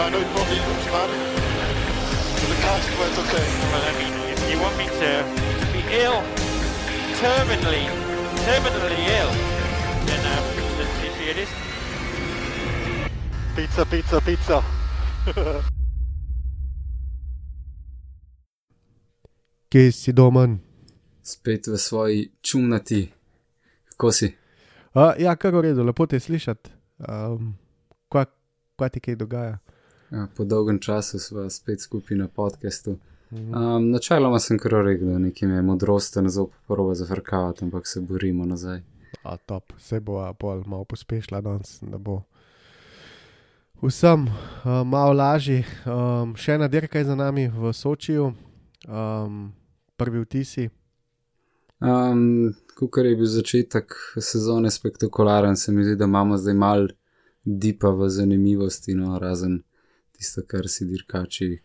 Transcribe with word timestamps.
I 0.00 0.10
know 0.10 0.22
probably 0.30 0.60
looks 0.62 0.86
bad. 0.94 1.10
But 2.38 2.48
the 2.48 2.58
car 2.62 2.78
went 3.00 3.18
okay. 3.18 3.46
Well, 3.70 3.82
I 3.82 3.92
mean, 3.98 4.14
if 4.30 4.40
you 4.48 4.56
want 4.62 4.78
me 4.78 4.86
to, 4.86 5.10
be 5.74 5.82
ill, 5.90 6.22
terminally, 7.18 7.84
terminally 8.46 9.02
ill, 9.18 9.32
then 10.06 10.22
um, 10.22 10.44
let's 10.78 10.94
see 11.02 11.10
it 11.30 11.38
is. 11.42 11.50
Pizza, 13.56 13.84
pizza, 13.84 14.20
pizza. 14.20 14.62
Kje 19.70 19.92
si 19.92 20.12
domen? 20.12 20.60
Spet 21.22 21.66
v 21.66 21.78
svoji 21.78 22.30
čumnati, 22.42 23.12
kako 23.90 24.12
si. 24.12 24.36
Uh, 24.94 25.12
ja, 25.18 25.36
kar 25.36 25.54
v 25.54 25.60
redu, 25.60 25.84
lepo 25.84 26.06
te 26.06 26.20
slišati. 26.20 26.70
Um, 27.08 27.58
kaj, 28.08 28.24
kaj 28.78 28.88
ti 28.94 29.00
kaj 29.00 29.16
dogaja? 29.16 29.58
Ja, 30.10 30.26
po 30.36 30.44
dolgem 30.44 30.78
času 30.78 31.18
smo 31.18 31.50
spet 31.50 31.80
skupaj 31.80 32.16
na 32.16 32.28
podkastu. 32.28 32.96
Um, 33.30 33.90
načeloma 33.90 34.38
sem 34.38 34.58
kar 34.58 34.72
rekel, 34.72 35.18
nekaj 35.20 35.50
je 35.56 35.62
modrosti, 35.62 36.22
ne 36.22 36.28
zelo 36.28 36.48
prvo 36.66 36.94
zafrkavati, 36.94 37.64
ampak 37.64 37.86
se 37.86 38.00
borimo 38.00 38.44
nazaj. 38.44 38.80
A 39.22 39.36
top, 39.36 39.72
se 39.78 40.00
bo 40.00 40.32
bolj 40.40 40.62
malo 40.66 40.84
pospešila 40.84 41.40
danes, 41.40 41.78
da 41.82 41.98
bo 41.98 42.22
vsem 43.82 44.24
uh, 44.24 44.32
malo 44.86 45.12
lažje. 45.12 45.64
Um, 45.84 46.32
še 46.36 46.56
ena 46.56 46.68
dirka 46.68 46.98
je 46.98 47.04
za 47.04 47.14
nami 47.14 47.48
v 47.48 47.72
Sočiju, 47.72 48.32
um, 48.88 49.52
prvi 49.96 50.24
vtisi. 50.24 50.68
Um, 51.84 52.54
Kukor 52.78 53.06
je 53.06 53.16
bil 53.16 53.26
začetek 53.26 53.92
sezone 54.16 54.70
spektakularen, 54.70 55.56
se 55.56 55.72
mi 55.72 55.84
zdi, 55.84 55.96
da 56.00 56.08
imamo 56.08 56.38
zdaj 56.38 56.54
mal 56.54 56.88
dipa 57.44 57.90
v 57.90 58.08
zanimivosti, 58.08 58.94
no, 58.94 59.18
razen 59.18 59.62
tisto, 60.18 60.42
kar 60.46 60.66
si 60.68 60.86
dirkači, 60.90 61.60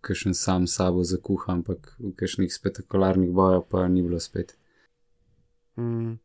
kakšen 0.00 0.34
sam 0.34 0.66
sabo 0.70 1.02
zakuha, 1.04 1.58
ampak 1.58 1.96
v 1.98 2.14
kakšnih 2.14 2.52
spektakularnih 2.52 3.34
bojah 3.34 3.66
pa 3.66 3.88
ni 3.90 4.02
bilo 4.06 4.20
spet. 4.22 4.54
Mm. 5.76 6.22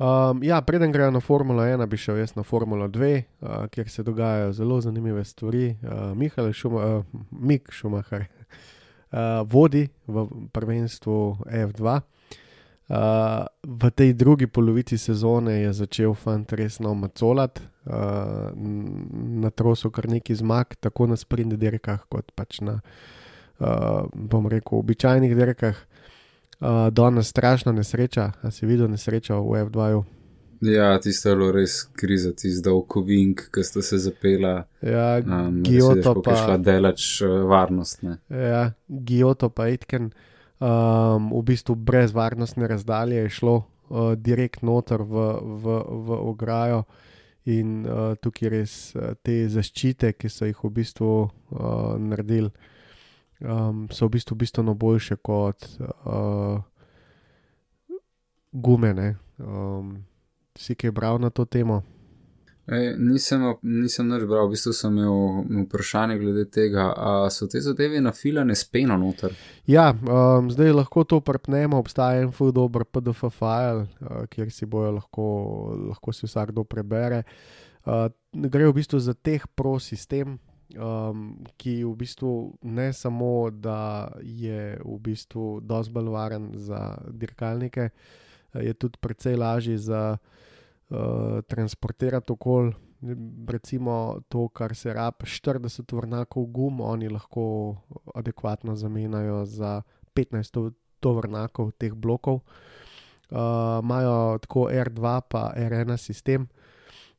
Um, 0.00 0.40
ja, 0.42 0.62
preden 0.64 0.92
grejo 0.92 1.10
na 1.12 1.20
Formulo 1.20 1.62
1, 1.62 1.86
bi 1.86 1.96
šel 2.00 2.22
jaz 2.22 2.32
na 2.36 2.42
Formulo 2.42 2.88
2, 2.88 3.22
uh, 3.40 3.66
kjer 3.68 3.88
se 3.88 4.02
dogajajo 4.02 4.52
zelo 4.52 4.80
zanimive 4.80 5.24
stvari. 5.24 5.76
Uh, 5.82 6.16
Mihajl 6.16 6.52
Šuma, 6.52 6.86
uh, 6.86 7.04
Mik 7.30 7.68
Šumahar 7.70 8.24
uh, 8.24 9.44
vodi 9.44 9.88
v 10.06 10.24
prvenstvu 10.52 11.44
F2. 11.44 12.00
Uh, 12.90 13.46
v 13.62 13.90
tej 13.94 14.18
drugi 14.18 14.50
polovici 14.50 14.98
sezone 14.98 15.60
je 15.62 15.72
začel 15.72 16.10
fant 16.14 16.52
resno 16.52 16.90
macolati, 16.94 17.62
uh, 17.86 18.50
na 19.38 19.50
trosu 19.54 19.92
kar 19.94 20.08
neki 20.10 20.34
zmag, 20.34 20.74
tako 20.82 21.06
na 21.06 21.16
sprint 21.16 21.54
dirkah, 21.54 22.02
kot 22.10 22.32
pač 22.34 22.58
na, 22.66 22.80
uh, 23.62 24.10
bom 24.10 24.50
rekel, 24.50 24.82
običajnih 24.82 25.36
dirkah. 25.38 25.78
Uh, 26.58 26.90
Danes 26.90 27.30
strašna 27.30 27.70
nesreča, 27.72 28.32
a 28.42 28.50
si 28.50 28.66
videl 28.66 28.90
nesrečo 28.90 29.38
v 29.38 29.62
F2-ju. 29.70 30.02
Ja, 30.60 30.98
tisto 31.00 31.30
je 31.30 31.36
bilo 31.38 31.52
res 31.54 31.86
kriza, 31.96 32.34
tisto 32.36 32.66
dolgovink, 32.68 33.46
ki 33.54 33.62
sta 33.64 33.82
se 33.86 33.98
zapela. 34.02 34.66
Ja, 34.82 35.22
Um, 35.22 35.62
Giotto 35.62 36.18
pa. 36.20 36.30
pa, 36.30 36.36
šla 36.36 36.56
delač 36.58 37.22
uh, 37.22 37.46
varnostne. 37.46 38.18
ja, 38.28 38.72
Giotto 38.90 39.48
pa 39.48 39.70
Itken, 39.70 40.10
um, 40.60 41.30
v 41.32 41.42
bistvu 41.52 41.74
brez 41.74 42.12
varnostne 42.12 42.68
razdalje 42.68 43.24
je 43.24 43.30
šlo 43.40 43.56
uh, 43.56 44.12
direkt 44.14 44.62
noter 44.62 45.02
v, 45.02 45.24
v, 45.40 45.78
v 46.06 46.18
ograjo. 46.20 46.84
In 47.48 47.86
uh, 47.88 48.14
tukaj 48.20 48.50
res 48.52 48.74
uh, 48.94 49.16
te 49.24 49.48
zaščite, 49.48 50.12
ki 50.12 50.28
so 50.28 50.44
jih 50.44 50.58
v 50.60 50.70
bistvu 50.76 51.08
uh, 51.24 51.96
naredili, 51.96 52.52
um, 53.40 53.88
so 53.88 54.06
v 54.06 54.18
bistvu 54.18 54.36
bistveno 54.36 54.76
boljše 54.76 55.16
kot 55.24 55.64
uh, 55.80 56.60
gumene. 58.52 59.16
Um, 59.40 60.04
si 60.52 60.76
kaj 60.76 60.92
bral 60.92 61.18
na 61.18 61.32
to 61.32 61.48
temo? 61.48 61.80
E, 62.66 62.94
nisem, 62.98 63.42
nisem 63.62 64.06
nič 64.06 64.24
bral, 64.28 64.46
v 64.46 64.54
bistvu 64.54 64.72
sem 64.76 64.94
imel 64.94 65.64
vprašanje 65.64 66.18
glede 66.20 66.44
tega, 66.52 66.90
ali 66.92 67.32
so 67.34 67.48
te 67.50 67.58
zadeve 67.64 67.98
nafilane 68.04 68.54
s 68.54 68.68
peno 68.68 68.98
noter. 69.00 69.34
Ja, 69.66 69.90
um, 69.94 70.50
zdaj 70.52 70.74
lahko 70.76 71.02
to 71.08 71.18
prepnemo, 71.24 71.80
obstaja 71.80 72.22
en 72.22 72.30
full 72.36 72.52
dober 72.54 72.84
PDF 72.84 73.32
file, 73.34 73.88
uh, 74.04 74.22
kjer 74.30 74.52
si 74.54 74.68
bojo 74.70 74.92
lahko, 75.00 75.26
lahko 75.88 76.14
si 76.14 76.28
vsakdo 76.28 76.62
prebere. 76.68 77.24
Uh, 77.88 78.06
gre 78.30 78.68
v 78.68 78.76
bistvu 78.76 79.00
za 79.02 79.16
teh 79.16 79.42
pro 79.56 79.78
sistem, 79.82 80.36
um, 80.76 81.40
ki 81.58 81.80
v 81.82 81.94
bistvu 81.96 82.34
ne 82.62 82.92
samo, 82.92 83.50
da 83.50 84.12
je 84.22 84.76
v 84.78 84.98
bistvu 85.00 85.58
dosti 85.64 85.96
bolj 85.96 86.12
varen 86.12 86.52
za 86.54 87.00
dirkalnike, 87.08 87.90
je 88.54 88.74
tudi 88.74 89.00
precej 89.00 89.34
lažji 89.40 89.78
za 89.78 90.18
uh, 90.90 91.42
transportirati 91.48 92.32
okolje. 92.32 92.72
Recimo 93.48 94.20
to, 94.28 94.48
kar 94.48 94.74
se 94.74 94.92
rab 94.92 95.22
40 95.22 95.96
vrnakov 95.96 96.44
gum, 96.46 96.80
oni 96.80 97.08
lahko 97.08 97.76
adekvatno 98.14 98.76
zamenjajo 98.76 99.44
za 99.44 99.82
15 100.14 100.72
tovrnakov 101.00 101.72
teh 101.78 101.94
blokov. 101.94 102.40
Uh, 103.30 103.80
Imajo 103.82 104.38
tako 104.38 104.68
R2 104.68 105.20
pa 105.28 105.52
R1 105.56 105.96
sistem, 105.96 106.48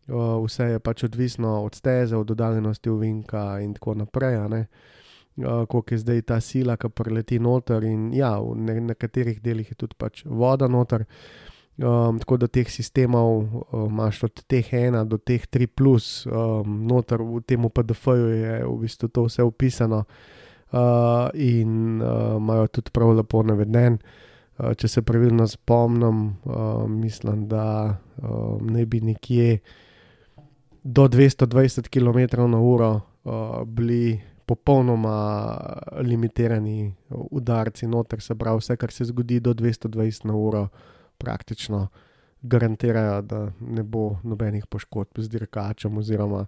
uh, 0.07 0.43
vse 0.45 0.63
je 0.63 0.79
pač 0.79 1.03
odvisno 1.03 1.63
od 1.63 1.75
steze, 1.75 2.15
od 2.15 2.31
oddaljenosti 2.31 2.89
ovinka 2.89 3.59
in 3.59 3.73
tako 3.73 3.93
naprej. 3.93 4.37
Uh, 4.37 5.65
koliko 5.67 5.93
je 5.93 5.97
zdaj 5.97 6.21
ta 6.21 6.39
sila, 6.41 6.75
ki 6.77 6.89
preleti 6.89 7.39
noter, 7.39 7.83
in 7.83 8.11
ja, 8.13 8.35
v 8.39 8.55
ne, 8.55 8.81
nekaterih 8.91 9.41
delih 9.41 9.69
je 9.71 9.75
tudi 9.75 9.95
pač 9.97 10.25
voda 10.25 10.67
noter. 10.67 11.05
Um, 11.77 12.19
tako 12.19 12.37
da 12.37 12.47
teh 12.47 12.67
sistemov 12.69 13.37
um, 13.71 13.87
imaš 13.89 14.23
od 14.23 14.43
teh 14.47 14.73
1 14.73 15.05
do 15.07 15.17
teh 15.17 15.47
3, 15.47 15.67
plus, 15.67 16.27
um, 16.27 16.83
noter 16.87 17.23
v 17.23 17.41
tem 17.47 17.63
PDF-ju 17.63 18.27
je 18.27 18.65
v 18.65 18.75
bistvu 18.81 19.07
to 19.07 19.23
vse 19.25 19.43
opisano 19.43 20.03
uh, 20.03 21.29
in 21.33 22.01
uh, 22.01 22.37
imajo 22.37 22.67
tudi 22.67 22.91
prav 22.91 23.15
lepo 23.15 23.43
naveden. 23.43 23.97
Uh, 24.59 24.75
če 24.77 24.87
se 24.87 25.01
pravilno 25.01 25.47
spomnim, 25.47 26.35
uh, 26.43 26.83
mislim, 26.89 27.47
da 27.47 27.95
uh, 28.21 28.61
ne 28.61 28.85
bi 28.85 29.01
nekje 29.01 29.59
do 30.83 31.07
220 31.07 31.87
km/h 31.89 32.91
uh, 33.23 33.63
bili 33.65 34.19
popolnoma 34.45 35.57
limitirani 36.03 36.93
udarci 37.09 37.87
noter, 37.87 38.21
se 38.21 38.35
pravi, 38.35 38.59
vse, 38.59 38.75
kar 38.75 38.91
se 38.91 39.05
zgodi 39.05 39.39
do 39.39 39.53
220 39.53 40.25
na 40.25 40.35
uro 40.35 40.67
praktično 41.21 41.87
garantirajo, 42.41 43.21
da 43.21 43.51
ne 43.59 43.83
bo 43.83 44.17
nobenih 44.23 44.65
poškodb 44.65 45.21
z 45.21 45.29
dirkačem. 45.29 45.97
Oziroma, 45.97 46.45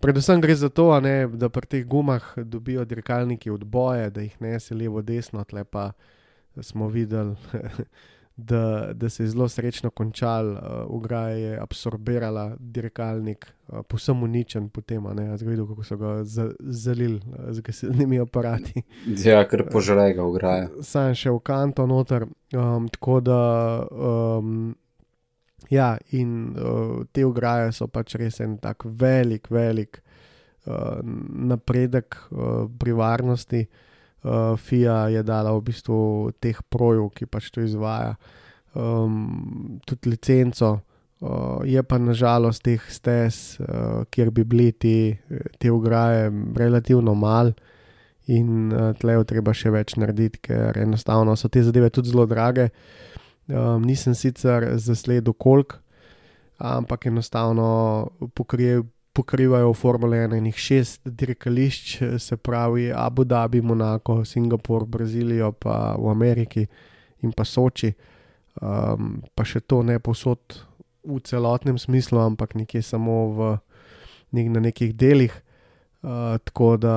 predvsem 0.00 0.40
gre 0.40 0.54
za 0.54 0.68
to, 0.68 0.90
ne, 1.00 1.26
da 1.28 1.48
pri 1.48 1.66
teh 1.66 1.86
gumah 1.86 2.32
dobijo 2.36 2.84
dirkalniki 2.84 3.50
odboje, 3.50 4.10
da 4.10 4.20
jih 4.26 4.36
ne 4.40 4.60
se 4.60 4.74
levo, 4.74 5.02
desno, 5.02 5.44
tle 5.44 5.64
pa 5.64 5.92
smo 6.60 6.88
videli. 6.88 7.36
Da, 8.40 8.92
da 8.94 9.08
se 9.08 9.22
je 9.22 9.28
zelo 9.28 9.48
srečno 9.48 9.90
končal, 9.90 10.52
uh, 10.52 10.58
ograja 10.86 11.28
je 11.36 11.58
absorbirala 11.60 12.56
dirkalnik, 12.58 13.46
uh, 13.68 13.80
posem 13.88 14.22
uničen, 14.22 14.68
potem 14.68 15.06
je 15.18 15.36
videl, 15.40 15.66
kako 15.66 15.84
so 15.84 15.96
ga 15.96 16.24
za, 16.24 16.50
zalili 16.60 17.16
uh, 17.16 17.50
z 17.50 17.60
gasilnimi 17.60 18.20
aparati 18.26 18.82
Ja, 19.24 19.42
ker 19.48 19.64
požre 19.72 20.12
ga 20.14 20.22
ograja. 20.22 20.68
sam 20.82 21.14
še 21.14 21.30
v 21.34 21.40
kanto 21.42 21.86
noter. 21.86 22.28
Um, 22.54 22.86
tako 22.88 23.18
da, 23.20 23.40
um, 23.90 24.76
ja, 25.70 25.96
in 26.10 26.54
uh, 26.54 27.02
te 27.12 27.26
ograje 27.26 27.72
so 27.72 27.90
pač 27.90 28.14
res 28.14 28.38
en 28.40 28.54
tak 28.62 28.86
velik, 28.86 29.50
velik 29.50 29.98
uh, 30.66 31.02
napredek 31.02 32.22
uh, 32.30 32.70
pri 32.78 32.92
varnosti. 32.92 33.66
Uh, 33.66 33.84
FIA 34.58 35.08
je 35.14 35.22
dala 35.22 35.52
v 35.54 35.62
bistvu 35.70 35.98
teh 36.42 36.58
projev, 36.70 37.10
ki 37.14 37.26
pač 37.30 37.52
to 37.54 37.62
izvaja, 37.62 38.16
um, 38.74 39.78
tudi 39.86 40.10
licenco 40.10 40.78
Uh, 41.20 41.66
je 41.66 41.82
pa 41.82 41.98
nažalost 41.98 42.62
teh 42.62 42.82
stez, 42.94 43.58
uh, 43.58 44.04
kjer 44.06 44.30
bi 44.30 44.44
bili 44.46 44.70
ti, 44.70 45.18
te 45.58 45.70
ograje, 45.70 46.30
relativno 46.54 47.14
mal, 47.18 47.50
in 48.30 48.70
uh, 48.70 48.92
tle 48.94 49.16
je 49.16 49.24
treba 49.26 49.50
še 49.50 49.72
več 49.74 49.96
narediti, 49.98 50.38
ker 50.46 50.78
enostavno 50.78 51.34
so 51.34 51.50
te 51.50 51.64
zadeve 51.66 51.90
tudi 51.90 52.12
zelo 52.12 52.26
drage. 52.30 52.68
Um, 53.50 53.82
nisem 53.82 54.14
sicer 54.14 54.68
zasledil 54.78 55.34
koliko, 55.34 55.80
ampak 56.62 57.08
enostavno 57.10 57.66
pokrije, 58.38 58.84
pokrivajo 59.18 59.72
Formule 59.74 60.16
1 60.16 60.36
in 60.38 60.46
jih 60.46 60.58
šest 60.62 61.08
dirkališč, 61.08 62.02
se 62.18 62.36
pravi 62.36 62.92
Abu 62.94 63.24
Dhabi, 63.24 63.60
Monako, 63.60 64.24
Singapur, 64.24 64.84
Brazilijo, 64.86 65.52
pa 65.52 65.96
v 65.98 66.10
Ameriki 66.10 66.66
in 67.26 67.32
pa 67.32 67.44
Soči. 67.44 67.90
Um, 68.62 69.18
pa 69.34 69.42
še 69.42 69.60
to 69.66 69.80
ne 69.82 69.98
posod 69.98 70.60
v 71.02 71.18
celotnem 71.26 71.78
smislu, 71.78 72.20
ampak 72.22 72.54
nekje 72.54 72.82
samo 72.82 73.18
v, 73.34 73.50
nek, 74.38 74.54
na 74.54 74.62
nekih 74.68 74.94
delih. 74.94 75.34
Uh, 75.98 76.38
tako 76.46 76.76
da 76.78 76.96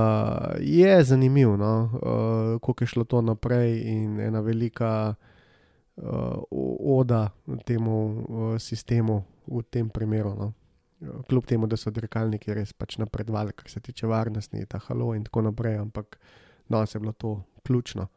je 0.62 1.04
zanimivo, 1.04 1.58
no? 1.58 1.74
uh, 1.90 2.62
kako 2.62 2.86
je 2.86 2.94
šlo 2.94 3.10
to 3.10 3.26
naprej, 3.26 3.82
in 3.82 4.22
ena 4.22 4.46
velika 4.46 5.16
uh, 5.98 6.38
oda 6.86 7.32
temu 7.66 7.98
uh, 8.06 8.58
sistemu 8.62 9.24
v 9.50 9.66
tem 9.74 9.90
primeru. 9.90 10.38
No? 10.38 10.54
Kljub 11.02 11.46
temu, 11.50 11.68
da 11.68 11.78
so 11.78 11.90
dirkalniki 11.90 12.54
res 12.54 12.74
pač 12.78 13.00
napredovali, 13.02 13.56
kar 13.58 13.70
se 13.70 13.80
tiče 13.82 14.08
varnosti, 14.08 14.66
ta 14.70 14.78
halo 14.86 15.16
in 15.18 15.24
tako 15.26 15.42
naprej, 15.48 15.80
ampak 15.82 16.20
no, 16.70 16.86
se 16.86 16.98
je 16.98 17.02
bilo 17.02 17.14
to 17.18 17.36
ključno. 17.66 18.08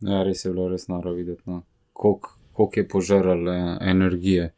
Ja, 0.00 0.22
res 0.22 0.44
je 0.44 0.52
bilo 0.52 0.68
res 0.68 0.88
noro 0.88 1.12
videti, 1.12 1.42
no. 1.46 1.62
koliko 1.92 2.70
je 2.76 2.88
požrl 2.88 3.48
eh, 3.48 3.78
energije. 3.80 4.52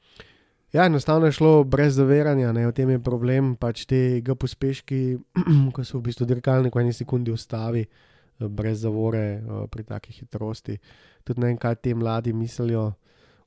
Ja, 0.72 0.84
enostavno 0.86 1.26
je 1.26 1.32
šlo 1.32 1.64
brez 1.64 1.94
zaviranja, 1.94 2.52
ne, 2.52 2.66
v 2.66 2.72
tem 2.76 2.90
je 2.90 3.00
problem, 3.00 3.54
pač 3.56 3.86
te 3.88 4.20
ga 4.20 4.34
pospeški, 4.36 5.00
ko 5.74 5.84
so 5.84 5.98
v 5.98 6.10
bistvu 6.10 6.26
dirkalnik 6.28 6.74
v 6.76 6.84
eni 6.84 6.92
sekundi 6.92 7.32
ustavi, 7.32 7.86
eh, 7.86 8.48
brez 8.48 8.82
zavore 8.84 9.26
eh, 9.38 9.62
pri 9.70 9.86
taki 9.88 10.12
hitrosti. 10.12 10.76
Tudi 11.24 11.40
ne 11.40 11.52
vem, 11.52 11.58
kaj 11.58 11.80
ti 11.82 11.94
mladi 11.94 12.34
mislijo, 12.36 12.92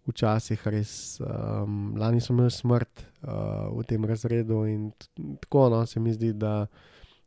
včasih 0.07 0.67
res. 0.67 1.19
Um, 1.21 1.93
lani 1.97 2.21
smo 2.21 2.35
imeli 2.35 2.51
smrt 2.51 3.03
uh, 3.23 3.69
v 3.77 3.83
tem 3.87 4.05
razredu 4.05 4.65
in 4.65 4.91
tako 5.41 5.69
no, 5.69 5.85
se 5.85 5.99
mi 5.99 6.13
zdi, 6.13 6.33
da 6.33 6.67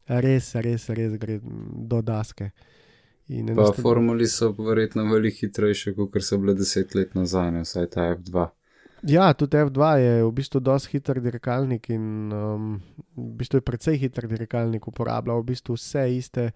res, 0.07 0.55
res, 0.55 0.89
res 0.89 1.15
gre 1.19 1.39
do 1.43 2.03
daske. 2.03 2.51
In 3.29 3.47
Pa 3.47 3.53
enostavno- 3.53 3.83
formuli 3.83 4.27
so 4.29 4.51
verjetno 4.53 5.07
veliko 5.09 5.47
hitrejše, 5.47 5.95
kot 5.95 6.19
so 6.23 6.39
bile 6.39 6.55
deset 6.55 6.95
let 6.95 7.15
nazaj, 7.15 7.51
ne, 7.53 7.63
vsaj 7.65 7.87
ta 7.91 8.11
F2. 8.17 8.49
Ja, 9.09 9.33
tudi 9.37 9.57
F2 9.57 9.97
je 10.01 10.13
v 10.25 10.33
bistvu 10.33 10.61
dosti 10.61 10.97
hiter 10.97 11.21
dirkalnik 11.21 11.91
in 11.93 12.33
um, 12.33 12.81
v 13.17 13.31
bistvu 13.37 13.61
je 13.61 13.65
precej 13.65 13.99
hiter 14.01 14.29
dirkalnik, 14.29 14.89
uporablja 14.89 15.37
v 15.41 15.45
bistvu 15.45 15.77
vse 15.77 16.05
iste 16.17 16.51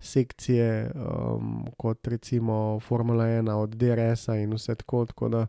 sekcije 0.00 0.90
um, 0.94 1.66
kot 1.76 2.06
recimo 2.06 2.80
Formula 2.80 3.24
1 3.24 3.50
od 3.50 3.74
DRS-a 3.74 4.36
in 4.36 4.52
vse 4.54 4.74
tako, 4.74 5.06
tako 5.06 5.28
da 5.28 5.46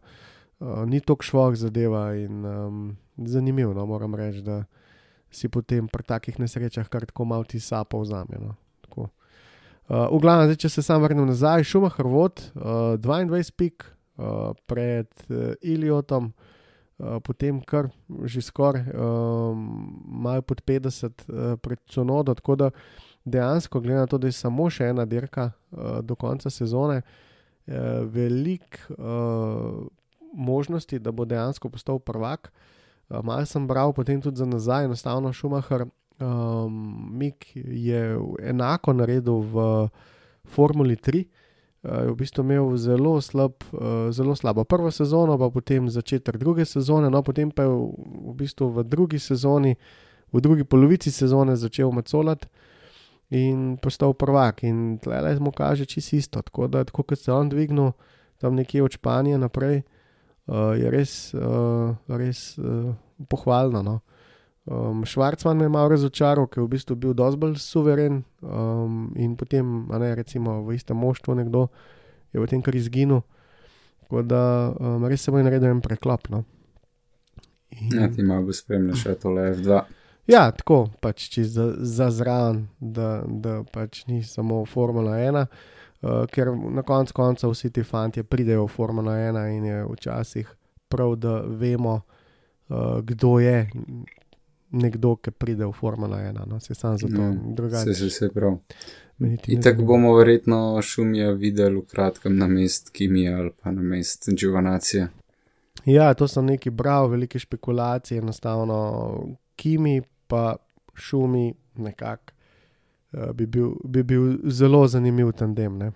uh, 0.60 0.86
ni 0.86 1.00
tako 1.00 1.24
švah 1.24 1.56
zadeva 1.56 2.16
in 2.16 2.46
um, 2.46 2.98
zanimivo, 3.18 3.74
no, 3.74 3.86
moram 3.86 4.16
reči, 4.16 4.42
da 4.42 4.64
si 5.32 5.50
potem 5.50 5.88
pri 5.88 6.04
takih 6.04 6.40
nesrečah 6.40 6.90
kar 6.90 7.06
tako 7.06 7.26
malo 7.26 7.44
ti 7.44 7.60
sapo 7.60 8.02
vzame. 8.02 8.42
No, 8.42 8.56
tako. 8.82 9.10
uh, 9.88 10.10
v 10.12 10.20
glavnem, 10.22 10.50
zdaj, 10.50 10.62
če 10.66 10.70
se 10.70 10.82
sam 10.82 11.02
vrnem 11.04 11.28
nazaj, 11.30 11.64
Šumacher 11.64 12.08
vod, 12.08 12.42
uh, 12.56 12.98
22 12.98 13.52
pik 13.54 13.86
uh, 13.86 14.58
pred 14.66 15.08
uh, 15.30 15.54
Iliotom, 15.62 16.34
uh, 16.98 17.20
potem 17.22 17.62
kar 17.62 17.92
že 18.26 18.42
skoraj 18.42 18.90
um, 18.90 19.94
malo 20.26 20.42
pod 20.42 20.66
50 20.66 21.06
uh, 21.06 21.54
pred 21.62 21.78
Cunodo, 21.86 22.34
tako 22.34 22.56
da 22.56 22.72
dejansko, 23.30 23.80
glede 23.80 24.00
na 24.00 24.08
to, 24.08 24.18
da 24.18 24.28
je 24.28 24.38
samo 24.38 24.70
še 24.70 24.90
ena 24.94 25.06
dirka 25.06 25.52
uh, 25.72 26.00
do 26.02 26.16
konca 26.16 26.50
sezone, 26.50 27.02
uh, 27.02 27.74
veliko 28.10 28.98
uh, 28.98 29.88
možnosti, 30.34 31.00
da 31.00 31.12
bo 31.12 31.26
dejansko 31.26 31.70
postal 31.70 32.00
prvak. 32.00 32.52
Uh, 32.52 33.24
Mal 33.24 33.46
sem 33.46 33.68
bral 33.68 33.94
potem 33.94 34.22
tudi 34.22 34.38
za 34.38 34.46
nazaj, 34.46 34.86
enostavno 34.86 35.34
Šumacher. 35.34 35.86
Um, 36.20 37.10
Mik 37.18 37.52
je 37.56 38.20
enako 38.44 38.94
naredil 38.94 39.40
v 39.40 39.88
Formuli 40.44 40.96
3, 40.96 41.24
uh, 41.24 42.04
je 42.04 42.12
v 42.12 42.16
bistvu 42.16 42.44
imel 42.44 42.78
zelo, 42.78 43.22
slab, 43.22 43.64
uh, 43.72 44.12
zelo 44.12 44.36
slabo 44.36 44.64
prvo 44.64 44.92
sezono, 44.92 45.38
pa 45.38 45.50
potem 45.50 45.90
začetek 45.90 46.38
druge 46.38 46.66
sezone, 46.66 47.10
no 47.10 47.24
potem 47.24 47.52
pa 47.52 47.64
je 47.64 47.70
v, 47.70 47.88
v 48.30 48.36
bistvu 48.36 48.68
v 48.68 48.84
drugi 48.84 49.20
sezoni, 49.20 49.76
v 50.34 50.42
drugi 50.42 50.64
polovici 50.64 51.12
sezone 51.12 51.56
začel 51.56 51.92
macolati 51.92 52.48
in 53.30 53.78
postal 53.82 54.14
prvak. 54.14 54.64
In 54.64 55.00
tleh 55.02 55.40
mu 55.40 55.52
kaže 55.52 55.86
čisto 55.86 56.16
isto. 56.16 56.42
Tako 56.42 56.68
da, 56.68 56.84
tako 56.84 57.04
kot 57.04 57.20
se 57.20 57.32
je 57.32 57.36
on 57.36 57.50
dvignil 57.50 57.92
tam 58.40 58.56
nekje 58.56 58.84
od 58.84 58.92
Španije 58.92 59.38
naprej, 59.38 59.82
uh, 60.48 60.74
je 60.80 60.88
res, 60.92 61.34
uh, 61.34 61.96
res 62.08 62.58
uh, 62.58 62.96
pohvalno. 63.28 63.84
No. 63.84 64.00
Um, 64.70 65.06
Švarcman 65.06 65.58
me 65.58 65.66
je 65.66 65.70
malo 65.70 65.90
razočaral, 65.90 66.48
ker 66.48 66.62
je 66.62 66.66
v 66.66 66.72
bistvu 66.72 66.96
bil 66.96 67.14
dosti 67.14 67.40
bolj 67.42 67.58
suveren 67.58 68.24
um, 68.42 69.10
in 69.18 69.36
potem, 69.36 69.88
ne 69.90 70.16
recimo 70.16 70.62
v 70.64 70.78
istem 70.78 70.98
moštvu 70.98 71.36
nekdo 71.36 71.68
je 72.34 72.40
potem 72.40 72.62
kar 72.62 72.76
izginil. 72.76 73.22
Tako 74.06 74.22
da 74.24 74.42
um, 74.80 75.06
res 75.10 75.22
se 75.26 75.32
bo 75.32 75.42
naredil 75.42 75.70
en 75.74 75.82
preklop. 75.82 76.30
No. 76.30 76.44
In- 77.70 77.98
Ja, 77.98 78.08
ti 78.10 78.24
malo 78.24 78.54
spremljaš 78.54 79.04
še 79.04 79.16
tole 79.22 79.50
F2. 79.54 79.82
Ja, 80.30 80.52
tako 80.52 80.90
pač 81.02 81.40
za, 81.40 81.74
za 81.78 82.12
zraven, 82.12 82.68
da, 82.80 83.24
da 83.28 83.64
pač 83.74 84.06
ni 84.08 84.24
samo 84.24 84.66
Formula 84.66 85.18
1, 85.18 85.46
uh, 86.02 86.26
ker 86.30 86.52
na 86.54 86.84
koncu 86.86 87.14
koncev 87.14 87.54
vsi 87.56 87.72
ti 87.74 87.84
fanti 87.84 88.24
pridejo 88.24 88.68
v 88.68 88.74
Formula 88.76 89.16
1 89.18 89.58
in 89.58 89.66
je 89.66 89.86
včasih 89.94 90.52
prav, 90.90 91.16
da 91.16 91.40
vemo, 91.42 92.02
uh, 92.70 93.02
kdo 93.02 93.40
je 93.40 93.70
nekdo, 94.70 95.16
ki 95.16 95.32
pride 95.32 95.66
v 95.66 95.74
Formula 95.74 96.20
1. 96.22 96.46
No, 96.46 96.60
se 96.60 96.76
sam 96.76 96.98
zato 96.98 97.14
mm, 97.14 97.34
Se 97.34 97.56
drugače. 97.56 97.94
že 97.94 98.06
vse 98.06 98.30
prav. 98.34 98.60
me 99.18 99.30
niti 99.30 99.52
ne 99.52 99.56
In 99.56 99.64
tako 99.64 99.84
bomo 99.84 100.14
verjetno 100.16 100.82
šumija 100.82 101.32
videli 101.32 101.76
v 101.76 101.86
kratkem 101.86 102.38
na 102.38 102.48
mest 102.48 102.90
Kimija 102.90 103.38
ali 103.38 103.52
pa 103.64 103.72
na 103.72 103.82
mest 103.82 104.30
Dživanacije. 104.30 105.08
Ja, 105.86 106.14
to 106.14 106.28
sem 106.28 106.46
neki 106.46 106.70
bral, 106.70 107.08
velike 107.08 107.40
špekulacije, 107.40 108.18
enostavno 108.18 109.24
Kimi 109.56 110.02
pa 110.30 110.56
šumi 110.94 111.54
nekako. 111.82 112.36
Uh, 113.12 113.32
bi, 113.34 113.48
bil, 113.50 113.74
bi 113.84 114.04
bil 114.06 114.36
zelo 114.46 114.84
zanimiv 114.88 115.32
tandem. 115.34 115.78
Ne? 115.78 115.92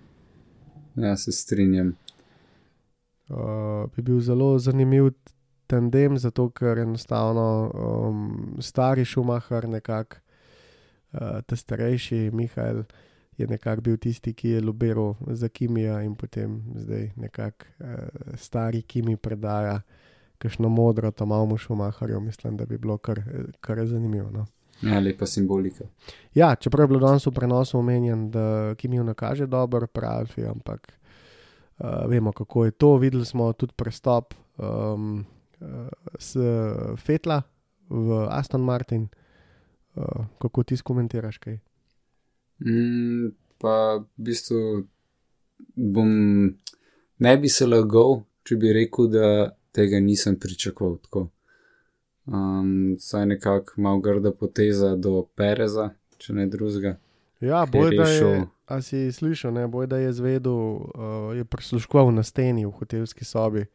Ja, 0.94 1.16
se 1.16 1.32
strinjam. 1.32 1.94
uh, 3.28 3.86
bi 3.96 4.02
bil 4.02 4.20
zelo 4.20 4.58
zanimiv 4.58 5.12
tandem, 5.66 6.18
zato 6.18 6.48
ker 6.50 6.78
enostavno 6.78 7.70
um, 7.74 8.56
stari 8.60 9.04
Šumacher, 9.04 9.68
nekako 9.68 10.16
uh, 11.12 11.40
ta 11.46 11.56
starejši 11.56 12.30
Mihajl, 12.34 12.82
je 13.36 13.46
nekako 13.46 13.80
bil 13.80 13.96
tisti, 13.96 14.34
ki 14.34 14.48
je 14.48 14.60
lobiral 14.60 15.14
za 15.30 15.48
Kimija 15.48 16.02
in 16.02 16.14
potem 16.14 16.60
zdaj 16.76 17.12
nekako 17.16 17.66
uh, 17.78 18.34
stari 18.36 18.82
Kimi 18.82 19.16
predaja. 19.16 19.80
Kakšno 20.44 20.68
modro, 20.68 21.08
tam 21.10 21.30
malo 21.32 21.56
šumaharjo, 21.56 22.20
mislim, 22.20 22.56
da 22.60 22.66
bi 22.68 22.76
bilo 22.78 22.98
kar, 23.00 23.22
kar 23.64 23.80
zanimivo. 23.86 24.30
No. 24.30 24.44
Ja, 24.82 24.98
lepa 25.00 25.26
simbolika. 25.26 25.84
Ja, 26.34 26.54
čeprav 26.54 26.84
je 26.84 26.88
bilo 26.88 27.00
danes 27.00 27.26
v 27.26 27.32
prenosu 27.32 27.78
omenjen, 27.78 28.30
da 28.30 28.74
Kimijo 28.76 29.04
ne 29.04 29.14
kaže 29.14 29.46
dobro, 29.46 29.86
pravi, 29.86 30.44
ampak 30.48 30.92
uh, 31.78 32.04
vemo, 32.08 32.32
kako 32.32 32.64
je 32.64 32.70
to. 32.70 32.96
Videli 32.96 33.24
smo 33.24 33.52
tudi 33.52 33.72
prestop 33.76 34.34
um, 34.58 35.24
uh, 35.60 35.88
s 36.18 36.36
Fetla 37.06 37.42
v 37.88 38.26
Aston 38.30 38.64
Martin. 38.64 39.08
Uh, 39.94 40.26
kako 40.38 40.62
ti 40.62 40.76
skomentiraš 40.76 41.38
kaj? 41.38 41.58
Mm, 42.60 43.32
pa 43.58 43.96
v 43.96 44.06
bistvu 44.16 44.84
bom, 45.74 46.08
ne 47.18 47.36
bi 47.38 47.48
se 47.48 47.66
lagal, 47.66 48.24
če 48.44 48.56
bi 48.56 48.72
rekel, 48.74 49.08
da 49.08 49.28
tega 49.74 50.00
nisem 50.00 50.38
pričakoval 50.38 50.98
tako. 51.02 51.28
Um, 52.26 52.96
saj 52.98 53.26
nekako 53.26 53.80
malo 53.80 54.00
grda 54.00 54.32
poteza 54.32 54.94
do 54.96 55.26
Pereza, 55.36 55.90
če 56.18 56.32
ne 56.32 56.46
drugega. 56.48 56.94
Ja, 57.40 57.66
boj, 57.68 57.90
da 57.96 58.06
je, 58.08 58.20
rešil- 58.22 58.46
a 58.66 58.78
si 58.80 59.12
slišal, 59.12 59.52
ne, 59.52 59.66
boj, 59.68 59.86
da 59.90 59.98
je 60.00 60.12
zvedel, 60.16 60.54
uh, 60.54 61.34
je 61.36 61.44
prisluškoval 61.44 62.14
na 62.14 62.22
steni 62.24 62.64
v 62.64 62.70
hotelski 62.70 63.26
sobi. 63.28 63.66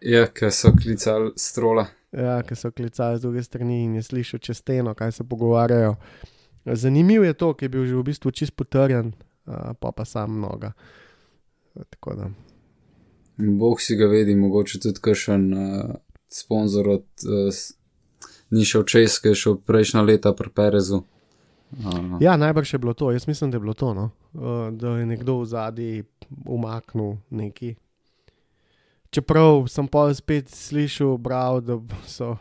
Ja, 0.00 0.28
ker 0.28 0.52
so 0.54 0.70
klicali 0.76 1.32
strola. 1.36 1.88
Ja, 2.12 2.38
ki 2.46 2.54
so 2.56 2.70
klicali 2.70 3.18
z 3.18 3.24
druge 3.26 3.42
strani 3.42 3.82
in 3.84 3.96
je 3.98 4.02
slišal 4.02 4.40
čez 4.40 4.60
steno, 4.62 4.94
kaj 4.94 5.12
se 5.12 5.24
pogovarjajo. 5.24 5.96
Zanimivo 6.64 7.24
je 7.24 7.34
to, 7.34 7.50
ki 7.54 7.64
je 7.64 7.68
bil 7.74 7.86
že 7.86 7.96
v 7.96 8.06
bistvu 8.06 8.30
čist 8.30 8.54
potrjen, 8.56 9.10
uh, 9.46 9.72
pa 9.80 9.90
pa 9.92 10.04
sam 10.04 10.38
noga. 10.40 10.72
Tako 11.90 12.14
da. 12.14 12.30
Bog 13.40 13.80
si 13.80 13.96
ga 13.96 14.06
vedi, 14.06 14.34
mogoče 14.34 14.80
tudi 14.80 15.00
kakšen 15.00 15.52
uh, 15.54 15.94
sponzor 16.28 16.88
od, 16.88 17.06
uh, 17.24 17.54
ni 18.50 18.64
šel 18.64 18.84
čez, 18.84 19.18
ki 19.18 19.28
je 19.28 19.34
šel 19.34 19.56
prejšnja 19.56 20.02
leta 20.02 20.32
pri 20.32 20.50
Perezu. 20.50 21.02
Uh, 21.70 22.18
Ja, 22.20 22.36
najbrž 22.36 22.72
je 22.74 22.78
bilo 22.78 22.94
to. 22.94 23.12
Jaz 23.12 23.26
mislim, 23.26 23.50
da 23.50 23.56
je 23.56 23.60
bilo 23.60 23.74
to, 23.74 23.94
no? 23.94 24.10
uh, 24.32 24.74
da 24.74 24.96
je 24.98 25.06
nekdo 25.06 25.38
v 25.38 25.46
zadnji 25.46 26.02
umaknil 26.46 27.16
neki. 27.30 27.74
Čeprav 29.10 29.66
sem 29.66 29.88
pa 29.88 30.14
spet 30.14 30.48
slišal, 30.48 31.16
bral, 31.18 31.60
da 31.60 31.78
so 32.06 32.36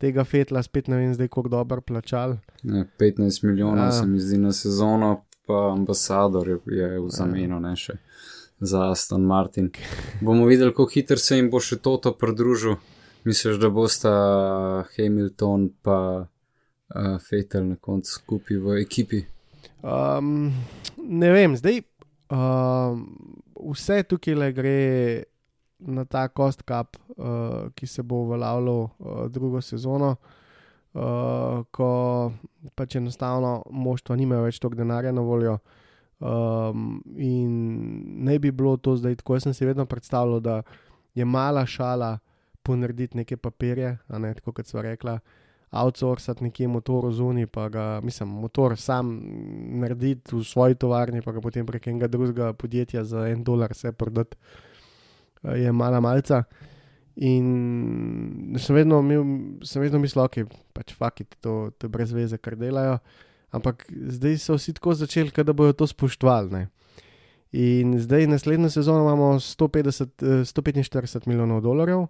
tega 0.00 0.24
fetla 0.24 0.62
spet 0.62 0.88
ne 0.88 0.96
vem, 0.96 1.14
zdaj 1.14 1.28
kako 1.28 1.48
dobro 1.48 1.80
plačali. 1.80 2.38
ne, 2.62 2.86
15 2.98 3.44
milijonov 3.44 3.84
Ja. 3.84 3.92
se 3.92 4.06
mi 4.06 4.20
zdi 4.20 4.38
na 4.38 4.52
sezono, 4.52 5.24
pa 5.46 5.72
ambasador 5.72 6.48
je, 6.48 6.58
je 6.66 7.00
v 7.00 7.08
zameno, 7.10 7.60
ne 7.60 7.76
še 7.76 7.92
za 8.60 8.90
Aston 8.90 9.22
Martin. 9.22 9.70
Bomo 10.20 10.46
videli, 10.46 10.72
kako 10.72 10.88
hitro 10.94 11.16
se 11.16 11.36
jim 11.36 11.50
bo 11.50 11.60
še 11.60 11.78
toto 11.82 12.12
pridružil. 12.12 12.76
Misliš, 13.24 13.58
da 13.60 13.68
bosta 13.68 14.10
Hamilton 14.96 15.68
pa 15.82 15.98
uh, 16.24 17.18
Fetel 17.20 17.66
na 17.68 17.76
koncu 17.76 18.12
skupaj 18.12 18.56
v 18.62 18.78
ekipi? 18.82 19.24
Um, 19.82 20.52
ne 20.96 21.30
vem, 21.32 21.56
zdaj 21.58 21.82
um, 22.32 23.04
vse 23.74 24.02
tukaj 24.08 24.38
le 24.38 24.52
gre 24.52 24.78
na 25.78 26.04
ta 26.04 26.26
cost 26.28 26.64
cap, 26.66 26.96
uh, 27.16 27.68
ki 27.74 27.86
se 27.86 28.02
bo 28.02 28.24
uveljavljal 28.26 28.80
uh, 28.82 29.26
drugo 29.30 29.60
sezono, 29.62 30.16
uh, 30.94 31.62
ko 31.70 31.90
pač 32.74 32.96
enostavno 32.98 33.62
moštva 33.70 34.16
nimajo 34.16 34.48
več 34.48 34.58
toliko 34.58 34.82
denarja 34.82 35.12
na 35.12 35.22
voljo. 35.22 35.58
Um, 36.18 37.02
in 37.14 38.24
ne 38.24 38.38
bi 38.38 38.50
bilo 38.50 38.76
to 38.76 38.96
zdaj 38.96 39.20
tako. 39.20 39.36
Jaz 39.36 39.46
sem 39.46 39.54
si 39.54 39.66
vedno 39.66 39.86
predstavljal, 39.86 40.40
da 40.40 40.62
je 41.14 41.24
mala 41.24 41.66
šala 41.66 42.18
ponarediti 42.62 43.16
neke 43.16 43.36
papirje, 43.36 43.98
ne 44.08 44.34
tako 44.34 44.52
kot 44.52 44.66
sva 44.66 44.82
rekla 44.82 45.18
outsourcati 45.70 46.44
nekje 46.44 46.68
motor 46.68 47.10
zunaj, 47.12 47.46
pa 47.46 47.68
ga, 47.68 48.00
mislim, 48.02 48.28
motor 48.28 48.76
sam 48.76 49.20
narediti 49.80 50.36
v 50.36 50.44
svoji 50.44 50.74
tovarni, 50.74 51.22
pa 51.22 51.32
ga 51.32 51.40
potem 51.44 51.66
prek 51.66 51.86
enega 51.86 52.08
drugega 52.08 52.52
podjetja 52.52 53.04
za 53.04 53.26
en 53.28 53.44
dolar 53.44 53.72
vse 53.76 53.92
prodati, 53.92 54.36
eh, 55.42 55.58
je 55.64 55.72
mala 55.72 56.00
malca. 56.00 56.42
In 57.16 58.54
sem 58.58 58.76
vedno, 58.76 59.00
imel, 59.02 59.24
sem 59.66 59.82
vedno 59.82 59.98
mislil, 59.98 60.22
da 60.22 60.28
okay, 60.28 60.46
pač 60.72 60.94
fakit, 60.94 61.36
to, 61.42 61.70
to 61.78 61.88
je 61.88 61.92
brez 61.92 62.12
veze, 62.14 62.38
kar 62.38 62.56
delajo. 62.56 62.98
Ampak 63.50 63.86
zdaj 63.90 64.38
so 64.38 64.56
vsi 64.58 64.74
tako 64.76 64.94
začeli, 64.94 65.32
da 65.32 65.52
bodo 65.52 65.72
to 65.72 65.86
spoštovali. 65.86 66.66
In 67.52 67.96
zdaj 68.00 68.26
naslednjo 68.26 68.70
sezono 68.70 69.00
imamo 69.00 69.40
150, 69.40 70.22
eh, 70.22 70.44
145 70.44 71.26
milijonov 71.26 71.60
dolarjev, 71.60 72.06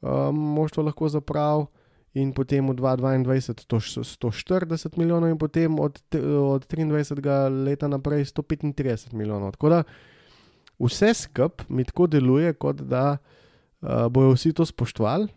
um, 0.00 0.38
moštvo 0.54 0.82
lahko 0.82 1.08
zapravi 1.08 1.66
in 2.14 2.32
potem 2.32 2.68
v 2.68 2.74
2022 2.74 3.66
to 3.66 3.76
š- 3.80 4.04
140 4.04 4.96
milijonov, 4.96 5.28
in 5.30 5.38
potem 5.38 5.78
od, 5.78 6.00
od 6.40 6.66
23. 6.66 7.64
leta 7.64 7.88
naprej 7.88 8.24
135 8.24 9.12
milijonov. 9.12 9.52
Tako 9.52 9.68
da 9.68 9.82
vse 10.78 11.14
skupaj 11.14 11.66
mi 11.68 11.84
tako 11.84 12.06
deluje, 12.06 12.52
kot 12.54 12.80
da 12.80 13.18
uh, 13.82 14.08
bojo 14.08 14.32
vsi 14.32 14.52
to 14.52 14.64
spoštovali 14.64 15.28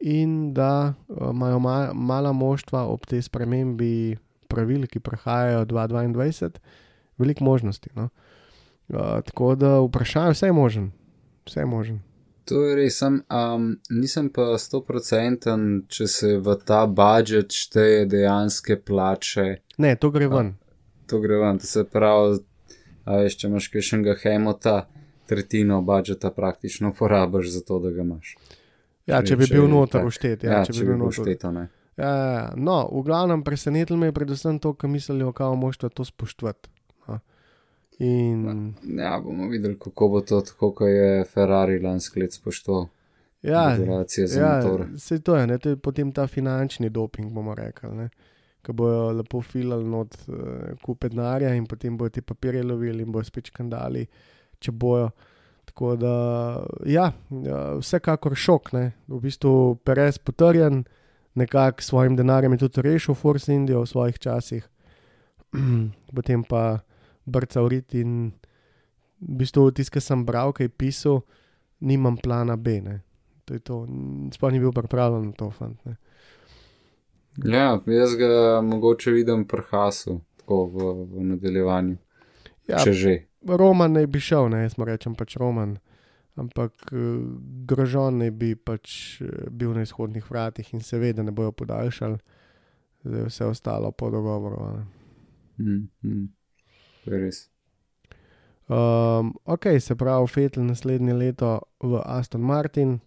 in 0.00 0.54
da 0.54 0.94
uh, 1.08 1.30
imajo 1.30 1.58
ma, 1.58 1.90
mala 1.94 2.32
moštva 2.32 2.86
ob 2.86 3.06
tej 3.06 3.22
spremembi 3.22 4.16
pravil, 4.48 4.86
ki 4.86 5.00
prihajajo 5.00 5.64
2022, 5.64 6.50
veliko 7.18 7.44
možnosti. 7.44 7.90
No? 7.94 8.08
Uh, 8.88 9.20
tako 9.24 9.54
da 9.54 9.78
vprašanje, 9.80 10.36
vse 10.36 10.46
je 10.46 10.52
možen. 10.52 10.92
Vse 11.46 11.60
je 11.60 11.66
možen. 11.66 12.00
To 12.48 12.62
je 12.64 12.76
res, 12.76 12.96
sem, 12.96 13.20
um, 13.28 13.74
nisem 13.92 14.30
pa 14.32 14.54
stoprocenten, 14.56 15.82
če 15.92 16.06
se 16.08 16.30
v 16.40 16.54
ta 16.64 16.86
budžet 16.88 17.52
šteje 17.52 18.06
dejanske 18.08 18.78
plače. 18.80 19.44
Ne, 19.76 19.96
to 20.00 20.08
gre 20.14 20.30
ven. 20.32 20.54
To 21.12 21.20
gre 21.20 21.42
ven, 21.42 21.60
to 21.60 21.68
se 21.68 21.84
pravi, 21.84 22.38
a 23.04 23.20
veš, 23.20 23.36
če 23.42 23.50
imaš 23.50 23.68
kakšnega 23.74 24.16
hemota, 24.22 24.78
tretjino 25.28 25.82
budžeta 25.84 26.30
praktično 26.32 26.94
porabiš 26.96 27.52
za 27.52 27.60
to, 27.68 27.82
da 27.84 27.92
ga 27.92 28.06
imaš. 28.06 28.32
Ja, 29.08 29.22
če 29.22 29.36
bi 29.36 29.46
če 29.46 29.54
bil 29.54 29.68
noter 29.68 30.02
tak. 30.02 30.10
vštet. 30.10 30.44
Ja, 30.44 30.52
Ja, 30.52 30.64
če 30.64 30.72
bi 30.74 30.84
bil 30.84 30.98
noter. 30.98 31.52
ne. 31.52 31.68
Ja, 31.96 32.06
ja, 32.06 32.32
ja. 32.32 32.52
no, 32.56 32.88
v 32.92 33.02
glavnem 33.02 33.42
presenetilo 33.42 33.98
me 33.98 34.06
je 34.06 34.12
predvsem 34.12 34.58
to, 34.58 34.74
kar 34.74 34.86
mislijo, 34.86 35.32
kako 35.32 35.56
moštva 35.56 35.88
to 35.88 36.04
spoštovati. 36.04 36.68
a. 37.06 37.18
In 37.98 38.74
Ja, 38.98 39.18
bomo 39.18 39.48
videli, 39.48 39.74
kako 39.74 40.08
bo 40.08 40.20
to, 40.20 40.40
tako 40.40 40.72
kot 40.72 40.88
je 40.88 41.24
Ferrari 41.24 41.80
lansko 41.80 42.20
let 42.20 42.32
spoštoval. 42.32 42.86
ja, 43.42 43.70
ja 43.70 44.04
se 44.96 45.18
to 45.18 45.36
je, 45.36 45.46
ne, 45.46 45.58
to 45.58 45.68
je 45.68 45.76
potem 45.76 46.12
ta 46.12 46.26
finančni 46.26 46.90
doping, 46.90 47.32
bomo 47.32 47.54
rekli. 47.54 48.08
Ko 48.62 48.72
bojo 48.72 49.12
lepo 49.12 49.40
filali 49.40 49.84
not 49.84 50.14
uh, 50.28 50.34
kupe 50.82 51.08
denarja 51.08 51.54
in 51.54 51.66
potem 51.66 51.96
bojo 51.96 52.10
ti 52.10 52.20
papirje 52.20 52.62
lovili 52.62 53.02
in 53.02 53.12
bojo 53.12 53.24
spet 53.24 53.46
škandali, 53.46 54.06
če 54.58 54.72
bojo. 54.72 55.10
Tako 55.78 55.96
da, 55.96 56.14
ja, 56.86 57.12
ja 57.30 57.58
vsekakor 57.78 58.34
šok. 58.34 58.72
Ne. 58.72 58.92
V 59.06 59.20
bistvu 59.22 59.76
Perez 59.86 60.16
potrjen, 60.18 60.82
nekako 61.38 61.82
s 61.82 61.86
svojim 61.86 62.16
denarjem 62.16 62.52
je 62.52 62.58
tudi 62.58 62.82
rešil 62.82 63.14
Force 63.14 63.54
Indio 63.54 63.84
v 63.84 63.86
svojih 63.86 64.18
časih, 64.18 64.66
potem 66.16 66.42
pa 66.42 66.80
brca 67.26 67.62
urit 67.62 67.94
in 67.94 68.32
v 69.22 69.38
bistvu 69.38 69.70
tisto, 69.70 69.94
kar 69.94 70.02
sem 70.02 70.26
bral, 70.26 70.50
kaj 70.50 70.66
pisal, 70.68 71.22
nimam 71.78 72.18
plana 72.18 72.56
B. 72.56 72.80
Ne. 72.82 72.98
To 73.46 73.54
je 73.54 73.62
to, 73.62 73.86
sploh 74.34 74.50
ni 74.50 74.58
bil 74.58 74.74
pripravljen 74.74 75.30
na 75.30 75.32
to, 75.38 75.52
fant. 75.54 75.78
Ne. 75.86 75.94
Ja, 77.46 77.78
jaz 77.86 78.18
ga 78.18 78.58
mogoče 78.66 79.14
vidim 79.14 79.46
pri 79.46 79.62
Hasu, 79.70 80.18
tako 80.42 80.64
v, 80.74 80.90
v 81.06 81.30
nadaljevanju. 81.36 81.96
Ja, 82.66 82.82
Če 82.82 82.92
že. 82.92 83.18
Roman 83.56 83.92
naj 83.92 84.06
bi 84.06 84.20
šel, 84.20 84.48
ne, 84.52 84.62
jaz 84.66 84.78
mu 84.78 84.84
rečem 84.84 85.14
pač 85.14 85.36
Roman. 85.36 85.78
Ampak 86.38 86.92
eh, 86.92 87.18
grožon 87.66 88.22
naj 88.22 88.30
bi 88.30 88.54
pač 88.54 89.20
eh, 89.20 89.48
bil 89.50 89.74
na 89.74 89.82
izhodnih 89.82 90.30
vratih 90.30 90.74
in 90.74 90.84
seveda 90.84 91.22
ne 91.22 91.34
bojo 91.34 91.52
podaljšali, 91.52 92.18
zdaj 93.04 93.20
je 93.20 93.28
vse 93.30 93.46
ostalo 93.46 93.90
po 93.92 94.10
dogovoru. 94.10 94.84
Mm, 95.58 95.88
mm. 96.04 96.26
To 97.04 97.14
je 97.14 97.20
res. 97.24 97.48
Um, 98.68 99.32
ok, 99.44 99.64
se 99.80 99.96
pravi, 99.96 100.26
Fetel 100.28 100.66
naslednje 100.68 101.14
leto 101.14 101.58
v 101.80 102.02
Aston 102.04 102.44
Martin, 102.44 102.98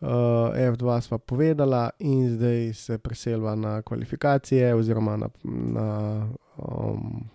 uh, 0.00 0.50
F2 0.58 1.00
sva 1.00 1.18
povedala 1.18 1.90
in 1.98 2.34
zdaj 2.34 2.72
se 2.74 2.98
preselva 2.98 3.54
na 3.54 3.82
kvalifikacije 3.82 4.74
oziroma 4.74 5.16
na, 5.16 5.28
na 5.44 5.86
um, 6.56 7.28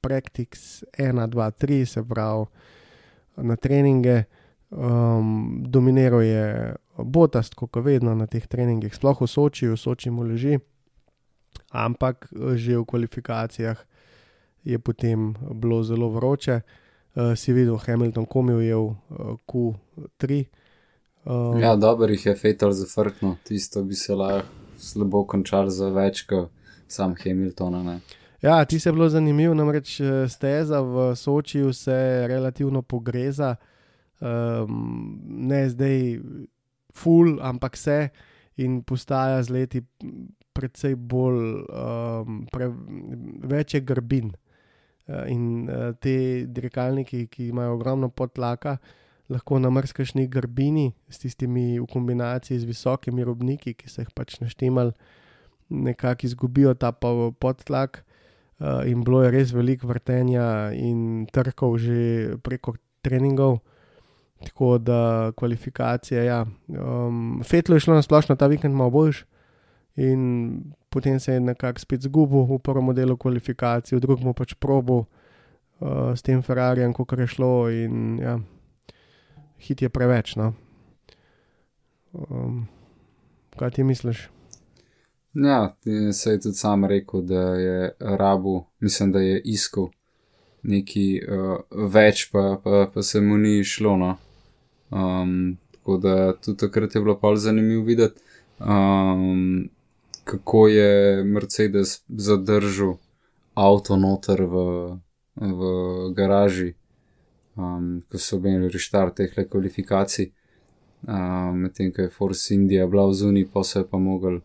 Practice 0.00 0.86
1, 0.98 1.26
2, 1.26 1.50
3, 1.50 1.86
se 1.86 2.04
pravi 2.04 2.44
na 3.36 3.56
treninge. 3.56 4.24
Um, 4.70 5.62
dominiral 5.64 6.22
je 6.22 6.74
Botast, 6.98 7.54
kot 7.54 7.76
vedno 7.76 8.14
na 8.14 8.26
teh 8.26 8.46
treningih, 8.46 8.92
sploh 8.94 9.22
v 9.22 9.26
Soči, 9.26 9.68
v 9.68 9.78
Soči 9.80 10.10
mu 10.10 10.26
leži, 10.28 10.58
ampak 11.72 12.28
že 12.54 12.76
v 12.76 12.84
kvalifikacijah 12.84 13.80
je 14.68 14.78
potem 14.78 15.32
bilo 15.54 15.80
zelo 15.82 16.10
vroče. 16.12 16.60
Uh, 17.16 17.32
si 17.32 17.52
videl, 17.56 17.80
Hamilton 17.80 18.26
komil 18.28 18.60
je 18.60 18.76
v 18.76 18.84
uh, 18.84 18.96
Q3. 19.48 20.44
Um, 21.24 21.56
Ja, 21.58 21.72
dobro 21.76 22.12
jih 22.12 22.26
je 22.26 22.36
Fetal 22.36 22.72
zafrknil, 22.72 23.40
tisto 23.48 23.82
bi 23.82 23.94
se 23.94 24.14
lahko 24.14 24.68
slabo 24.78 25.24
končal 25.26 25.70
za 25.74 25.90
več 25.90 26.22
kot 26.28 26.52
sam 26.88 27.14
Hamiltona. 27.18 27.82
Ne. 27.82 28.00
Ja, 28.42 28.64
ti 28.64 28.78
se 28.80 28.88
je 28.88 28.92
bilo 28.92 29.08
zanimivo, 29.08 29.54
namreč 29.54 30.00
eh, 30.00 30.28
steza 30.28 30.80
v 30.80 31.16
Sočiju 31.16 31.72
se 31.72 32.26
relativno 32.28 32.82
pogreza, 32.82 33.56
um, 34.20 35.20
ne 35.26 35.68
zdaj 35.68 36.20
full, 36.94 37.38
ampak 37.42 37.76
se 37.76 38.08
in 38.56 38.82
postaja 38.82 39.42
z 39.42 39.50
leti 39.50 39.82
precej 40.52 40.94
bolj, 40.94 41.64
um, 41.70 42.46
pre, 42.52 42.70
več 43.42 43.74
je 43.74 43.80
grbin. 43.80 44.32
Eh, 45.08 45.30
In 45.32 45.68
uh, 45.70 45.94
te 45.96 46.44
dirkalniki, 46.46 47.26
ki 47.26 47.48
imajo 47.48 47.74
ogromno 47.78 48.08
podlaka, 48.08 48.76
lahko 49.28 49.58
na 49.58 49.70
mrzkašni 49.70 50.26
grbini, 50.28 50.92
s 51.08 51.18
tistimi 51.18 51.78
v 51.80 51.86
kombinaciji 51.90 52.58
z 52.58 52.68
visokimi 52.68 53.24
robniki, 53.24 53.74
ki 53.74 53.88
so 53.88 54.02
jih 54.02 54.10
pač 54.14 54.38
naštemali, 54.42 54.92
nekako 55.70 56.26
izgubijo 56.26 56.74
ta 56.74 56.92
po- 56.92 57.32
podtlak. 57.32 58.04
Uh, 58.58 58.82
in 58.90 59.04
bilo 59.06 59.22
je 59.22 59.30
res 59.30 59.52
veliko 59.54 59.86
vrtenja 59.86 60.74
in 60.74 61.28
trkov 61.30 61.76
že 61.78 62.34
preko 62.42 62.74
treningov, 63.06 63.60
tako 64.42 64.78
da 64.82 65.30
kvalifikacije. 65.38 66.24
Ja. 66.24 66.42
Um, 66.66 67.38
Fetlo 67.46 67.76
je 67.78 67.86
šlo 67.86 67.94
na 67.94 68.02
splošno 68.02 68.34
ta 68.34 68.46
vikend 68.50 68.74
malo 68.74 68.90
boljš 68.90 69.24
in 69.94 70.74
potem 70.90 71.20
se 71.20 71.32
je 71.32 71.40
nekako 71.40 71.78
spet 71.78 72.02
zgubil 72.02 72.46
v 72.50 72.58
prvem 72.58 72.94
delu 72.94 73.16
kvalifikacij, 73.16 73.98
v 73.98 74.00
drugem 74.02 74.34
pač 74.34 74.54
probo 74.54 75.04
uh, 75.04 76.14
s 76.14 76.22
tem 76.22 76.42
Ferrarijem, 76.42 76.94
kot 76.94 77.14
je 77.18 77.26
šlo 77.26 77.70
in 77.70 78.18
ja, 78.18 78.38
hit 79.58 79.82
je 79.82 79.88
preveč. 79.88 80.34
No. 80.34 80.54
Um, 82.10 82.66
kaj 83.54 83.78
ti 83.78 83.86
misliš? 83.86 84.30
Ja, 85.34 85.76
se 86.12 86.30
je 86.30 86.40
tudi 86.40 86.54
sam 86.54 86.84
rekel, 86.84 87.20
da 87.20 87.40
je 87.40 87.92
rabu, 88.00 88.64
mislim, 88.80 89.12
da 89.12 89.20
je 89.20 89.40
iskal 89.44 89.88
nekaj 90.62 91.10
uh, 91.18 91.58
več, 91.92 92.28
pa, 92.32 92.60
pa, 92.64 92.86
pa 92.94 93.02
se 93.02 93.20
mu 93.20 93.38
ni 93.38 93.64
šlo. 93.64 93.96
No. 93.96 94.16
Um, 94.90 95.58
tako 95.72 95.96
da 95.96 96.32
tudi 96.32 96.58
takrat 96.58 96.94
je 96.94 97.00
bilo 97.00 97.18
pa 97.20 97.36
zanimivo 97.36 97.84
videti, 97.84 98.20
um, 98.58 99.68
kako 100.24 100.68
je 100.68 101.24
Mercedes 101.24 102.02
zadržal 102.08 102.96
avto 103.54 103.96
noter 103.96 104.42
v, 104.42 104.64
v 105.36 105.70
garaži, 106.16 106.74
um, 107.56 108.02
ko 108.10 108.18
so 108.18 108.36
imeli 108.36 108.68
reštart 108.68 109.16
teh 109.16 109.48
kvalifikacij. 109.50 110.32
Um, 111.06 111.62
Medtem 111.62 111.92
ko 111.94 112.02
je 112.02 112.10
Force 112.10 112.54
India 112.54 112.86
bila 112.86 113.06
v 113.06 113.14
zuni, 113.14 113.46
pa 113.46 113.62
se 113.64 113.78
je 113.78 113.86
pa 113.86 113.98
mogel 113.98 114.40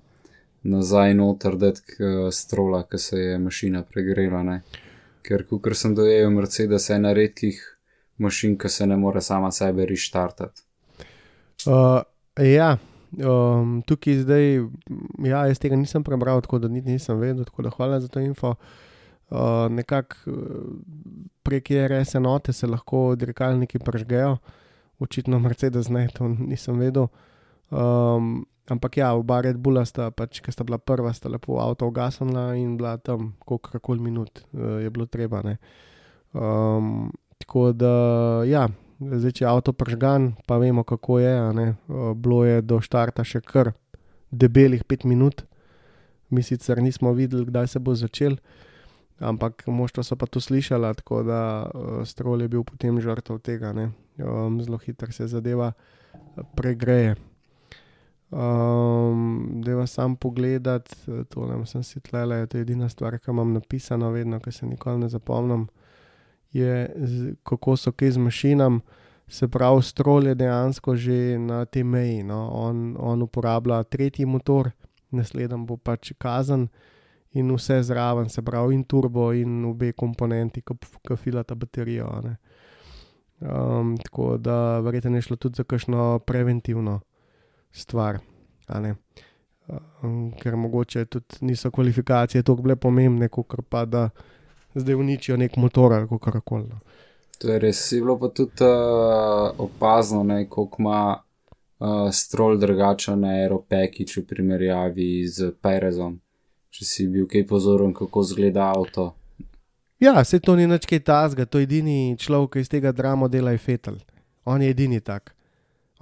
nazaj 0.63 1.13
noter 1.13 1.58
dati 1.60 1.82
strola, 2.32 2.84
ker 2.88 3.00
se 3.00 3.20
je 3.20 3.38
mašina 3.39 3.84
pregrela. 3.84 4.43
Ne? 4.43 4.62
Ker, 5.24 5.46
kot 5.48 5.75
sem 5.77 5.96
dojel, 5.96 6.29
Mercedes 6.32 6.89
je 6.89 6.96
ena 6.96 7.13
redkih 7.13 7.60
mašin, 8.17 8.58
ki 8.58 8.70
se 8.70 8.88
ne 8.88 8.98
more 8.98 9.22
sama 9.22 9.51
sebe 9.51 9.86
reštartati. 9.86 10.63
Uh, 11.65 12.01
ja, 12.43 12.77
um, 13.17 13.82
tukaj 13.88 14.24
zdaj, 14.24 14.48
ja, 15.24 15.46
jaz 15.48 15.62
tega 15.62 15.79
nisem 15.79 16.03
prebral, 16.03 16.41
tako 16.43 16.60
da 16.60 16.72
niti 16.72 16.91
nisem 16.91 17.20
vedel, 17.20 17.46
tako 17.48 17.67
da 17.67 17.72
hvala 17.75 18.00
za 18.00 18.08
to 18.08 18.20
info. 18.20 18.55
Uh, 19.29 19.72
Nekako 19.72 20.36
prek 21.43 21.72
RS 21.88 22.15
enote 22.15 22.53
se 22.53 22.67
lahko 22.67 23.15
dirkalniki 23.15 23.79
pržgejo, 23.79 24.38
očitno 25.00 25.39
Mercedes 25.39 25.89
ne, 25.89 26.08
to 26.13 26.27
nisem 26.27 26.79
vedel. 26.79 27.08
Um, 27.72 28.46
ampak 28.70 28.98
ja, 28.98 29.12
oba 29.15 29.41
Red 29.41 29.60
Bulla 29.60 29.84
sta, 29.86 30.10
pač, 30.12 30.39
ki 30.43 30.51
sta 30.53 30.63
bila 30.63 30.79
prva, 30.79 31.12
sta 31.13 31.32
lepo 31.32 31.60
avto 31.60 31.88
ugasnila 31.89 32.53
in 32.55 32.77
bila 32.79 32.96
tam, 32.98 33.34
koliko 33.46 33.79
koli 33.79 34.00
minut 34.00 34.43
uh, 34.53 34.79
je 34.84 34.89
bilo 34.89 35.05
treba. 35.05 35.43
Um, 36.34 37.12
tako 37.38 37.72
da, 37.75 37.93
ja, 38.48 38.67
zdaj 39.00 39.32
če 39.32 39.46
je 39.46 39.50
avto 39.50 39.74
pržgan, 39.75 40.34
pa 40.48 40.58
vemo, 40.58 40.86
kako 40.88 41.20
je. 41.20 41.34
Uh, 41.36 42.13
bilo 42.15 42.43
je 42.48 42.62
do 42.63 42.79
štarta 42.79 43.25
še 43.27 43.43
kar 43.43 43.74
debelih 44.32 44.84
pet 44.88 45.03
minut, 45.03 45.43
mi 46.34 46.41
sicer 46.41 46.82
nismo 46.82 47.12
videli, 47.13 47.46
kdaj 47.46 47.75
se 47.75 47.79
bo 47.79 47.93
začel. 47.96 48.39
Ampak 49.24 49.67
moštva 49.70 50.03
so 50.03 50.17
pa 50.20 50.25
to 50.25 50.41
slišala, 50.41 50.96
tako 50.98 51.22
da 51.27 51.41
uh, 51.67 52.01
strol 52.08 52.41
je 52.41 52.50
bil 52.50 52.63
potem 52.65 52.96
žrtev 53.00 53.43
tega. 53.43 53.75
Um, 53.75 54.58
zelo 54.63 54.79
hitro 54.82 55.12
se 55.12 55.27
zadeva 55.27 55.74
pregreje. 56.55 57.20
Um, 58.34 59.62
da 59.62 59.75
vas 59.75 59.92
sam 59.92 60.16
pogledat, 60.16 60.96
to 61.30 61.46
ne 61.46 61.66
sem 61.66 61.84
si 61.84 62.00
tlele, 62.00 62.48
to 62.48 62.58
je 62.58 62.62
edina 62.66 62.88
stvar, 62.90 63.20
ki 63.22 63.30
imam 63.30 63.52
napisano, 63.54 64.10
vedno, 64.12 64.40
ki 64.42 64.52
se 64.52 64.66
nikoli 64.66 65.04
ne 65.04 65.10
zapomnim, 65.10 65.68
je 66.54 66.88
kako 67.46 67.78
so 67.78 67.92
kaj 67.92 68.12
z 68.12 68.18
mašinam. 68.18 68.82
Se 69.28 69.48
pravi, 69.48 69.82
strol 69.82 70.28
je 70.28 70.36
dejansko 70.36 70.96
že 70.96 71.38
na 71.40 71.66
tej 71.66 71.84
meji. 71.84 72.24
No? 72.24 72.50
On, 72.54 72.96
on 73.00 73.22
uporablja 73.22 73.84
tretji 73.84 74.25
motor, 74.25 74.72
naslednji 75.12 75.66
bo 75.68 75.78
pač 75.78 76.12
kazen 76.18 76.68
in 77.34 77.54
vse 77.54 77.84
zraven, 77.84 78.30
se 78.30 78.42
pravi, 78.42 78.75
in 78.75 78.84
turbo, 78.84 79.32
in 79.34 79.63
obe 79.66 79.94
komponenti, 79.94 80.62
ki 80.62 81.18
filata 81.18 81.56
baterijo. 81.56 82.10
Um, 83.42 83.96
tako 83.98 84.38
da 84.38 84.80
verjetno 84.80 85.18
je 85.18 85.22
šlo 85.22 85.36
tudi 85.36 85.56
za 85.56 85.63
kakšno 85.63 86.20
preventivno 86.25 87.02
stvar. 87.74 88.20
Um, 90.03 90.32
ker 90.39 90.56
mogoče 90.56 91.06
tudi 91.06 91.25
niso 91.42 91.72
kvalifikacije 91.72 92.44
tako 92.44 92.62
bile 92.62 92.75
pomembne, 92.75 93.27
kot 93.27 93.56
pa 93.70 93.86
da 93.86 94.10
zdaj 94.75 94.96
uničijo 94.96 95.38
nek 95.38 95.56
motor 95.58 95.94
ali 95.94 96.08
kako 96.08 96.42
koli. 96.42 96.68
No. 96.70 96.80
To 97.38 97.52
je 97.52 97.60
res, 97.60 97.91
je 97.91 98.02
bilo 98.02 98.19
pa 98.19 98.30
tudi 98.30 98.63
uh, 98.63 99.52
opazno, 99.58 100.45
kako 100.50 100.76
ima 100.80 101.15
uh, 101.17 101.88
strol 102.12 102.58
drugačen 102.58 103.24
aeropekič 103.26 104.17
v 104.17 104.26
primerjavi 104.28 105.28
z 105.28 105.52
Perezom. 105.62 106.19
Če 106.69 106.86
si 106.86 107.08
bil 107.08 107.28
kaj 107.30 107.45
pozoren, 107.48 107.93
kako 107.93 108.24
zgleda 108.24 108.71
avto. 108.76 109.13
Ja, 110.00 110.24
se 110.24 110.39
to 110.39 110.56
ni 110.56 110.67
nič 110.67 110.86
kaj 110.86 111.00
tasga, 111.00 111.45
to 111.45 111.60
je 111.60 111.63
edini 111.69 112.17
človek, 112.19 112.54
ki 112.54 112.60
iz 112.65 112.69
tega 112.69 112.91
drama 112.91 113.28
dela 113.28 113.52
je 113.52 113.58
fetal. 113.58 114.00
On 114.45 114.62
je 114.62 114.69
edini 114.69 115.00
tak 115.00 115.36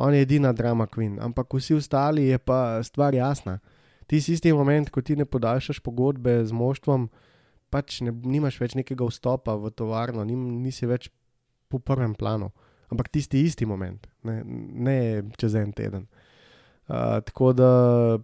on 0.01 0.15
je 0.15 0.21
edina 0.25 0.51
drama 0.53 0.87
queen, 0.87 1.19
ampak 1.21 1.53
vsi 1.53 1.77
ostali 1.77 2.27
je 2.31 2.37
pa 2.37 2.83
stvar 2.83 3.15
jasna. 3.15 3.59
Ti 4.07 4.21
si 4.21 4.33
isti 4.33 4.53
moment, 4.53 4.89
ko 4.89 5.01
ti 5.01 5.15
ne 5.15 5.25
podaljšaš 5.25 5.79
pogodbe 5.79 6.41
z 6.45 6.51
moštvom, 6.51 7.07
pač 7.71 8.01
ne, 8.03 8.11
nimaš 8.11 8.59
več 8.59 8.75
nekega 8.75 9.07
vstopa 9.07 9.55
v 9.55 9.71
tovarno, 9.71 10.25
nim, 10.27 10.41
nisi 10.63 10.89
več 10.89 11.07
po 11.71 11.79
prvem 11.79 12.15
planu, 12.19 12.51
ampak 12.91 13.07
tisti 13.13 13.45
isti 13.47 13.65
moment, 13.65 14.09
ne, 14.27 14.41
ne 14.89 14.97
čez 15.39 15.55
en 15.55 15.71
teden. 15.71 16.09
Uh, 16.91 17.21
tako 17.23 17.53
da 17.55 17.69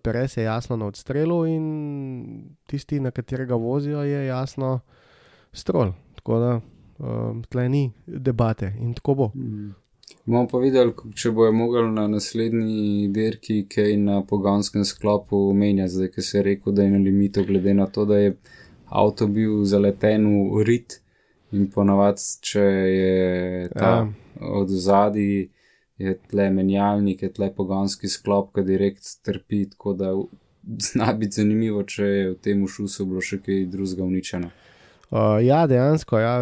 Perez 0.04 0.36
je 0.36 0.44
jasno 0.44 0.76
na 0.76 0.90
odstrelu, 0.92 1.38
in 1.48 1.66
tisti, 2.68 3.00
na 3.00 3.14
katerega 3.16 3.56
vozijo, 3.56 4.02
je 4.04 4.26
jasno 4.28 4.80
strol. 5.56 5.94
Tako 6.20 6.40
da 6.44 6.50
uh, 6.58 7.38
tle 7.48 7.70
ni 7.72 7.86
debate 8.06 8.74
in 8.82 8.92
tako 8.98 9.16
bo. 9.16 9.30
Mm. 9.36 9.72
Bomo 10.28 10.44
pa 10.52 10.60
videli, 10.60 10.92
če 11.16 11.32
bojo 11.32 11.54
mogli 11.56 11.86
na 11.94 12.04
naslednji 12.12 13.08
dirki, 13.16 13.62
kaj 13.72 13.94
na 14.02 14.18
poganskem 14.28 14.84
sklopu 14.84 15.40
menjati, 15.56 15.94
zdaj, 15.94 16.10
ki 16.16 16.24
se 16.30 16.38
je 16.38 16.42
rekel, 16.50 16.74
da 16.76 16.84
je 16.84 16.92
na 16.92 17.00
limitu, 17.00 17.46
glede 17.48 17.74
na 17.74 17.86
to, 17.88 18.04
da 18.06 18.18
je 18.20 18.34
avto 18.92 19.28
bil 19.32 19.64
zaleten 19.64 20.28
v 20.52 20.66
rit 20.68 20.98
in 21.56 21.70
ponavadi, 21.72 22.28
če 22.44 22.66
je 22.92 23.70
ta 23.72 23.94
ja. 23.94 24.02
od 24.52 24.74
zadaj, 24.88 25.48
je 25.98 26.18
tle 26.28 26.50
menjalnik, 26.52 27.24
je 27.24 27.32
tle 27.34 27.48
poganski 27.56 28.12
sklop, 28.12 28.52
ki 28.56 28.68
direkt 28.68 29.08
trpi, 29.24 29.64
tako 29.72 29.96
da 29.96 30.12
zna 30.90 31.14
biti 31.14 31.40
zanimivo, 31.40 31.88
če 31.88 32.04
je 32.04 32.30
v 32.34 32.40
tem 32.44 32.68
šusu 32.68 33.08
bilo 33.08 33.24
še 33.24 33.40
kaj 33.48 33.64
drugega 33.72 34.04
uničeno. 34.04 34.52
Uh, 35.08 35.38
ja, 35.40 35.62
dejansko, 35.68 36.20
ja, 36.20 36.34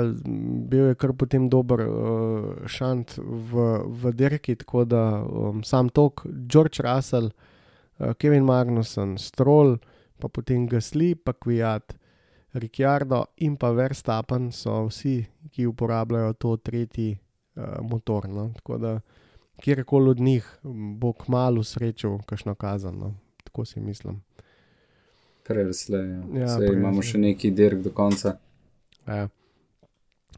bil 0.69 0.87
je 0.89 0.95
kar 0.97 1.11
potem 1.13 1.43
dober 1.53 1.83
uh, 1.85 2.45
šant 2.65 3.13
v, 3.21 3.65
v 3.85 4.13
Dirki, 4.17 4.55
tako 4.57 4.87
da 4.89 5.03
um, 5.21 5.59
sam 5.61 5.91
tok, 5.93 6.23
George 6.49 6.81
Russell, 6.81 7.29
uh, 7.29 8.15
Kevin 8.17 8.47
Magnussen, 8.47 9.19
Stroll, 9.21 9.77
pa 10.17 10.31
potem 10.33 10.63
Gasly, 10.65 11.13
pa 11.13 11.35
Kviat, 11.37 11.93
Ricciardo 12.57 13.35
in 13.45 13.53
pa 13.59 13.69
Verstappen 13.75 14.47
so 14.49 14.87
vsi, 14.87 15.19
ki 15.53 15.67
uporabljajo 15.69 16.33
to 16.33 16.55
tretji 16.57 17.11
uh, 17.13 17.83
motor. 17.85 18.25
No? 18.31 18.47
Tako 18.55 18.77
da 18.81 18.95
kjerkoli 19.61 20.09
od 20.09 20.19
njih 20.19 20.47
bo 20.97 21.13
kmalo 21.13 21.63
srečal, 21.63 22.17
kakšno 22.25 22.55
kazano, 22.55 23.13
tako 23.43 23.65
si 23.65 23.79
mislim. 23.79 24.23
Prevsle, 25.45 25.99
ja. 25.99 26.23
ja, 26.41 26.73
imamo 26.73 27.03
še 27.05 27.21
neki 27.21 27.51
dirk 27.53 27.85
do 27.85 27.93
konca. 27.93 28.39
Ja, 29.07 29.27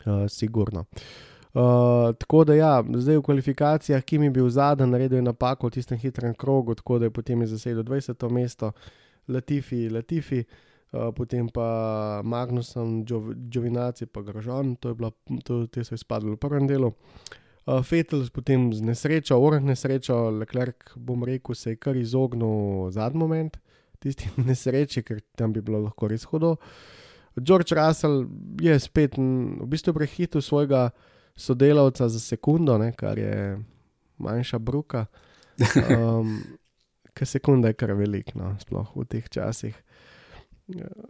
uh, 0.05 0.25
sigurno. 0.29 0.85
Uh, 1.53 2.15
tako 2.19 2.43
da, 2.43 2.53
ja, 2.53 2.83
zdaj 2.95 3.17
v 3.17 3.21
kvalifikacijah, 3.21 4.03
ki 4.03 4.19
mi 4.19 4.25
je 4.25 4.31
bil 4.31 4.49
zadnji, 4.49 4.85
naredil 4.91 5.17
je 5.17 5.25
napako 5.25 5.67
v 5.67 5.77
tistem 5.79 5.97
hitrem 5.97 6.35
krogu, 6.35 6.75
tako 6.75 6.99
da 6.99 7.05
je 7.05 7.11
potem 7.11 7.45
zasedel 7.47 7.83
20. 7.83 8.29
mesto, 8.29 8.71
Latifi, 9.27 9.89
Latifi, 9.89 10.43
uh, 10.43 11.09
potem 11.15 11.49
pa 11.49 12.21
Magnusom, 12.23 13.05
Džovinaci, 13.49 14.05
pa 14.05 14.21
Grožon, 14.21 14.75
to 14.75 14.89
je 14.89 14.95
bilo, 14.95 15.11
te 15.71 15.83
so 15.83 15.95
izpadli 15.95 16.35
v 16.35 16.37
prvem 16.37 16.67
delu. 16.67 16.93
Uh, 17.65 17.81
Fetel, 17.83 18.27
potem 18.33 18.69
z 18.73 18.85
nesrečo, 18.85 19.39
urah 19.39 19.63
nesrečo, 19.63 20.29
Leclerc, 20.29 20.93
bom 20.95 21.23
rekel, 21.23 21.55
se 21.55 21.73
je 21.73 21.81
kar 21.81 21.97
izognil 21.97 22.91
zadnji 22.91 23.19
moment, 23.19 23.57
tisti 23.99 24.29
nesreči, 24.49 25.01
ker 25.01 25.23
tam 25.35 25.53
bi 25.53 25.61
bilo 25.61 25.81
lahko 25.87 26.07
res 26.07 26.27
hudo. 26.29 26.57
George 27.41 27.75
Russell 27.75 28.25
je 28.61 28.79
spet 28.79 29.17
v 29.17 29.65
bistvu 29.65 29.93
prehitil 29.93 30.41
svojega 30.41 30.89
sodelavca 31.35 32.09
za 32.09 32.19
sekundo, 32.19 32.77
ne, 32.77 32.91
kar 32.91 33.17
je 33.17 33.59
manjša 34.17 34.59
bruka. 34.59 35.05
Um, 35.97 36.39
Ker 37.17 37.25
sekunda 37.25 37.71
je 37.71 37.73
kar 37.73 37.95
velik, 37.97 38.35
no, 38.37 38.51
sploh 38.61 38.91
v 38.93 39.03
teh 39.09 39.25
časih. 39.25 39.73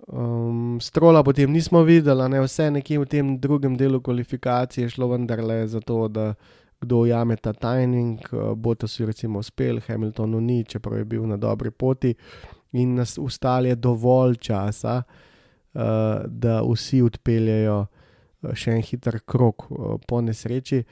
Um, 0.07 0.77
strola 0.79 1.19
potem 1.19 1.51
nismo 1.51 1.81
videli, 1.83 2.29
ne 2.31 2.39
vse 2.45 2.69
nekje 2.71 3.01
v 3.01 3.07
tem 3.11 3.33
drugem 3.43 3.75
delu 3.75 3.99
kvalifikacije 3.99 4.87
šlo 4.87 5.09
vendarle 5.11 5.65
za 5.67 5.81
to, 5.83 6.07
da 6.07 6.31
kdo 6.79 7.01
ujame 7.03 7.35
ta 7.35 7.51
tajning. 7.51 8.23
Bo 8.55 8.75
to 8.75 8.87
si 8.87 9.03
recimo 9.03 9.43
uspel, 9.43 9.81
Hamiltonu 9.83 10.39
ni, 10.39 10.63
čeprav 10.63 11.01
je 11.01 11.05
bil 11.05 11.27
na 11.27 11.35
dobri 11.35 11.71
poti 11.71 12.15
in 12.71 12.95
nas 12.95 13.17
ustali 13.19 13.75
dovolj 13.75 14.39
časa, 14.47 15.01
uh, 15.03 15.26
da 16.27 16.61
vsi 16.65 17.03
odpeljajo 17.05 17.77
eh, 17.85 18.55
še 18.57 18.73
en 18.77 18.81
hiter 18.85 19.19
krok 19.25 19.67
uh, 19.69 19.97
po 20.07 20.21
nesreči. 20.25 20.83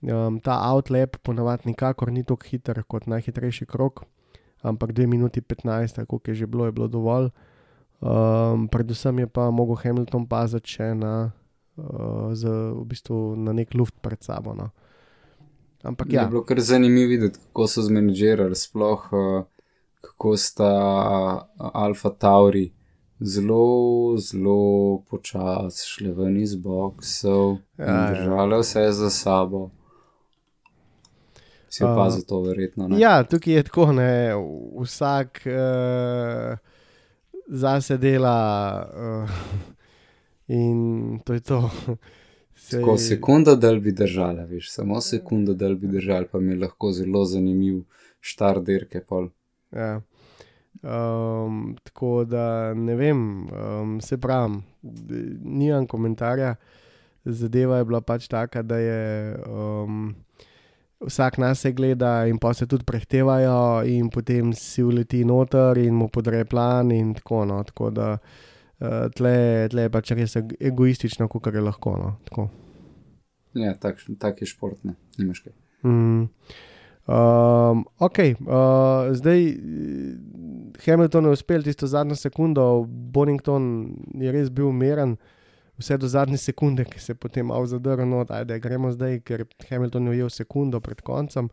Um, 0.00 0.38
ta 0.40 0.56
outlap 0.70 1.18
ponavadi 1.20 1.68
nikakor 1.68 2.08
ni 2.08 2.24
tako 2.24 2.48
hiter 2.48 2.80
kot 2.88 3.04
najhitrejši 3.04 3.66
krok, 3.68 4.06
ampak 4.64 4.94
2 4.96 5.04
minuti 5.06 5.42
15, 5.44 6.00
tako 6.00 6.20
je 6.26 6.34
že 6.34 6.46
bilo, 6.48 6.64
je 6.64 6.72
bilo 6.72 6.88
dovolj. 6.88 7.28
Um, 8.00 8.64
predvsem 8.72 9.18
je 9.18 9.26
pa 9.28 9.50
mogel 9.52 9.76
Hamilton 9.76 10.24
paziti 10.24 10.78
še 10.78 10.94
na, 10.96 11.32
uh, 11.76 12.32
z, 12.32 12.48
v 12.48 12.84
bistvu 12.88 13.36
na 13.36 13.52
nek 13.52 13.76
luft 13.76 14.00
pred 14.00 14.24
sabo. 14.24 14.56
No. 14.56 14.72
Ampak 15.84 16.08
Je 16.08 16.16
ja, 16.16 16.24
bilo 16.28 16.40
kar 16.48 16.60
zanimivo 16.64 17.12
videti, 17.12 17.36
kako 17.52 17.68
so 17.68 17.84
zmenedžirali, 17.84 18.56
sploh 18.56 19.04
uh, 19.12 19.44
kako 20.00 20.36
sta 20.40 20.72
uh, 20.72 21.68
Alfa 21.76 22.08
Tauri 22.16 22.70
zelo, 23.20 23.64
zelo 24.18 24.58
počasi 25.00 25.86
šli 25.86 26.12
ven 26.12 26.36
iz 26.36 26.54
boksov 26.56 27.56
Ja, 27.78 27.84
in 27.84 27.94
ja. 27.94 28.10
držali 28.10 28.60
vse 28.60 28.92
za 28.92 29.10
sabo. 29.10 29.70
Si 31.68 31.84
Uh, 31.84 31.90
opazil 31.90 32.22
to, 32.28 32.40
verjetno. 32.40 32.88
Ne? 32.88 33.00
ja, 33.00 33.22
tukaj 33.24 33.54
je 33.54 33.62
tako, 33.62 33.92
ne, 33.92 34.32
vsak 34.76 35.42
uh, 35.46 36.58
zase 37.48 37.96
dela 37.96 38.36
uh, 39.22 39.30
in 40.48 40.78
to 41.24 41.32
je 41.32 41.40
to. 41.40 41.70
Sej- 42.56 42.80
Tako 42.80 42.96
sekunda, 42.98 43.54
da 43.54 43.74
bi 43.74 43.92
držali, 43.92 44.44
veš, 44.46 44.70
samo 44.70 45.00
sekunda, 45.00 45.54
da 45.54 45.68
bi 45.68 45.86
držali, 45.88 46.26
pa 46.32 46.40
mi 46.40 46.52
je 46.52 46.58
lahko 46.58 46.92
zelo 46.92 47.24
zanimiv 47.24 47.82
štar 48.20 48.60
dirke. 48.60 49.00
Pol. 49.00 49.28
Ja. 49.72 50.00
Um, 50.80 51.76
tako 51.84 52.24
da 52.24 52.74
ne 52.74 52.94
vem, 52.96 53.18
um, 53.52 54.00
se 54.00 54.16
pravim, 54.16 54.62
nimam 55.44 55.86
komentarja. 55.86 56.54
Zadeva 57.24 57.76
je 57.76 57.84
bila 57.84 58.00
pač 58.00 58.28
taka, 58.32 58.62
da 58.62 58.78
je 58.80 59.36
um, 59.44 60.14
vsak 61.04 61.36
nas 61.38 61.66
gleda 61.76 62.26
in 62.26 62.38
pa 62.38 62.54
se 62.54 62.66
tudi 62.66 62.84
prehtevajo, 62.84 63.82
in 63.84 64.08
potem 64.08 64.54
si 64.56 64.82
uleti 64.82 65.24
noter 65.24 65.78
in 65.78 65.94
mu 65.94 66.08
podre 66.08 66.44
plan, 66.44 66.90
in 66.90 67.12
tako 67.14 67.44
no. 67.44 67.60
Tako 67.64 67.90
da 67.90 68.16
uh, 68.16 69.12
tle, 69.12 69.68
tle 69.68 69.82
je 69.82 69.90
pač 69.92 70.10
res 70.16 70.36
eg- 70.40 70.56
egoistično, 70.60 71.28
kot 71.28 71.52
je 71.52 71.60
lahko. 71.60 71.96
No, 72.00 72.16
tako. 72.24 72.48
Ja, 73.54 73.74
tak, 73.74 74.00
tak 74.18 74.40
je 74.40 74.46
šport, 74.46 74.80
ne, 74.84 74.96
nimaš 75.18 75.44
kaj. 75.44 75.52
Mm. 75.84 76.28
Um, 77.10 77.84
ok, 77.98 78.18
uh, 78.46 79.10
zdaj 79.12 79.40
Hamilton 80.80 81.24
je 81.24 81.30
uspel 81.30 81.62
tisto 81.62 81.86
zadnjo 81.86 82.16
sekundo, 82.16 82.84
Bonington 82.86 83.64
je 84.14 84.32
res 84.32 84.50
bil 84.50 84.72
miren, 84.72 85.16
vse 85.78 85.96
do 85.96 86.08
zadnje 86.08 86.36
sekunde, 86.38 86.84
ki 86.84 87.00
se 87.00 87.12
je 87.12 87.16
potem 87.16 87.46
malo 87.46 87.66
zadrl, 87.66 88.04
no, 88.04 88.24
ajde, 88.28 88.58
gremo 88.60 88.92
zdaj, 88.92 89.20
ker 89.20 89.44
Hamilton 89.68 90.04
je 90.04 90.10
ujel 90.10 90.28
sekundo 90.30 90.80
pred 90.80 91.00
koncem. 91.00 91.48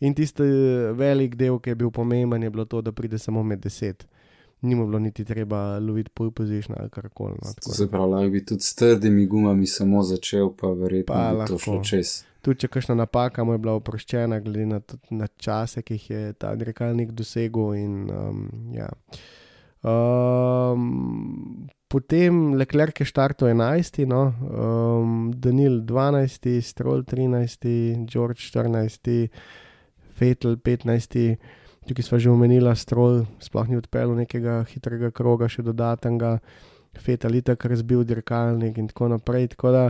In 0.00 0.14
tisti 0.14 0.42
eh, 0.42 0.92
velik 0.92 1.34
del, 1.34 1.58
ki 1.58 1.70
je 1.70 1.74
bil 1.76 1.90
pomemben, 1.90 2.42
je 2.42 2.50
bilo 2.50 2.64
to, 2.64 2.80
da 2.80 2.92
pride 2.92 3.18
samo 3.18 3.42
med 3.42 3.58
deset. 3.58 4.06
Ni 4.60 4.74
mu 4.74 4.86
bilo 4.86 4.98
niti 4.98 5.24
treba 5.24 5.78
loviti 5.78 6.10
pole 6.10 6.30
position 6.32 6.76
ali 6.78 6.90
karkoli. 6.90 7.34
No, 7.34 7.48
tako 7.48 7.60
To 7.60 7.68
da. 7.68 7.74
se 7.74 7.86
pravi, 7.88 8.10
lahko 8.10 8.30
bi 8.30 8.44
tudi 8.44 8.60
s 8.60 8.74
trdimi 8.74 9.26
gumami 9.26 9.66
samo 9.66 10.02
začel, 10.02 10.50
pa 10.52 10.66
verjetno 10.68 11.14
Pa 11.14 11.22
bi 11.22 11.36
to 11.36 11.38
lahko. 11.38 11.58
šlo 11.58 11.84
čez. 11.84 12.24
Tudi 12.42 12.62
če 12.62 12.70
kakšna 12.70 12.94
napaka 13.00 13.42
mu 13.44 13.56
je 13.56 13.62
bila 13.62 13.74
oproščena, 13.80 14.38
glede 14.44 14.66
na, 14.70 14.78
na 15.10 15.26
čase, 15.42 15.82
ki 15.82 15.96
jih 15.98 16.06
je 16.10 16.20
ta 16.38 16.52
dirkalnik 16.58 17.10
dosegel. 17.18 17.74
In, 17.74 17.94
um, 18.14 18.44
ja. 18.74 18.86
um, 19.82 21.66
potem 21.90 22.54
Leclerc 22.60 23.02
je 23.02 23.08
štartil 23.10 23.50
11, 23.50 24.04
no, 24.06 24.22
um, 24.46 25.16
Danil 25.34 25.80
12, 25.88 26.60
Stroll 26.62 27.02
13, 27.02 28.06
George 28.06 28.38
14, 28.46 29.10
Fetel 30.18 30.58
15. 30.62 31.18
Tukaj 31.88 32.04
smo 32.04 32.20
že 32.22 32.30
omenili, 32.30 32.70
Stroll 32.76 33.24
sploh 33.42 33.66
ni 33.66 33.80
odpeljal 33.80 34.14
nekega 34.14 34.60
hitrega 34.68 35.10
kroga, 35.10 35.48
še 35.50 35.64
dodatnega, 35.66 36.36
Fetel 36.98 37.34
je 37.38 37.42
tako 37.50 37.72
razbil 37.72 38.04
dirkalnik 38.06 38.78
in 38.78 38.86
tako 38.90 39.10
naprej. 39.14 39.50
Tako 39.54 39.72
da, 39.74 39.82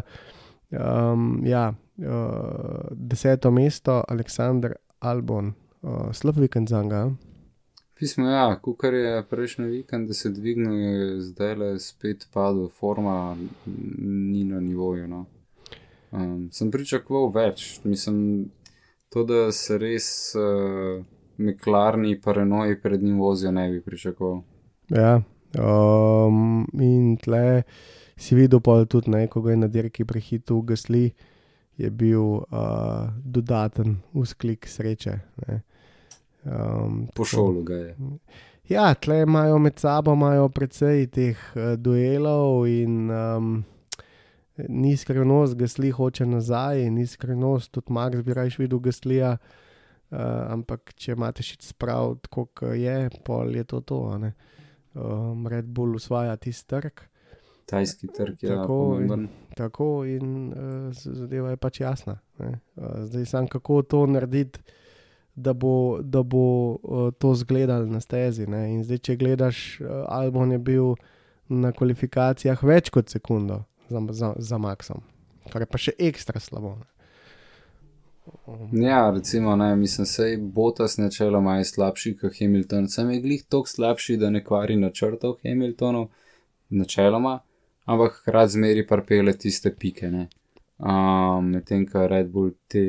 um, 0.72 1.42
ja, 1.46 1.72
uh, 1.98 2.90
deseto 2.92 3.50
mesto, 3.50 4.02
Aleksandr 4.08 4.74
Albon, 4.98 5.54
uh, 5.82 6.12
slab 6.12 6.38
vikend 6.38 6.68
za 6.68 6.82
njega. 6.82 7.11
Pismo, 7.98 8.28
ja, 8.30 8.58
kukar 8.62 8.94
je 8.94 9.22
prejšnji 9.30 9.64
vikend, 9.66 10.08
da 10.08 10.14
se 10.14 10.30
dvignil, 10.30 10.74
je 10.78 11.20
zdaj 11.20 11.54
le 11.54 11.78
spet 11.82 12.28
padel, 12.32 12.68
forma 12.68 13.37
ni 13.66 14.44
na 14.44 14.61
nivoju. 14.61 15.08
No. 15.08 15.24
Um, 16.12 16.48
sem 16.52 16.70
pričakoval 16.70 17.32
več, 17.34 17.80
mislim, 17.84 18.50
to, 19.11 19.24
da 19.26 19.48
se 19.52 19.78
res 19.82 20.06
uh, 20.38 21.02
meklarni 21.38 22.20
paranoji 22.20 22.78
pred 22.80 23.02
njim 23.02 23.18
vozijo, 23.18 23.50
ne 23.52 23.66
bi 23.70 23.82
pričakoval. 23.82 24.40
Ja, 24.94 25.18
um, 25.58 26.68
in 26.80 27.16
tle 27.16 27.62
si 28.16 28.38
videl, 28.38 28.61
pa 28.61 28.84
tudi 28.84 29.11
ne, 29.11 29.26
ko 29.26 29.42
ga 29.42 29.52
je 29.52 29.61
na 29.64 29.68
dirki 29.68 30.06
prehitil 30.06 30.62
Gasli, 30.62 31.11
je 31.79 31.91
bil 31.91 32.21
uh, 32.21 33.09
dodaten 33.25 34.01
usklik 34.12 34.67
sreče. 34.67 35.19
Ne. 35.47 35.61
Um, 36.45 37.07
Po 37.07 37.23
tako. 37.23 37.25
šolu 37.25 37.62
ga 37.62 37.75
je. 37.75 37.97
Ja, 38.69 38.95
tle 38.95 39.23
imajo 39.23 39.59
med 39.59 39.79
sabo 39.79 40.12
imajo 40.12 40.49
precej 40.49 41.07
teh 41.07 41.38
uh, 41.55 41.73
duelov 41.79 42.67
in 42.69 43.11
um, 43.11 43.64
ni 44.69 44.97
skrivnost, 44.97 45.55
Gasli 45.57 45.91
hoče 45.91 46.27
nazaj, 46.27 46.91
ni 46.91 47.07
skrivnost, 47.07 47.73
tudi 47.73 47.93
Max 47.93 48.23
bi 48.23 48.35
rajš 48.35 48.59
videl 48.59 48.79
Gaslija. 48.79 49.37
Uh, 50.11 50.19
ampak 50.53 50.95
če 50.97 51.12
imate 51.12 51.45
še 51.45 51.59
sprav, 51.61 52.14
tako 52.25 52.47
kot 52.57 52.73
je, 52.81 53.11
pol 53.25 53.53
je 53.55 53.64
to 53.69 53.81
to. 53.85 54.01
Um, 54.95 55.47
Red 55.47 55.69
Bull 55.69 55.99
usvaja 56.01 56.37
tisti 56.41 56.64
trg, 56.73 57.03
Tajski 57.68 58.09
trg 58.09 58.42
je 58.42 58.48
Tako, 58.48 58.66
pomemben. 58.66 59.28
tako 59.57 60.04
in 60.04 60.48
uh, 60.48 60.57
zadeva 60.92 61.50
je 61.50 61.57
pač 61.57 61.81
jasna. 61.81 62.18
ne. 62.38 62.61
Uh, 62.76 62.85
zdaj 63.04 63.24
sam 63.26 63.46
kako 63.46 63.83
to 63.83 64.07
narediti, 64.07 64.61
da 65.35 65.52
bo, 65.52 65.98
da 66.02 66.22
bo 66.22 66.44
uh, 66.72 67.12
to 67.18 67.35
zgledal 67.35 67.87
na 67.87 68.00
stezi. 68.00 68.46
Ne. 68.46 68.74
In 68.74 68.85
zdaj, 68.85 68.98
če 68.98 69.16
gledaš, 69.16 69.81
uh, 69.81 69.87
Albon 70.09 70.52
je 70.52 70.59
bil 70.59 70.94
na 71.48 71.72
kvalifikacijah 71.72 72.62
več 72.62 72.90
kot 72.90 73.09
sekundo 73.09 73.62
za, 73.88 74.00
za, 74.11 74.33
za 74.38 74.59
Maxom, 74.59 75.00
kar 75.52 75.62
je 75.62 75.66
pa 75.66 75.78
še 75.78 75.92
ekstra 75.98 76.40
slabo. 76.40 76.74
Ne. 76.76 76.88
Ja, 78.83 79.11
recimo, 79.11 79.57
ne, 79.57 79.76
mislim, 79.76 80.07
sej 80.07 80.37
Botas 80.37 80.98
načeloma 80.98 81.57
je 81.59 81.64
slabši 81.64 82.16
kot 82.16 82.33
Hamilton. 82.40 82.88
Sam 82.88 83.11
je 83.11 83.20
glih 83.20 83.44
toliko 83.44 83.68
slabši, 83.68 84.16
da 84.16 84.31
ne 84.31 84.44
kvari 84.44 84.76
načrtov 84.76 85.38
Hamiltonov, 85.42 86.09
načeloma, 86.70 87.38
ampak 87.88 88.20
hkrati 88.20 88.53
zmeri 88.53 88.87
parpele 88.87 89.35
tiste 89.38 89.72
pike, 89.74 90.11
ne. 90.12 90.29
Um, 90.79 91.51
Medtem, 91.55 91.87
ko 91.88 92.07
Red 92.07 92.31
Bull 92.31 92.53
te, 92.70 92.85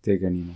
tega 0.00 0.30
nima. 0.32 0.54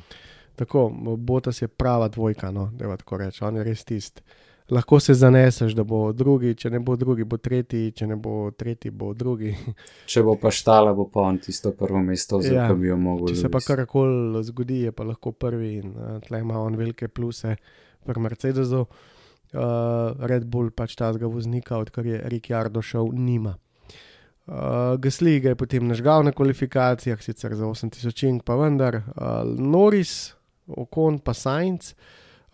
Tako, 0.57 0.89
Botas 1.19 1.61
je 1.63 1.69
prava 1.69 2.09
dvojka, 2.09 2.51
no, 2.51 2.71
da 2.79 2.97
tako 2.97 3.19
reči, 3.21 3.45
on 3.45 3.59
je 3.61 3.65
res 3.65 3.85
tisti. 3.85 4.23
Lahko 4.71 4.99
se 5.01 5.15
zaneseš, 5.15 5.77
da 5.79 5.85
bo 5.87 6.13
drugi, 6.13 6.55
če 6.59 6.71
ne 6.75 6.81
bo 6.83 6.97
drugi, 6.99 7.25
bo 7.29 7.37
tretji, 7.39 7.93
če 7.95 8.07
ne 8.11 8.17
bo 8.19 8.51
tretji, 8.51 8.91
bo 8.91 9.13
drugi. 9.15 9.53
Če 10.11 10.25
bo 10.27 10.35
pa 10.41 10.51
štala, 10.51 10.95
bo 10.97 11.07
pa 11.13 11.23
on 11.29 11.39
tisto 11.39 11.71
prvo 11.77 12.01
mesto, 12.03 12.41
za 12.43 12.55
Ja, 12.55 12.65
ja, 12.65 12.75
bi 12.75 12.89
jo 12.89 12.97
mogel. 12.99 13.31
Če 13.31 13.45
se 13.45 13.51
pa 13.53 13.61
karkoli 13.63 14.43
zgodi, 14.49 14.81
je 14.89 14.95
pa 14.97 15.07
lahko 15.07 15.31
prvi 15.37 15.77
in 15.85 15.93
uh, 15.95 16.17
tle 16.25 16.41
ima 16.43 16.59
on 16.59 16.75
velike 16.81 17.07
pluse 17.09 17.55
pri 18.07 18.25
Mercedesu. 18.25 18.81
Uh, 18.81 19.16
Red 19.57 20.45
Bull 20.51 20.71
pač 20.71 20.95
tazga 20.99 21.27
voznika, 21.27 21.79
odkar 21.81 22.07
je 22.07 22.21
Ricciardo 22.29 22.83
šel, 22.83 23.09
nima. 23.13 23.57
Uh, 24.47 24.95
Gasli 25.03 25.41
ga 25.43 25.51
je 25.51 25.59
potem 25.59 25.89
nažgal 25.89 26.23
na 26.23 26.31
kvalifikacijah, 26.31 27.19
sicer 27.23 27.57
za 27.59 27.67
8000 27.67 28.29
ink, 28.29 28.45
pa 28.47 28.55
vendar. 28.55 29.01
Uh, 29.17 29.43
Norris, 29.59 30.37
Okon, 30.67 31.19
pa 31.19 31.35
Sainz. 31.35 31.95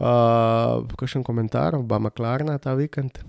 Uh, 0.01 0.89
kakšen 0.97 1.23
komentar, 1.23 1.77
oba 1.77 1.99
Maklarna 2.01 2.57
ta 2.59 2.73
vikend? 2.75 3.21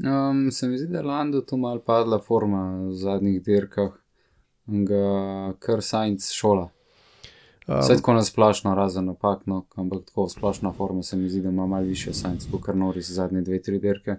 Um, 0.00 0.48
se 0.50 0.68
mi 0.68 0.78
zdi, 0.78 0.88
da 0.92 1.02
je 1.02 1.04
Lando 1.04 1.42
tu 1.44 1.58
mal 1.60 1.82
padla 1.84 2.18
forma 2.18 2.88
v 2.88 2.94
zadnjih 2.96 3.42
dirkah, 3.44 3.92
kar 5.60 5.82
Sainz 5.84 6.30
šola. 6.32 6.70
Vse 7.68 7.92
Um, 7.92 7.98
tako 7.98 8.12
nasplošno, 8.12 8.74
razen 8.74 9.04
napak, 9.04 9.46
no, 9.46 9.64
ampak 9.76 10.06
tako 10.06 10.28
splošna 10.28 10.72
forma 10.72 11.02
se 11.02 11.16
mi 11.16 11.28
zdi, 11.28 11.40
da 11.40 11.48
ima 11.48 11.66
malo 11.66 11.84
više 11.84 12.14
Sainz, 12.14 12.46
kot 12.50 12.62
kar 12.62 12.76
Norris 12.76 13.10
zadnje 13.10 13.40
dve, 13.40 13.62
tri 13.62 13.78
dirke. 13.78 14.16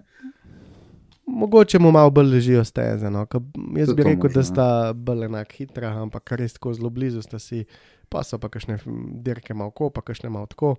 Mogoče 1.26 1.78
mu 1.78 1.90
malo 1.90 2.10
bolj 2.10 2.30
ležijo 2.30 2.64
steze. 2.64 3.10
No? 3.10 3.26
Ka, 3.26 3.40
jaz 3.76 3.88
Tudi 3.88 3.96
bi 3.96 4.02
rekel, 4.02 4.22
možno, 4.22 4.34
da 4.34 4.40
ja. 4.40 4.44
sta 4.44 4.92
bolj 4.94 5.24
enak 5.24 5.52
hitra, 5.52 5.88
ampak 6.02 6.32
res 6.32 6.52
tako 6.52 6.74
zelo 6.74 6.90
blizu 6.90 7.22
sta 7.22 7.38
si, 7.38 7.64
pa 8.08 8.22
so 8.22 8.38
pa 8.38 8.48
kakšne 8.48 8.78
dirke 9.22 9.54
malo 9.54 9.70
ko, 9.70 9.90
pa 9.90 10.02
kakšne 10.02 10.30
malo 10.30 10.46
tako. 10.46 10.76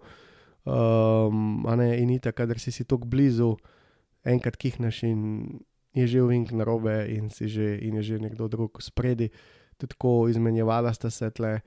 Um, 0.64 1.68
ne, 1.76 1.98
in 2.00 2.10
itak, 2.10 2.36
kadar 2.40 2.60
si 2.60 2.72
si 2.72 2.84
tako 2.84 3.08
blizu, 3.08 3.56
enkrat 4.24 4.56
kihneš 4.56 5.04
in 5.04 5.22
je 5.94 6.08
že 6.08 6.24
vink 6.24 6.52
na 6.52 6.64
robe 6.64 7.04
in, 7.10 7.28
že, 7.28 7.80
in 7.84 8.00
je 8.00 8.04
že 8.04 8.20
nekdo 8.20 8.48
drug 8.48 8.80
spredi. 8.80 9.28
Tudi 9.78 9.92
tako 9.92 10.30
izmenjevala 10.30 10.94
sta 10.94 11.10
se 11.10 11.30
tle. 11.30 11.60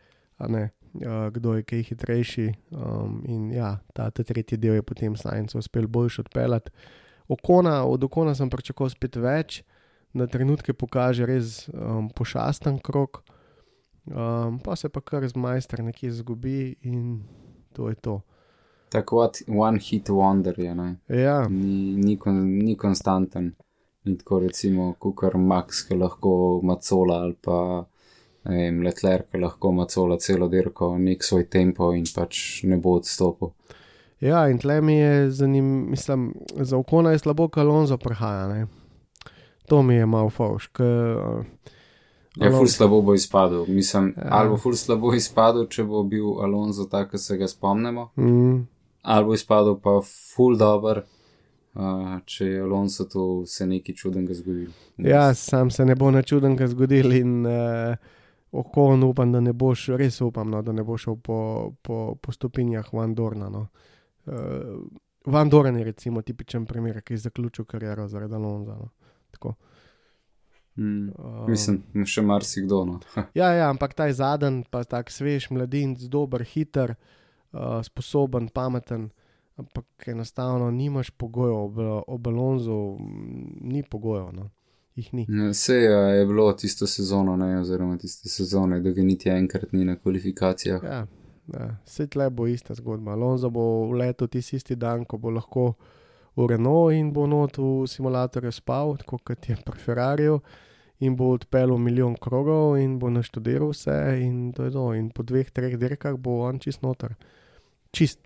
ne, 0.48 0.70
uh, 0.94 1.28
kdo 1.34 1.54
je 1.54 1.62
kaj 1.62 1.82
hitrejši. 1.90 2.46
Um, 2.70 3.22
in 3.26 3.52
ja, 3.52 3.78
ta, 3.94 4.10
ta 4.10 4.22
tretji 4.22 4.58
del 4.58 4.80
je 4.80 4.82
potem 4.82 5.16
Science 5.16 5.58
uspel 5.58 5.86
boljš 5.86 6.18
odpeljati. 6.18 6.70
Okona, 7.28 7.84
od 7.84 8.04
Okona 8.04 8.34
sem 8.34 8.50
pričakoval 8.50 8.90
spet 8.92 9.16
več, 9.16 9.62
na 10.14 10.26
trenutke 10.30 10.74
pokaže 10.76 11.26
res 11.26 11.64
um, 11.72 12.08
pošasten 12.14 12.78
krok, 12.78 13.22
um, 14.06 14.60
pa 14.62 14.76
se 14.76 14.88
pa 14.88 15.00
kar 15.00 15.26
z 15.26 15.34
majster 15.34 15.82
nekje 15.82 16.12
zgubi 16.20 16.76
in 16.82 17.24
to 17.72 17.88
je 17.88 17.98
to. 17.98 18.20
Tako 18.94 19.16
kot 19.16 19.40
one 19.48 19.80
hit 19.82 20.08
wonder 20.08 20.54
je, 20.60 20.74
ne? 20.74 20.96
Ja, 21.08 21.48
ni, 21.48 21.96
ni, 21.98 22.14
kon, 22.16 22.44
ni 22.62 22.76
konstanten. 22.78 23.54
Ni 24.04 24.18
tako, 24.20 24.38
recimo, 24.44 24.92
kukar 25.00 25.34
Max, 25.40 25.82
ki 25.88 25.96
lahko 25.98 26.60
macola 26.62 27.24
ali 27.24 27.34
pa 27.42 27.86
vem, 28.44 28.82
Leclerc, 28.82 29.30
ki 29.30 29.38
lahko 29.38 29.72
macola 29.72 30.16
celo 30.18 30.48
dirko, 30.48 30.98
nek 30.98 31.22
svoj 31.22 31.44
tempo 31.46 31.92
in 31.92 32.04
pač 32.06 32.62
ne 32.64 32.76
bo 32.76 32.96
odstopil. 32.98 33.52
ja 34.20 34.48
in 34.48 34.58
tle 34.58 34.80
mi 34.80 34.94
je 34.94 35.30
zanimivo, 35.30 35.90
mislim, 35.90 36.32
za 36.56 36.76
Okona 36.76 37.10
je 37.10 37.18
slabo, 37.18 37.48
ko 37.48 37.60
Alonso 37.60 37.96
prihaja. 37.96 38.48
Ne? 38.48 38.66
To 39.66 39.82
mi 39.82 39.94
je 39.94 40.06
malo 40.06 40.30
fauš. 40.30 40.66
ke, 40.68 40.82
uh, 40.82 41.44
Ja, 42.36 42.46
Alonso- 42.46 42.58
ful 42.58 42.66
slabo 42.68 43.02
bo 43.02 43.14
izpadel. 43.14 43.64
Mislim, 43.68 44.14
Ja. 44.16 44.28
ali 44.30 44.48
bo 44.48 44.56
ful 44.56 44.72
slabo 44.72 45.14
izpadel, 45.14 45.66
če 45.66 45.84
bo 45.84 46.02
bil 46.02 46.40
Alonso 46.40 46.84
tak, 46.84 47.10
ki 47.10 47.18
se 47.18 47.36
ga 47.36 47.46
spomnimo, 47.46 48.10
Mm, 48.16 48.66
ali 49.02 49.24
bo 49.24 49.34
izpadel 49.34 49.76
pa 49.76 50.00
ful 50.02 50.56
dober, 50.56 51.04
uh, 51.76 51.82
če 52.26 52.44
je 52.46 52.60
Alonso 52.60 53.04
tu 53.04 53.44
se 53.46 53.66
nekaj 53.66 53.94
čudenega 53.94 54.34
zgodil. 54.34 54.70
Ja, 54.98 55.34
sam 55.34 55.70
se 55.70 55.84
ne 55.84 55.94
bo 55.94 56.10
načuden, 56.10 56.56
kaj 56.56 56.66
zgodil 56.68 57.12
in 57.12 57.46
uh, 57.46 57.94
okon 58.54 59.02
upam, 59.02 59.32
da 59.34 59.40
ne 59.42 59.52
boš, 59.52 59.88
res 59.98 60.20
upam, 60.22 60.50
no, 60.50 60.62
da 60.62 60.72
ne 60.72 60.84
bo 60.86 60.96
šel 60.98 61.16
po, 61.16 61.38
po, 61.82 62.14
po 62.22 62.32
stopinjah 62.32 62.92
Van 62.94 63.14
Dorna. 63.14 63.48
No. 63.50 63.66
Uh, 64.26 64.80
Van 65.26 65.48
Doren 65.48 65.76
je 65.80 65.84
recimo 65.84 66.22
tipičen 66.22 66.66
primer, 66.66 67.00
ki 67.02 67.16
je 67.16 67.24
zaključil 67.26 67.64
kariero 67.64 68.08
zaradi 68.08 68.34
Alonza. 68.34 68.76
No. 68.80 68.90
Tako, 69.30 69.54
Mm. 70.76 71.12
uh, 71.14 71.48
Mislim, 71.48 71.76
še 72.06 72.22
marsikdo. 72.26 72.80
No. 72.84 72.96
Ja, 73.38 73.52
ja, 73.54 73.68
ampak 73.70 73.94
ta 73.94 74.08
je 74.10 74.16
zadnji, 74.18 74.64
pa 74.70 74.82
tak 74.82 75.10
svež, 75.10 75.46
mladin, 75.54 75.94
dober, 76.10 76.42
hiter, 76.42 76.96
uh, 77.52 77.78
sposoben, 77.86 78.48
pameten. 78.48 79.12
Ampak 79.56 80.08
enostavno 80.10 80.66
nimaš 80.74 81.12
pogojev, 81.14 81.54
ob, 81.54 81.78
ob 82.10 82.26
Alonzu 82.26 82.98
mm, 82.98 83.52
ni 83.70 83.84
pogojev, 83.86 84.32
no. 84.34 84.48
Jih 84.94 85.10
ni. 85.14 85.26
Vse 85.50 85.74
je 85.74 86.26
bilo 86.26 86.52
tisto 86.52 86.86
sezono, 86.86 87.36
ne, 87.36 87.58
oziroma 87.60 87.98
tiste 87.98 88.28
sezone, 88.28 88.80
da 88.80 88.90
ga 88.90 89.02
niti 89.02 89.28
enkrat 89.28 89.72
ni 89.72 89.84
na 89.84 89.96
kvalifikacijah. 89.96 90.82
Ja, 90.82 91.06
ja. 91.54 91.68
Vse 91.86 92.06
tle 92.06 92.30
bo 92.30 92.46
ista 92.46 92.74
zgodba. 92.74 93.12
Alonso 93.12 93.50
bo 93.50 93.92
letel 93.92 94.28
tisti 94.28 94.56
isti 94.56 94.76
dan, 94.76 95.04
ko 95.04 95.18
bo 95.18 95.30
lahko 95.34 95.72
v 96.36 96.46
Renault 96.50 96.94
in 96.94 97.12
bo 97.12 97.26
not 97.26 97.58
v 97.58 97.86
simulatorju 97.86 98.52
spal, 98.52 98.96
tako 98.98 99.18
kot 99.24 99.48
je 99.48 99.56
pri 99.64 99.78
Ferrariju, 99.78 100.40
in 100.98 101.16
bo 101.16 101.32
odpeljal 101.34 101.78
milijon 101.78 102.14
krogov 102.20 102.78
in 102.78 102.98
bo 102.98 103.10
naštudiral 103.10 103.70
vse, 103.74 104.18
in 104.22 104.52
to 104.52 104.64
je 104.64 104.70
to. 104.74 104.92
In 104.94 105.10
po 105.10 105.22
dveh, 105.22 105.50
treh 105.50 105.78
dirkah 105.78 106.16
bo 106.18 106.40
on 106.48 106.58
čist 106.58 106.82
noter. 106.82 107.14
Čist. 107.94 108.20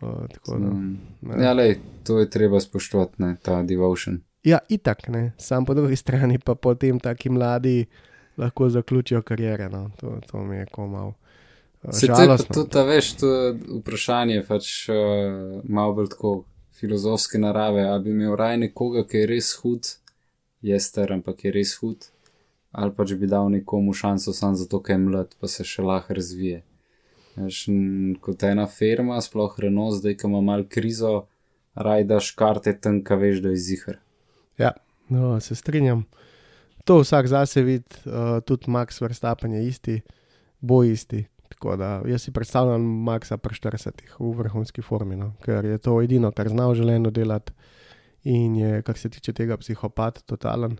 Uh, 0.00 0.24
tako 0.32 0.58
da. 0.58 0.72
Ne. 0.72 1.42
Ja, 1.44 1.52
lej, 1.52 1.78
to 2.04 2.18
je 2.20 2.30
treba 2.30 2.60
spoštovati, 2.60 3.22
ne, 3.22 3.36
ta 3.42 3.62
devotion. 3.62 4.22
Ja, 4.44 4.58
itak, 4.68 5.08
ne. 5.08 5.32
Sam 5.38 5.64
po 5.64 5.74
drugi 5.74 5.96
strani 6.04 6.38
pa 6.38 6.54
potem 6.54 7.00
taki 7.00 7.30
mladi 7.30 7.86
lahko 8.36 8.68
zaključijo 8.68 9.22
karijere. 9.22 9.68
No. 9.68 9.90
To, 10.00 10.20
to 10.30 10.44
mi 10.44 10.56
je 10.56 10.66
komal. 10.66 11.12
Se 11.90 12.06
to 12.06 12.22
je 12.22 12.28
pa 12.28 12.36
tudi, 12.36 12.70
ta 12.70 12.82
veš, 12.82 13.12
to 13.18 13.28
je 13.34 13.54
vprašanje 13.80 14.44
pač 14.48 14.88
uh, 14.88 15.62
malo 15.64 15.96
bolj 15.98 16.12
tako 16.12 16.44
filozofske 16.78 17.38
narave, 17.38 17.82
ali 17.82 18.04
bi 18.04 18.10
imel 18.10 18.36
raj 18.38 18.56
nekoga, 18.58 19.02
ki 19.06 19.16
je 19.16 19.26
res 19.26 19.48
hud, 19.62 19.88
je 20.62 20.78
star, 20.80 21.12
ampak 21.12 21.44
je 21.44 21.52
res 21.54 21.74
hud, 21.80 22.06
ali 22.70 22.94
pač 22.94 23.16
bi 23.18 23.26
dal 23.26 23.50
nekomu 23.50 23.94
šanso 23.98 24.34
samo 24.34 24.54
zato, 24.58 24.78
ker 24.78 24.94
je 24.94 25.02
mlad, 25.08 25.34
pa 25.40 25.50
se 25.50 25.66
še 25.66 25.82
lahko 25.82 26.14
razvije. 26.14 26.62
Veš, 27.34 27.64
kot 28.22 28.46
ena 28.46 28.68
firma, 28.70 29.18
sploh 29.24 29.58
Renault, 29.58 29.98
zdaj, 29.98 30.20
ko 30.22 30.30
ima 30.30 30.44
mal 30.52 30.62
krizo, 30.70 31.24
raj 31.74 32.06
daš 32.06 32.30
karte 32.38 32.78
tam, 32.78 33.02
ka 33.02 33.18
veš, 33.18 33.42
da 33.42 33.56
je 33.56 33.62
zihar. 33.66 33.98
Ja, 34.58 34.72
no, 35.08 35.40
se 35.40 35.54
strinjam. 35.54 36.04
To 36.84 36.98
vsak 37.00 37.28
zase 37.30 37.62
vidi, 37.62 37.84
uh, 38.06 38.40
tudi 38.44 38.70
Max 38.70 39.00
Verstappen 39.00 39.52
je 39.54 39.66
isti, 39.68 40.00
bo 40.60 40.82
isti. 40.84 41.24
Tako 41.48 41.76
da 41.76 42.02
jaz 42.06 42.22
si 42.22 42.32
predstavljam 42.32 42.82
Maxa 43.04 43.36
pri 43.36 43.54
40 43.54 43.90
v 44.18 44.32
vrhunski 44.38 44.82
formi, 44.82 45.16
no? 45.16 45.34
ker 45.44 45.64
je 45.64 45.78
to 45.78 46.00
edino, 46.02 46.32
kar 46.32 46.48
zna 46.48 46.66
v 46.70 46.74
življenju 46.80 47.10
delati 47.10 47.52
in 48.24 48.56
je, 48.56 48.82
kar 48.82 48.98
se 48.98 49.10
tiče 49.10 49.32
tega, 49.32 49.56
psihopat, 49.56 50.22
totalen. 50.26 50.78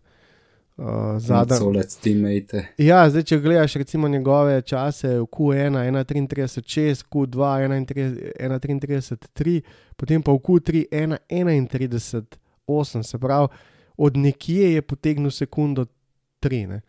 Uh, 0.77 1.19
Zadnji. 1.21 1.59
Solec, 1.61 1.95
teammate. 2.01 2.63
Ja, 2.81 3.03
zdaj, 3.11 3.27
če 3.29 3.39
gledaš 3.45 3.75
recimo 3.83 4.09
njegove 4.09 4.63
čase 4.67 5.19
v 5.21 5.27
Q1, 5.29 5.77
1,33,6, 5.93 7.05
Q2, 7.13 7.51
1,33,3, 7.69 9.61
potem 10.01 10.23
pa 10.25 10.33
v 10.33 10.41
Q3, 10.49 10.87
1,31,8, 12.69 13.03
se 13.03 13.19
pravi, 13.19 13.49
od 13.97 14.17
nekje 14.17 14.73
je 14.75 14.83
potegnil 14.83 15.31
sekundo 15.31 15.87
3. 16.41 16.67
Ne? 16.67 16.81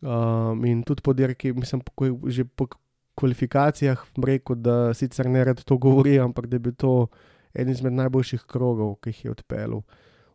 Um, 0.00 0.64
in 0.64 0.82
tudi 0.82 1.02
po 1.02 1.12
dirki, 1.12 1.52
mislim, 1.52 1.80
po, 1.80 2.06
že 2.26 2.44
po 2.44 2.66
kvalifikacijah 3.14 4.04
rekel, 4.24 4.56
da 4.56 4.94
sicer 4.94 5.28
ne 5.30 5.44
rad 5.44 5.64
to 5.64 5.76
govori, 5.76 6.18
ampak 6.18 6.46
da 6.46 6.58
bil 6.58 6.72
to 6.74 7.06
eden 7.54 7.72
izmed 7.72 7.92
najboljših 7.92 8.46
krogov, 8.48 8.96
ki 9.00 9.10
jih 9.10 9.24
je 9.24 9.30
odpeljal 9.30 9.82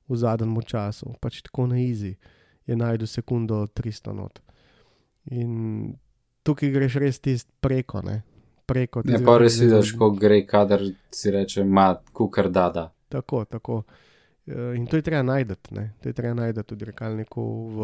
v 0.08 0.18
zadnjem 0.18 0.62
času. 0.62 1.14
Pač 1.22 1.42
tako 1.42 1.68
na 1.68 1.80
izi 1.80 2.16
je 2.68 2.76
najdel 2.76 3.08
sekundo 3.08 3.66
300 3.68 4.14
not. 4.14 4.40
In 5.32 5.96
tukaj 6.44 6.72
greš 6.72 7.00
res 7.04 7.20
tisti 7.20 7.52
preko, 7.62 8.02
ne. 8.06 8.22
Preko 8.68 9.00
Ja, 9.00 9.04
tistega, 9.04 9.26
pa 9.26 9.38
res 9.40 9.60
vidiš, 9.60 9.94
ko 10.00 10.12
gre, 10.12 10.42
kadar 10.48 10.84
si 11.12 11.32
reče, 11.32 11.64
ma, 11.64 11.94
kukar 12.14 12.50
da, 12.52 12.68
da. 12.70 12.86
Tako, 13.10 13.46
tako. 13.46 13.84
In 14.48 14.86
to 14.88 14.96
je 14.96 15.02
treba 15.02 15.24
najti, 15.28 15.56
to 16.00 16.10
je 16.10 16.14
treba 16.14 16.34
najti 16.34 16.64
tudi 16.64 16.86
rekalniku 16.86 17.42
v, 17.68 17.80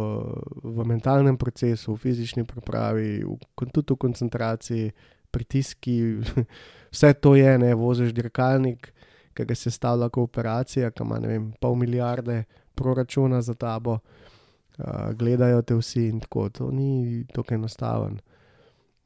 v 0.64 0.86
mentalnem 0.88 1.38
procesu, 1.38 1.92
v 1.94 2.00
fizični 2.00 2.46
pripravi, 2.48 3.20
v, 3.28 3.68
tudi 3.68 3.92
v 3.94 3.98
koncentraciji, 4.00 4.92
pritiski, 5.32 6.24
vse 6.94 7.14
to 7.20 7.36
je, 7.36 7.58
ne 7.60 7.74
voziš 7.76 8.14
dirkalnik, 8.16 8.94
ki 9.34 9.46
ga 9.50 9.56
sestavlja 9.58 10.08
kot 10.14 10.30
operacija, 10.30 10.92
ki 10.92 11.04
ima 11.04 11.20
vem, 11.20 11.52
pol 11.60 11.76
milijarde 11.76 12.44
proračuna 12.76 13.42
za 13.42 13.58
tabo, 13.60 13.98
uh, 14.00 15.12
gledajo 15.18 15.62
te 15.62 15.76
vsi 15.76 16.08
in 16.14 16.22
tako, 16.24 16.48
to 16.50 16.72
ni 16.72 17.26
tako 17.34 17.58
enostaven. 17.58 18.22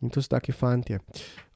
In 0.02 0.10
to 0.10 0.22
so 0.22 0.30
taki 0.30 0.52
fanti. 0.52 0.98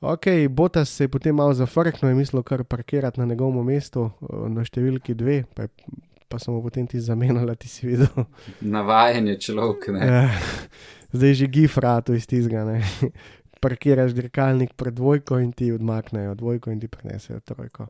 Ok, 0.01 0.25
Botas 0.49 0.89
se 0.89 1.03
je 1.03 1.07
potem 1.07 1.35
malo 1.35 1.53
zafrknil 1.53 2.11
in 2.11 2.17
mislil 2.17 2.43
kar 2.43 2.63
parkirati 2.63 3.19
na 3.19 3.25
njegovem 3.25 3.65
mestu, 3.65 4.07
eh, 4.21 4.47
na 4.49 4.63
številki 4.65 5.13
dve, 5.13 5.43
pa, 5.55 5.67
je, 5.67 5.69
pa 6.29 6.39
sem 6.41 6.53
mu 6.53 6.61
potem 6.65 6.87
ti 6.87 6.99
zamenjala, 6.99 7.55
ti 7.55 7.69
si 7.69 7.85
videl. 7.87 8.25
Navajen 8.61 9.27
je 9.27 9.37
človek, 9.39 9.91
ne. 9.93 10.07
Eh, 10.07 10.39
Zdaj 11.11 11.33
že 11.33 11.47
gifrato 11.47 12.13
iz 12.17 12.25
tizga. 12.25 12.65
ne. 12.65 12.81
Parkiraš 13.61 14.15
dirkalnik 14.17 14.73
pred 14.73 14.95
dvojko 14.97 15.37
in 15.37 15.51
ti 15.53 15.69
odmaknejo 15.71 16.33
dvojko 16.35 16.71
in 16.71 16.79
ti 16.81 16.87
prinesejo 16.87 17.39
trojko. 17.45 17.85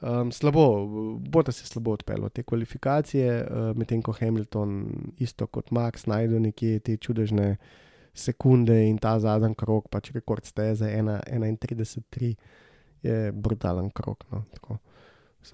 Um, 0.00 0.30
slabo, 0.30 0.86
Bota 1.18 1.50
se 1.52 1.66
slabo 1.66 1.96
odpeljal 1.96 2.30
te 2.30 2.44
kvalifikacije, 2.46 3.32
uh, 3.42 3.76
medtem 3.76 4.02
ko 4.02 4.12
Hamilton, 4.14 4.86
isto 5.18 5.48
kot 5.50 5.72
Max, 5.74 6.06
najde 6.06 6.38
nekje 6.40 6.78
te 6.78 6.96
čudežne 6.96 7.56
sekunde 8.18 8.76
in 8.88 8.98
ta 8.98 9.18
zadnji 9.22 9.54
krok, 9.58 9.88
pač 9.90 10.12
rekord 10.14 10.46
steze 10.46 10.90
1,31,3 10.90 12.34
je 13.02 13.32
brutalen 13.32 13.90
krok. 13.90 14.24
No, 14.32 14.44
tako. 14.54 14.78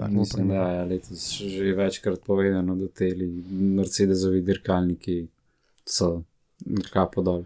Mislim, 0.09 0.49
da 0.49 0.55
je 0.55 0.85
letos 0.85 1.33
že 1.39 1.75
večkrat 1.77 2.25
povedano, 2.27 2.75
da 2.77 2.89
te 2.89 3.11
Mercedesovi 3.77 4.41
dirkalniki 4.43 5.27
so 5.87 6.23
kapo 6.93 7.23
dol. 7.23 7.45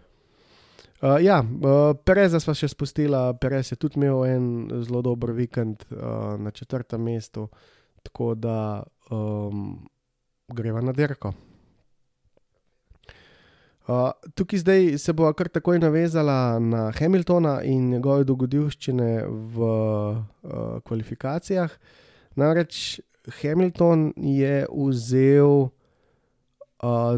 Uh, 1.01 1.15
ja, 1.23 1.39
uh, 1.39 1.95
Pereza 2.03 2.39
smo 2.43 2.55
še 2.57 2.67
spustila, 2.71 3.29
Perez 3.39 3.69
je 3.71 3.77
tudi 3.79 3.99
imel 3.99 4.25
en 4.27 4.47
zelo 4.83 4.99
dober 5.05 5.31
vikend 5.31 5.85
uh, 5.91 6.35
na 6.39 6.51
četrtem 6.51 7.03
mestu, 7.03 7.45
tako 8.03 8.33
da 8.35 8.83
um, 9.11 9.77
greva 10.51 10.81
na 10.81 10.91
dirko. 10.95 11.33
Uh, 13.89 14.11
tukaj 14.37 14.59
zdaj 14.61 14.97
se 15.01 15.13
bo 15.17 15.31
kar 15.33 15.47
takoj 15.49 15.79
navezala 15.81 16.59
na 16.59 16.91
Hamiltona 16.93 17.55
in 17.65 17.87
njegove 17.89 18.23
dogodivščine 18.23 19.23
v 19.25 19.69
uh, 19.69 20.19
kvalifikacijah. 20.85 21.73
Namreč 22.37 22.99
Hamilton 23.41 24.11
je 24.15 24.67
vzel 24.69 25.55
uh, 25.63 25.71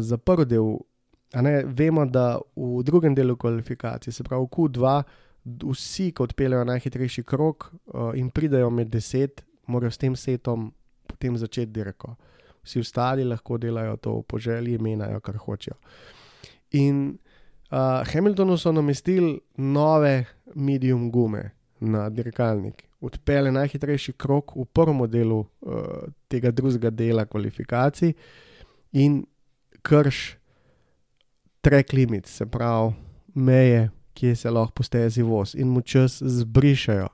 za 0.00 0.16
prvi 0.16 0.46
del 0.48 0.70
ne, 1.40 1.52
vemo, 1.64 2.06
da 2.06 2.38
v 2.56 2.82
drugem 2.82 3.14
delu 3.14 3.36
kvalifikacij, 3.36 4.12
se 4.12 4.24
pravi 4.24 4.44
v 4.44 4.50
Q2, 4.56 5.02
d- 5.44 5.68
vsi, 5.72 6.10
ki 6.12 6.24
odpeljejo 6.24 6.64
najhitrejši 6.68 7.24
krok 7.24 7.68
uh, 7.68 8.10
in 8.16 8.30
pridejo 8.30 8.70
med 8.70 8.88
deset, 8.92 9.44
morajo 9.66 9.90
s 9.92 10.00
tem 10.00 10.16
setom 10.16 10.70
potem 11.08 11.36
začeti 11.36 11.72
dirko. 11.72 12.16
Vsi 12.64 12.80
ostali 12.80 13.24
lahko 13.24 13.58
delajo 13.58 13.96
to 13.96 14.18
po 14.22 14.38
želji, 14.38 14.78
menjajo, 14.78 15.20
kar 15.20 15.36
hočejo. 15.36 15.76
In 16.72 17.18
uh, 17.70 18.02
Hamiltonu 18.12 18.56
so 18.58 18.72
namestili 18.72 19.40
nove 19.56 20.24
medium 20.54 21.10
gume 21.10 21.50
na 21.80 22.08
dirkalnik. 22.10 22.84
Odpele 23.00 23.50
najhitrejši 23.50 24.12
krok 24.12 24.54
v 24.56 24.64
prvem 24.64 25.02
delu 25.10 25.40
uh, 25.42 26.06
tega 26.28 26.50
drugega 26.50 26.90
dela 26.90 27.24
kvalifikacij 27.26 28.14
in 28.92 29.24
krš 29.82 30.36
track 31.62 31.92
limit, 31.92 32.26
se 32.26 32.46
pravi 32.46 32.92
meje, 33.34 33.90
kje 34.14 34.36
se 34.36 34.50
lahko 34.50 34.72
postezi 34.72 35.22
voz 35.22 35.54
in 35.54 35.68
mu 35.68 35.80
čas 35.80 36.22
zbrišajo. 36.22 37.08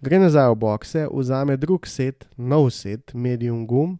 Gre 0.00 0.18
nazaj 0.18 0.50
v 0.52 0.56
bokse, 0.60 1.06
vzame 1.12 1.56
drug 1.56 1.86
set, 1.86 2.26
nov 2.36 2.70
set, 2.70 3.14
medium 3.14 3.66
gum, 3.66 3.98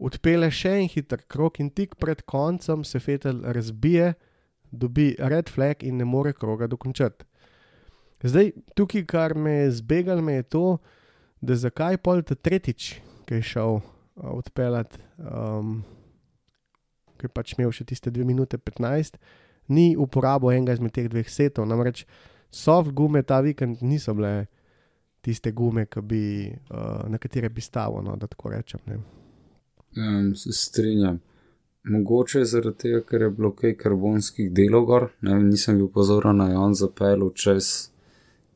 odpele 0.00 0.48
še 0.50 0.72
en 0.80 0.88
hiter 0.88 1.22
krok 1.28 1.60
in 1.60 1.70
tik 1.70 1.98
pred 2.00 2.22
koncem 2.28 2.84
se 2.84 3.00
fetel 3.00 3.42
razbije, 3.44 4.14
dobi 4.70 5.12
red 5.18 5.50
flag 5.50 5.84
in 5.84 5.98
ne 5.98 6.06
more 6.08 6.32
kroga 6.32 6.68
dokončati. 6.70 7.26
Zdaj, 8.22 8.52
tukaj, 8.76 9.04
kar 9.08 9.34
me 9.34 9.50
je 9.50 9.70
zbegalo, 9.80 10.22
me 10.22 10.38
je 10.40 10.42
to, 10.42 10.64
da 11.40 11.56
zakaj 11.56 11.96
pol 12.04 12.20
ta 12.22 12.36
tretjič, 12.36 13.00
ki 13.24 13.40
je 13.40 13.46
šel 13.52 13.80
odpeljati, 14.16 15.00
um, 15.24 15.78
ki 17.16 17.28
je 17.28 17.32
pač 17.32 17.54
imel 17.56 17.72
še 17.72 17.86
tiste 17.88 18.12
2 18.12 18.26
minute 18.28 18.60
15, 18.60 19.16
ni 19.72 19.94
uporabil 19.96 20.52
enega 20.52 20.76
izmed 20.76 20.92
teh 20.92 21.08
dveh 21.08 21.28
setov. 21.32 21.68
Namreč 21.68 22.04
soft 22.52 22.92
gume 22.96 23.22
ta 23.24 23.40
vikend 23.40 23.80
niso 23.80 24.12
bile 24.18 24.50
tiste 25.24 25.52
gume, 25.52 25.86
bi, 26.04 26.50
uh, 26.72 27.08
na 27.08 27.20
katere 27.20 27.48
bi 27.48 27.64
stavil, 27.64 28.04
no, 28.04 28.16
da 28.20 28.28
tako 28.28 28.52
rečem. 28.52 28.84
Ne. 28.88 29.00
Um, 29.96 30.34
se 30.36 30.52
strinjam. 30.52 31.20
Mogoče 31.84 32.44
zaradi 32.44 32.76
tega, 32.78 33.00
ker 33.02 33.22
je 33.22 33.30
bilo 33.30 33.50
kaj 33.56 33.74
karbonskih 33.80 34.50
delov 34.52 34.84
gor, 34.86 35.06
ne 35.20 35.34
vem, 35.34 35.48
nisem 35.50 35.78
bil 35.80 35.88
pozoren 35.88 36.36
na 36.36 36.50
on 36.60 36.74
zapelu 36.76 37.30
čez 37.34 37.90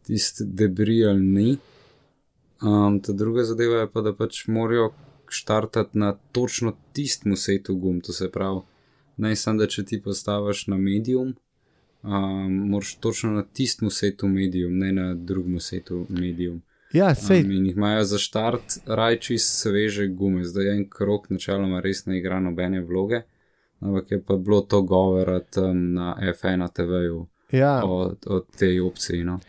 tisti 0.06 0.44
debris 0.44 1.06
ali 1.08 1.20
ni. 1.20 1.56
Um, 2.62 3.00
ta 3.00 3.12
druga 3.12 3.44
zadeva 3.44 3.80
je 3.80 3.88
pa, 3.90 4.00
da 4.00 4.12
pač 4.14 4.44
morajo 4.46 4.92
štartati 5.28 5.98
na 5.98 6.12
točno 6.32 6.74
tistem 6.92 7.36
setu 7.36 7.74
gum, 7.74 8.00
to 8.00 8.12
se 8.12 8.28
pravi, 8.30 8.60
naj 9.16 9.36
sem, 9.36 9.58
da 9.58 9.66
če 9.66 9.84
ti 9.88 10.00
postaviš 10.02 10.66
na 10.70 10.78
medium, 10.78 11.34
um, 12.02 12.54
moraš 12.70 12.94
točno 13.00 13.32
na 13.32 13.42
tistem 13.42 13.90
setu 13.90 14.28
medium, 14.28 14.78
ne 14.78 14.92
na 14.92 15.14
drugem 15.14 15.58
setu 15.60 16.06
medium. 16.08 16.62
Ja, 16.94 17.14
sej, 17.14 17.42
Um, 17.42 17.50
in 17.50 17.66
jih 17.66 17.76
imajo 17.76 18.04
za 18.04 18.18
štart 18.18 18.78
rajči 18.86 19.38
sveže 19.38 20.06
gume, 20.08 20.44
zdaj 20.44 20.68
en 20.76 20.84
krok 20.90 21.26
načeloma 21.30 21.80
res 21.82 22.04
ne 22.06 22.20
igra 22.20 22.38
nobene 22.40 22.84
vloge, 22.86 23.24
ampak 23.80 24.12
je 24.12 24.20
pa 24.22 24.36
bilo 24.36 24.60
to 24.60 24.82
govora 24.82 25.40
tam 25.40 25.94
na 25.94 26.14
F1 26.22 26.68
TV-ju 26.72 27.26
ja. 27.50 27.82
o, 27.84 28.14
o 28.26 28.40
tej 28.40 28.80
opciji. 28.80 29.24
No. 29.24 29.40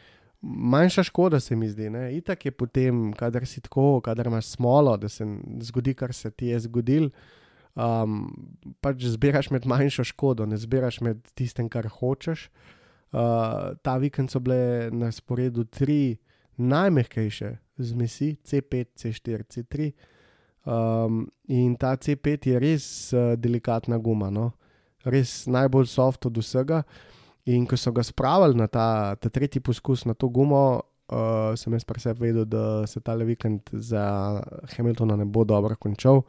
manjša 0.42 1.04
škoda 1.04 1.40
se 1.40 1.56
mi 1.56 1.70
zdi. 1.70 1.90
Ne? 1.90 2.18
Itak 2.18 2.46
je 2.46 2.52
potem, 2.52 3.14
kadar 3.14 3.46
si 3.46 3.62
tako, 3.62 4.02
kadar 4.02 4.28
imaš 4.28 4.46
smolo, 4.46 4.98
da 4.98 5.10
se 5.10 5.26
zgodi, 5.62 5.94
kar 5.94 6.14
se 6.14 6.32
ti 6.32 6.48
je 6.48 6.60
zgodil. 6.60 7.10
Um, 7.76 8.30
pač 8.82 9.04
zbiraš 9.04 9.50
med 9.52 9.66
manjšo 9.66 10.04
škodo, 10.04 10.46
ne 10.46 10.58
zbiraš 10.58 11.02
med 11.02 11.22
tistem, 11.36 11.70
kar 11.70 11.88
hočeš. 11.88 12.50
Uh, 13.12 13.76
ta 13.82 13.98
vikend 13.98 14.32
so 14.32 14.40
bile 14.40 14.90
na 14.92 15.12
sporedu 15.12 15.64
tri 15.64 16.18
najmehkejše 16.58 17.58
zmesi, 17.78 18.36
C5, 18.44 18.86
C4, 18.96 19.44
C3. 19.50 19.92
Um, 20.66 21.28
in 21.48 21.76
ta 21.78 21.94
C5 21.96 22.48
je 22.50 22.60
res 22.60 22.86
uh, 23.14 23.36
delikatna 23.38 23.98
guma, 23.98 24.32
no? 24.34 24.52
res 25.06 25.46
najbolj 25.46 25.86
soft 25.90 26.26
od 26.26 26.38
vsega. 26.42 26.82
In 27.46 27.68
ko 27.70 27.78
so 27.78 27.94
ga 27.94 28.02
spravili 28.02 28.58
na 28.58 28.66
ta, 28.68 29.16
ta 29.22 29.30
tretji 29.30 29.62
poskus 29.62 30.06
na 30.10 30.16
to 30.18 30.32
gumo, 30.34 30.82
uh, 31.14 31.54
sem 31.54 31.74
jaz 31.78 31.86
pri 31.86 32.02
sebi 32.02 32.32
vedel, 32.32 32.48
da 32.50 32.88
se 32.90 33.00
ta 33.00 33.14
vikend 33.16 33.70
za 33.72 34.42
Hamiltona 34.76 35.16
ne 35.16 35.26
bo 35.26 35.46
dobro 35.46 35.76
končal. 35.78 36.24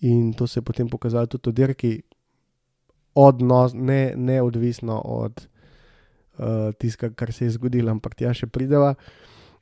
In 0.00 0.32
to 0.32 0.46
se 0.46 0.58
je 0.58 0.64
potem 0.64 0.88
pokazalo 0.88 1.26
tudi 1.26 1.50
v 1.50 1.54
dirki, 1.54 1.92
odnos, 3.14 3.74
ne, 3.74 4.14
neodvisno 4.16 4.96
od 5.04 5.44
uh, 6.38 6.72
tistega, 6.78 7.14
kar 7.14 7.32
se 7.32 7.44
je 7.44 7.56
zgodilo, 7.58 7.90
ampak 7.92 8.14
tja 8.16 8.32
še 8.32 8.46
prideva. 8.46 8.94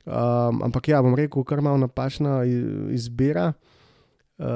Um, 0.09 0.63
ampak 0.65 0.89
ja, 0.89 1.03
bom 1.05 1.13
rekel, 1.13 1.45
kar 1.45 1.61
malo 1.61 1.77
napačna 1.77 2.41
izbira, 2.97 3.53
uh, 3.53 4.47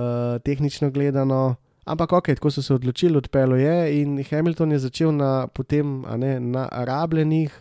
tehnično 0.45 0.91
gledano. 0.91 1.57
Ampak 1.85 2.13
ok, 2.13 2.31
tako 2.39 2.51
so 2.51 2.63
se 2.63 2.75
odločili, 2.75 3.19
odpelo 3.19 3.57
je 3.57 4.01
in 4.01 4.25
Hamilton 4.31 4.73
je 4.73 4.79
začel 4.79 5.13
na, 5.13 5.47
potem, 5.47 6.05
a 6.07 6.17
ne, 6.17 6.41
na 6.41 6.69
rabljenih, 6.73 7.53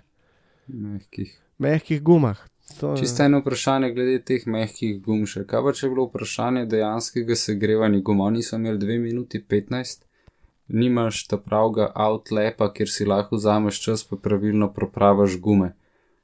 Mehkih. 0.68 1.34
mehkih 1.58 2.02
gumah. 2.02 2.40
To, 2.80 2.94
Čisto 2.96 3.24
eno 3.24 3.42
vprašanje 3.42 3.92
glede 3.92 4.22
teh 4.24 4.46
mehkih 4.48 5.02
gum 5.04 5.26
še. 5.28 5.44
Kaj 5.44 5.64
pa 5.66 5.74
če 5.76 5.86
je 5.86 5.92
bilo 5.92 6.06
vprašanje 6.08 6.64
dejanskega 6.72 7.36
segrevanja 7.36 8.00
guma? 8.00 8.30
Oni 8.32 8.46
so 8.46 8.56
imeli 8.56 8.80
2 8.80 9.00
minuti 9.02 9.42
15, 9.44 10.06
nimaš 10.72 11.26
ta 11.28 11.42
pravega 11.42 11.90
outlepa, 12.06 12.70
kjer 12.72 12.88
si 12.90 13.10
lahko 13.10 13.36
vzameš 13.36 13.82
čas, 13.84 14.06
pa 14.08 14.16
pravilno 14.16 14.72
propravaš 14.72 15.36
gume. 15.42 15.74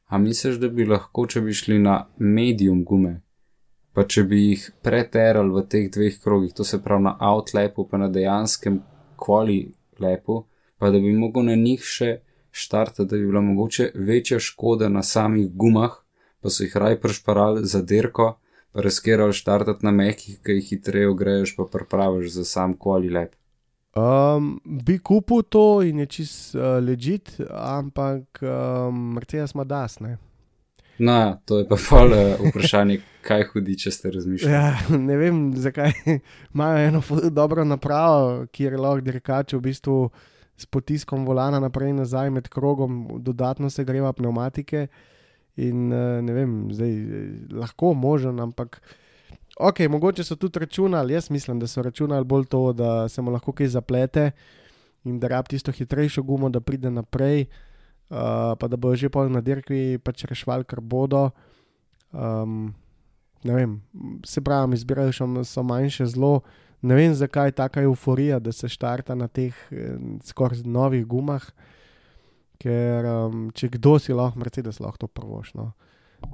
A 0.08 0.18
misliš, 0.18 0.60
da 0.62 0.70
bi 0.72 0.86
lahko, 0.88 1.26
če 1.28 1.42
bi 1.44 1.54
šli 1.54 1.80
na 1.84 1.98
medium 2.18 2.84
gume, 2.88 3.18
pa 3.94 4.06
če 4.08 4.24
bi 4.24 4.44
jih 4.44 4.68
preterali 4.84 5.52
v 5.52 5.64
teh 5.68 5.90
dveh 5.92 6.20
krogih, 6.24 6.54
to 6.56 6.64
se 6.64 6.80
pravi 6.84 7.04
na 7.10 7.18
outlepu, 7.32 7.88
pa 7.90 8.00
na 8.00 8.08
dejanskem 8.08 8.80
kvali 9.20 9.60
lepu, 10.00 10.46
pa 10.80 10.92
da 10.94 11.02
bi 11.04 11.12
mogel 11.12 11.50
na 11.50 11.58
njih 11.60 11.84
še 11.84 12.12
štartati, 12.52 13.10
da 13.10 13.18
bi 13.18 13.26
bila 13.26 13.42
mogoče 13.42 13.92
večja 13.96 14.40
škoda 14.40 14.90
na 14.90 15.04
samih 15.04 15.50
gumah, 15.52 16.00
pa 16.40 16.50
so 16.50 16.64
jih 16.64 16.78
raj 16.78 17.00
prešparali 17.04 17.66
za 17.68 17.82
dirko, 17.82 18.38
pa 18.72 18.86
riskirali 18.86 19.34
štartati 19.34 19.86
na 19.86 19.92
mehkih, 19.92 20.40
ki 20.40 20.60
jih 20.60 20.72
hitreje 20.72 21.10
ogreješ, 21.12 21.56
pa 21.58 21.68
pripraviš 21.72 22.32
za 22.40 22.46
sam 22.46 22.78
kvali 22.80 23.10
lep. 23.10 23.36
Um, 23.98 24.60
bi 24.86 25.00
kupil 25.00 25.42
to 25.50 25.82
in 25.82 26.04
je 26.04 26.06
čist 26.06 26.56
uh, 26.56 26.78
ležit, 26.84 27.34
ampak 27.50 28.44
um, 28.46 29.16
Mercedes 29.18 29.56
ima 29.56 29.66
das. 29.66 30.00
Ne? 30.00 30.18
No, 31.00 31.38
to 31.46 31.60
je 31.62 31.68
pa 31.70 31.78
pol 31.78 32.14
eh, 32.14 32.38
vprašanje, 32.50 32.98
kaj 33.26 33.44
hudi, 33.52 33.76
če 33.78 33.92
ste 33.94 34.12
razmišljali. 34.14 34.54
Ja, 34.54 34.72
ne 35.10 35.18
vem, 35.18 35.42
zakaj 35.58 35.94
imajo 36.54 36.88
eno 36.88 37.02
dobro 37.30 37.66
napravo, 37.66 38.48
kjer 38.52 38.80
lahko 38.82 39.06
dirkač 39.06 39.54
v 39.54 39.62
bistvu 39.70 39.98
s 40.58 40.66
potiskom 40.66 41.26
volana 41.26 41.60
naprej 41.62 41.94
in 41.94 42.02
nazaj 42.02 42.32
med 42.34 42.50
krogom 42.50 43.22
dodatno 43.22 43.70
se 43.70 43.86
greva 43.86 44.14
pneumatike. 44.14 44.88
In 45.62 45.92
eh, 45.94 46.22
ne 46.22 46.34
vem, 46.34 46.58
zdaj 46.74 46.94
eh, 46.94 47.28
lahko 47.54 47.94
možen, 47.94 48.42
ampak 48.42 48.82
ok, 49.60 49.80
mogoče 49.90 50.24
so 50.24 50.36
tudi 50.36 50.60
računali, 50.60 51.14
jaz 51.14 51.30
mislim, 51.30 51.60
da 51.60 51.68
so 51.68 51.82
računali 51.82 52.26
bolj 52.26 52.46
to, 52.46 52.74
da 52.74 53.10
se 53.10 53.22
mu 53.22 53.32
lahko 53.32 53.52
kaj 53.52 53.68
zaplete 53.68 54.32
in 55.04 55.20
da 55.20 55.28
rab 55.28 55.48
tisto 55.48 55.72
hitrejšo 55.72 56.24
gumo, 56.24 56.50
da 56.50 56.60
pride 56.60 56.92
naprej, 56.92 57.46
uh, 58.10 58.18
pa 58.60 58.68
da 58.68 58.78
bojo 58.78 58.96
že 58.96 59.10
pol 59.10 59.32
na 59.32 59.42
dirki 59.42 60.00
pač 60.04 60.26
rešvali, 60.26 60.64
kar 60.64 60.82
bodo. 60.82 61.30
Um, 62.12 62.74
ne 63.44 63.54
vem, 63.54 63.82
se 64.26 64.42
pravi, 64.42 64.76
izbirajo 64.76 65.12
še 65.12 65.28
so 65.48 65.64
manjše 65.64 66.06
zlo. 66.12 66.42
Ne 66.82 66.96
vem, 66.96 67.14
zakaj 67.16 67.48
je 67.48 67.58
taka 67.58 67.82
euforija, 67.82 68.40
da 68.40 68.52
se 68.52 68.70
štarta 68.70 69.16
na 69.16 69.28
teh 69.28 69.56
eh, 69.72 69.98
skoraj 70.24 70.62
novih 70.66 71.06
gumah, 71.10 71.42
ker 72.62 73.06
um, 73.06 73.48
če 73.54 73.72
kdo 73.78 73.98
si 74.02 74.14
lahko, 74.14 74.40
Mercedes 74.40 74.80
lahko 74.80 75.06
to 75.06 75.08
prvoš, 75.08 75.54
no. 75.58 75.72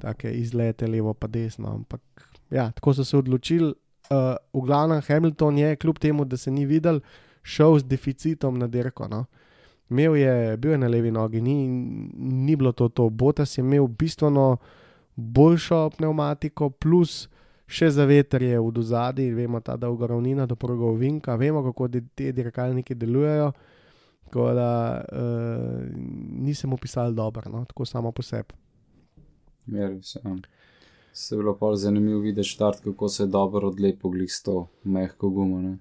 take 0.00 0.32
izlete 0.32 0.86
levo 0.88 1.14
pa 1.14 1.28
desno. 1.28 1.72
Ampak 1.80 2.02
ja, 2.54 2.70
tako 2.70 2.94
so 2.94 3.04
se 3.04 3.16
odločili. 3.18 3.74
Uh, 4.10 4.34
v 4.52 4.66
glavnem 4.66 5.00
Hamilton 5.02 5.58
je, 5.58 5.76
kljub 5.76 5.98
temu, 5.98 6.24
da 6.24 6.36
se 6.36 6.50
ni 6.50 6.66
videl, 6.66 7.00
šel 7.42 7.78
z 7.78 7.88
deficitom 7.88 8.58
na 8.58 8.66
dirko. 8.66 9.08
No. 9.08 9.24
Imel 9.90 10.16
je, 10.16 10.56
bil 10.56 10.72
je 10.72 10.78
na 10.78 10.88
levi 10.88 11.10
nogi, 11.10 11.40
ni, 11.40 11.68
ni 12.16 12.56
bilo 12.56 12.72
to 12.72 12.88
to. 12.88 13.08
Botas 13.10 13.58
je 13.58 13.62
imel 13.62 13.86
bistveno 13.86 14.56
boljšo 15.16 15.90
pneumatiko, 15.98 16.70
plus 16.70 17.28
še 17.66 17.90
za 17.90 18.04
veter 18.04 18.42
je 18.42 18.60
v 18.60 18.72
dozadi, 18.72 19.30
vemo 19.34 19.60
ta 19.60 19.76
dolga 19.80 20.10
ravnina 20.12 20.46
do 20.46 20.56
prvega 20.56 20.84
ovinka, 20.84 21.36
vemo 21.36 21.62
kako 21.64 21.88
de, 21.88 22.02
te 22.14 22.32
dirkalniki 22.32 22.94
delujejo. 22.94 23.52
Tako 24.24 24.50
da 24.56 24.70
uh, 25.12 25.84
nisem 26.44 26.72
opisal 26.72 27.12
dobro, 27.14 27.50
no, 27.50 27.64
tako 27.64 27.84
samo 27.84 28.12
po 28.12 28.22
sebi. 28.22 28.56
Ja, 29.66 29.88
ja. 29.88 30.36
Se 31.14 31.34
je 31.34 31.38
bilo 31.38 31.54
pa 31.54 31.76
zanimivo 31.76 32.20
videti 32.20 32.48
štart, 32.48 32.80
kako 32.84 33.08
se 33.08 33.22
je 33.22 33.26
dobro 33.26 33.68
odlepil 33.68 34.10
glih 34.10 34.32
s 34.32 34.42
to 34.42 34.66
mehko 34.84 35.30
gumo. 35.30 35.60
Ne? 35.62 35.76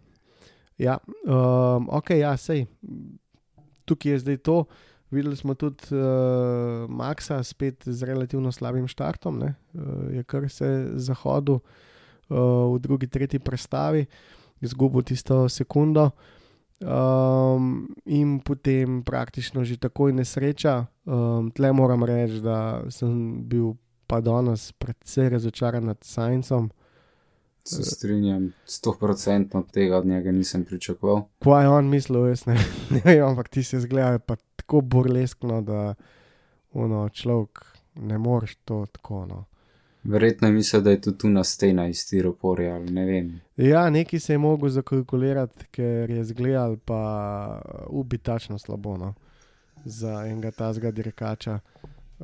Ja, 0.77 0.97
um, 1.25 1.89
ok, 1.89 2.09
ja, 2.09 2.37
sej. 2.37 2.65
tukaj 3.85 4.11
je 4.11 4.19
zdaj 4.19 4.37
to. 4.37 4.65
Videli 5.11 5.35
smo 5.35 5.53
tudi 5.53 5.89
uh, 5.91 6.89
Maxa 6.89 7.43
spet 7.43 7.83
z 7.85 8.03
relativno 8.03 8.51
slabim 8.51 8.87
štartom, 8.87 9.39
ne? 9.39 9.55
uh, 9.73 10.13
je 10.13 10.23
kar 10.23 10.49
se 10.49 10.89
zahodil 10.95 11.59
uh, 11.59 12.73
v 12.75 12.79
drugi, 12.79 13.07
tretji 13.07 13.39
prestavi, 13.39 14.05
izgubil 14.61 15.01
tisto 15.01 15.49
sekundo. 15.49 16.11
Um, 16.83 17.87
in 18.05 18.39
potem 18.39 19.03
praktično 19.03 19.63
že 19.63 19.77
takoj 19.77 20.13
nesreča. 20.13 20.85
Um, 21.05 21.51
tle 21.51 21.71
moram 21.71 22.03
reči, 22.03 22.41
da 22.41 22.83
sem 22.89 23.41
bil 23.47 23.73
pa 24.13 24.21
danes 24.21 24.71
predvsej 24.71 25.29
razočaran 25.29 25.85
nad 25.85 25.97
Scienceom. 26.03 26.71
Se 27.63 27.83
strinjam, 27.83 28.53
100% 28.67 29.57
od 29.57 29.71
tega 29.71 29.97
od 29.97 30.05
njega 30.05 30.31
nisem 30.31 30.65
pričakoval. 30.65 31.23
Kaj 31.39 31.63
je 31.63 31.69
on 31.69 31.89
mislil, 31.89 32.27
jaz 32.27 32.45
ne, 32.45 32.57
ne 32.89 33.01
vem, 33.05 33.23
ampak 33.25 33.49
ti 33.49 33.63
se 33.63 33.79
zgleda 33.79 34.19
pa 34.19 34.35
tako 34.55 34.81
burleskno, 34.81 35.61
da 35.61 35.95
ono, 36.73 37.09
človek 37.09 37.65
ne 37.95 38.17
moreš 38.17 38.55
to 38.55 38.85
tako. 38.91 39.25
No. 39.25 39.45
Verjetno 40.03 40.47
je 40.47 40.53
mislil, 40.53 40.81
da 40.81 40.91
je 40.91 41.01
tudi 41.01 41.17
tu 41.17 41.29
na 41.29 41.43
stena 41.43 41.87
iz 41.87 42.05
tiroporja, 42.09 42.75
ali 42.75 42.91
ne 42.91 43.05
vem. 43.05 43.39
Ja, 43.57 43.89
nekaj 43.89 44.19
se 44.19 44.33
je 44.33 44.37
mogel 44.37 44.69
zakalkulirati, 44.69 45.65
ker 45.71 46.09
je 46.09 46.23
zgledal 46.23 46.77
pa 46.85 47.61
ubitačno 47.89 48.59
slabo 48.59 48.97
no, 48.97 49.13
za 49.85 50.25
enega 50.27 50.51
tazga 50.51 50.91
dirkača. 50.91 51.59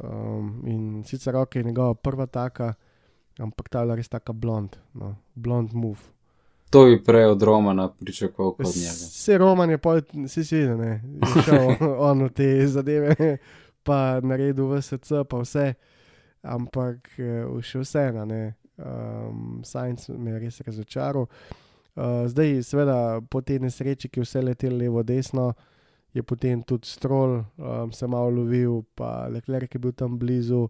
Um, 0.04 0.64
in 0.66 1.04
sicer 1.04 1.36
ok, 1.36 1.56
je 1.56 1.64
njegova 1.64 1.94
prva 1.94 2.26
taka, 2.26 2.74
ampak 3.40 3.70
ta 3.70 3.80
je 3.80 3.86
bila 3.86 3.96
res 3.96 4.10
taka 4.10 4.34
blond, 4.34 4.78
no, 4.94 5.16
blond 5.36 5.74
move. 5.74 6.00
To 6.70 6.86
bi 6.86 7.04
prej 7.04 7.26
od 7.26 7.44
Romana 7.44 7.90
pričakoval 7.90 8.54
kot 8.54 8.76
njega. 8.76 8.92
Vse 8.92 9.38
Roman 9.38 9.70
je 9.70 9.78
pa, 9.78 10.02
si 10.28 10.44
si 10.46 10.56
videl, 10.56 10.78
ne, 10.78 11.02
šel 11.44 11.76
on 12.10 12.24
v 12.24 12.30
te 12.30 12.68
zadeve, 12.68 13.38
pa 13.84 14.20
naredil 14.22 14.70
VSC, 14.70 15.26
pa 15.30 15.42
vse, 15.42 15.74
ampak 16.42 17.10
eh, 17.18 17.44
še 17.62 17.82
vseeno, 17.82 18.26
ne, 18.26 18.54
um, 18.78 19.64
Science 19.66 20.14
me 20.14 20.32
je 20.32 20.40
res 20.46 20.62
razočaral. 20.62 21.28
Uh, 21.96 22.24
zdaj, 22.30 22.62
seveda, 22.64 23.20
po 23.30 23.42
tej 23.42 23.60
nesreči, 23.66 24.08
ki 24.08 24.22
je 24.22 24.28
vse 24.28 24.46
letel 24.46 24.78
levo, 24.78 25.04
desno, 25.04 25.50
je 26.14 26.24
potem 26.24 26.64
tudi 26.64 26.88
strol 26.88 27.44
um, 27.58 27.92
se 27.92 28.08
malo 28.08 28.30
lovil, 28.30 28.82
pa 28.96 29.28
Leclerc 29.28 29.76
je 29.76 29.80
bil 29.80 29.92
tam 29.92 30.18
blizu. 30.20 30.68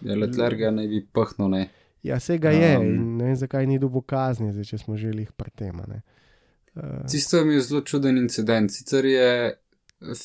Ja, 0.00 0.16
Leclerc 0.16 0.58
ga 0.58 0.70
naj 0.70 0.88
bi 0.88 1.02
pahnil, 1.12 1.48
ne. 1.50 1.68
Ja, 2.02 2.20
se 2.20 2.38
ga 2.38 2.50
je 2.50 2.78
Um. 2.78 2.84
in 2.84 3.16
ne 3.16 3.24
vem, 3.24 3.36
zakaj 3.36 3.66
ni 3.66 3.78
dobil 3.78 4.02
kazni, 4.06 4.52
zdaj, 4.52 4.64
če 4.64 4.78
smo 4.78 4.96
že 4.96 5.10
jih 5.10 5.32
pri 5.36 5.50
tem. 5.50 5.80
Uh, 5.80 7.02
Tisto 7.10 7.42
je 7.42 7.60
zelo 7.60 7.80
čuden 7.80 8.18
incident. 8.18 8.70
Sicer 8.70 9.04
je 9.04 9.58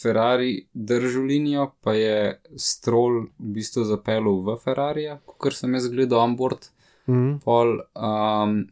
Ferrari 0.01 0.68
držal 0.74 1.26
linijo, 1.26 1.72
pa 1.82 1.93
je 1.93 2.39
Stroll 2.55 3.24
v 3.39 3.53
bistvu 3.57 3.84
zapeljal 3.84 4.43
v 4.45 4.57
Ferrari, 4.64 5.07
kot 5.26 5.53
sem 5.53 5.74
jaz 5.74 5.89
gledal 5.89 6.20
onboard. 6.20 6.70
mm, 7.07 7.39
Pol, 7.43 7.80
um, 7.97 8.68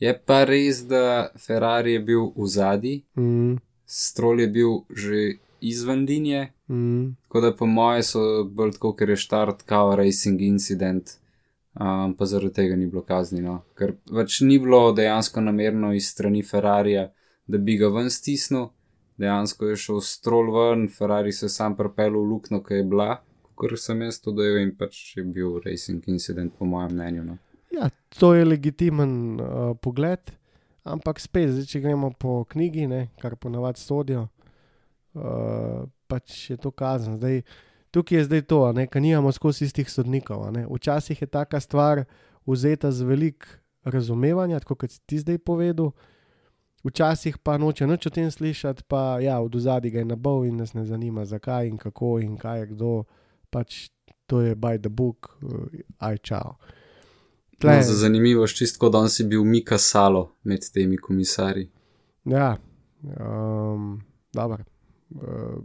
je 0.00 0.14
pa 0.26 0.44
res, 0.44 0.82
da 0.88 1.28
Ferrari 1.36 1.92
je 1.92 2.00
bil 2.00 2.32
v 2.36 2.46
zadnji, 2.48 3.04
mm, 3.14 3.58
Stroll 3.88 4.40
je 4.44 4.48
bil 4.52 4.82
že 4.92 5.38
izven 5.64 6.04
linije, 6.04 6.52
mm, 6.68 7.14
tako 7.22 7.40
da 7.40 7.54
po 7.56 7.66
moje 7.66 8.02
so 8.02 8.44
bolj 8.44 8.76
tako, 8.76 8.92
ker 8.94 9.10
je 9.10 9.16
štart 9.16 9.62
kao 9.62 9.96
racing 9.96 10.40
incident. 10.40 11.16
Um, 11.78 12.14
pa 12.18 12.26
zaradi 12.26 12.54
tega 12.54 12.76
ni 12.76 12.86
bilo 12.90 13.04
kaznino, 13.06 13.60
ker 13.78 13.92
pač 14.10 14.40
ni 14.42 14.56
bilo 14.58 14.92
dejansko 14.92 15.40
namerno 15.40 15.92
iz 15.94 16.08
strani 16.10 16.42
Ferrarija, 16.42 17.04
da 17.46 17.58
bi 17.58 17.76
ga 17.78 17.88
ven 17.94 18.10
stisnil, 18.10 18.64
dejansko 19.16 19.68
je 19.70 19.76
šel 19.76 20.00
strol 20.02 20.50
ven, 20.56 20.88
Ferrari 20.90 21.32
se 21.32 21.46
je 21.46 21.54
sam 21.54 21.76
propel 21.76 22.16
v 22.18 22.24
luknjo, 22.32 22.64
ki 22.66 22.80
je 22.80 22.88
bila, 22.88 23.20
kot 23.54 23.76
sem 23.78 24.02
jaz 24.02 24.18
to 24.24 24.34
dojel 24.34 24.58
in 24.62 24.74
pač 24.78 25.16
je 25.16 25.22
bil 25.22 25.60
racing 25.64 26.02
incident, 26.10 26.52
po 26.58 26.66
mojem 26.66 26.96
mnenju. 26.96 27.24
No. 27.24 27.38
ja, 27.70 27.90
to 28.18 28.34
je 28.34 28.44
legitimen 28.44 29.14
uh, 29.40 29.76
pogled, 29.82 30.34
ampak 30.88 31.20
spet, 31.20 31.52
zdaj, 31.52 31.66
če 31.70 31.80
gremo 31.84 32.10
po 32.18 32.42
knjigi, 32.48 32.86
ne, 32.90 33.08
kar 33.22 33.36
ponavadi 33.40 33.80
sodijo, 33.80 34.26
uh, 35.14 35.86
pač 36.08 36.50
je 36.50 36.56
to 36.60 36.72
kazen. 36.72 37.18
Zdaj, 37.20 37.42
tukaj 37.94 38.18
je 38.18 38.26
zdaj 38.28 38.44
to, 38.50 38.60
ker 38.90 39.02
nimamo 39.02 39.32
skozi 39.32 39.68
istih 39.68 39.90
sodnikov. 39.90 40.46
Včasih 40.68 41.22
je 41.22 41.28
taka 41.28 41.60
stvar 41.60 42.04
vzeta 42.46 42.92
z 42.92 43.04
velik 43.04 43.46
razumevanja, 43.84 44.60
tako 44.60 44.74
kot 44.84 44.96
si 44.96 45.00
ti 45.06 45.18
zdaj 45.18 45.38
povedal. 45.38 45.92
Včasih 46.86 47.38
pa 47.42 47.58
noče 47.58 47.86
nič 47.90 48.06
o 48.06 48.10
tem 48.14 48.30
slišati, 48.30 48.86
pa 48.88 49.18
ja, 49.20 49.40
od 49.42 49.54
zadaj 49.58 49.90
ga 49.90 49.98
je 49.98 50.08
nabal 50.08 50.46
in 50.46 50.56
nas 50.62 50.74
ne 50.78 50.86
zanima, 50.86 51.26
zakaj 51.26 51.68
in 51.68 51.76
kako 51.76 52.18
in 52.22 52.36
kaj 52.38 52.60
je 52.60 52.66
kdo. 52.72 52.92
Pač 53.50 53.90
to 54.28 54.40
je 54.40 54.54
by 54.54 54.78
the 54.78 54.88
book, 54.88 55.36
uh, 55.42 56.54
čau. 57.58 57.70
No, 57.70 57.82
za 57.82 57.94
zanimivo, 57.94 58.46
čistko 58.46 58.88
danes 58.88 59.16
si 59.16 59.24
bil 59.24 59.44
Mika 59.44 59.78
Salo 59.78 60.32
med 60.44 60.60
temi 60.74 60.96
komisarji. 60.96 61.68
Ja, 62.24 62.56
um, 63.02 64.00
dobro. 64.32 64.64
Uh, 65.08 65.64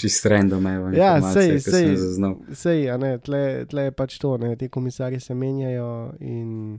Čist 0.00 0.26
random, 0.26 0.66
evo, 0.66 0.90
Ja, 0.94 1.32
sej, 1.32 1.58
sej. 1.60 1.88
jo 1.90 1.96
zaznal. 1.96 2.36
Sej, 2.54 2.90
a 2.90 2.96
ne, 2.96 3.16
tle, 3.18 3.66
tle 3.66 3.88
je 3.88 3.90
pač 3.90 4.18
to, 4.22 4.36
ne, 4.38 4.52
ti 4.56 4.68
komisarji 4.68 5.18
se 5.20 5.34
menjajo 5.34 6.12
in 6.20 6.78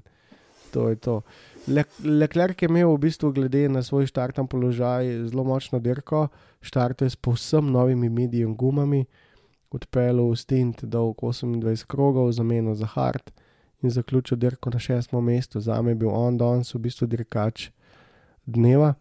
to 0.72 0.88
je 0.90 0.96
to. 0.96 1.22
Le, 1.68 1.84
Leclerc 2.04 2.62
je 2.62 2.70
imel 2.72 2.88
v 2.96 3.02
bistvu, 3.04 3.34
glede 3.36 3.68
na 3.70 3.84
svoj 3.84 4.08
štartni 4.08 4.48
položaj, 4.48 5.28
zelo 5.28 5.44
močno 5.44 5.80
dirko, 5.84 6.30
štartuje 6.64 7.10
s 7.10 7.20
povsem 7.20 7.68
novimi 7.72 8.10
medijem 8.10 8.56
gumami, 8.56 9.04
odpeljal 9.76 10.24
v 10.32 10.40
stint 10.40 10.86
dolg 10.88 11.20
28 11.20 11.84
krogov, 11.84 12.32
zamenil 12.32 12.80
za 12.80 12.88
hard 12.96 13.28
in 13.84 13.92
zaključil 13.92 14.38
dirko 14.38 14.70
na 14.70 14.80
šestem 14.80 15.24
mestu. 15.24 15.60
Za 15.60 15.82
me 15.82 15.92
je 15.92 15.96
bil 15.96 16.10
on 16.10 16.38
danes 16.38 16.74
v 16.74 16.80
bistvu 16.80 17.08
dirkač 17.08 17.70
dneva, 18.46 18.94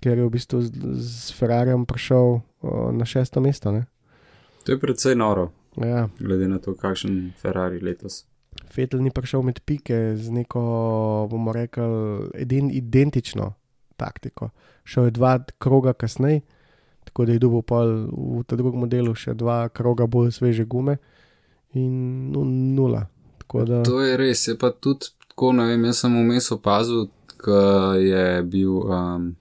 ker 0.00 0.18
je 0.18 0.24
v 0.26 0.30
bistvu 0.30 0.60
z, 0.62 0.70
z 1.00 1.32
Ferrarijem 1.36 1.86
prišel 1.86 2.40
o, 2.62 2.92
na 2.92 3.04
šesto 3.04 3.40
mesto. 3.40 3.72
Ne? 3.72 3.86
To 4.64 4.72
je 4.72 4.80
precej 4.80 5.14
noro, 5.16 5.50
Ja. 5.76 6.08
glede 6.18 6.48
na 6.48 6.58
to, 6.58 6.74
kakšen 6.74 7.32
Ferrari 7.36 7.80
letos. 7.80 8.24
Fetel 8.72 9.00
ni 9.04 9.10
prišel 9.12 9.42
med 9.44 9.60
pike 9.60 10.16
z 10.16 10.32
neko, 10.32 10.60
bomo 11.30 11.52
rekli, 11.52 11.84
edin, 12.34 12.70
identično 12.72 13.52
taktiko. 13.96 14.50
Šel 14.84 15.04
je 15.04 15.10
dva 15.10 15.38
kroga 15.58 15.92
kasneje, 15.92 16.40
tako 17.04 17.24
da 17.24 17.32
je 17.32 17.38
dobil 17.38 17.62
pol 17.62 18.08
v 18.40 18.44
tem 18.48 18.58
drugem 18.58 18.80
modelu 18.80 19.14
še 19.14 19.34
dva 19.34 19.68
kroga 19.68 20.06
bolj 20.06 20.32
sveže 20.36 20.64
gume 20.64 20.96
in 21.76 22.32
nu, 22.32 22.44
nula. 22.44 23.06
Da, 23.54 23.82
To 23.82 24.00
je 24.00 24.16
res, 24.16 24.48
je 24.48 24.56
pa 24.58 24.70
tudi 24.70 25.06
tako, 25.28 25.52
ne 25.52 25.64
vem, 25.64 25.84
jaz 25.84 26.02
sem 26.02 26.14
vmes 26.14 26.50
opazil, 26.52 27.06
ko 27.38 27.58
je 27.94 28.42
bil 28.42 28.80
um, 28.82 29.36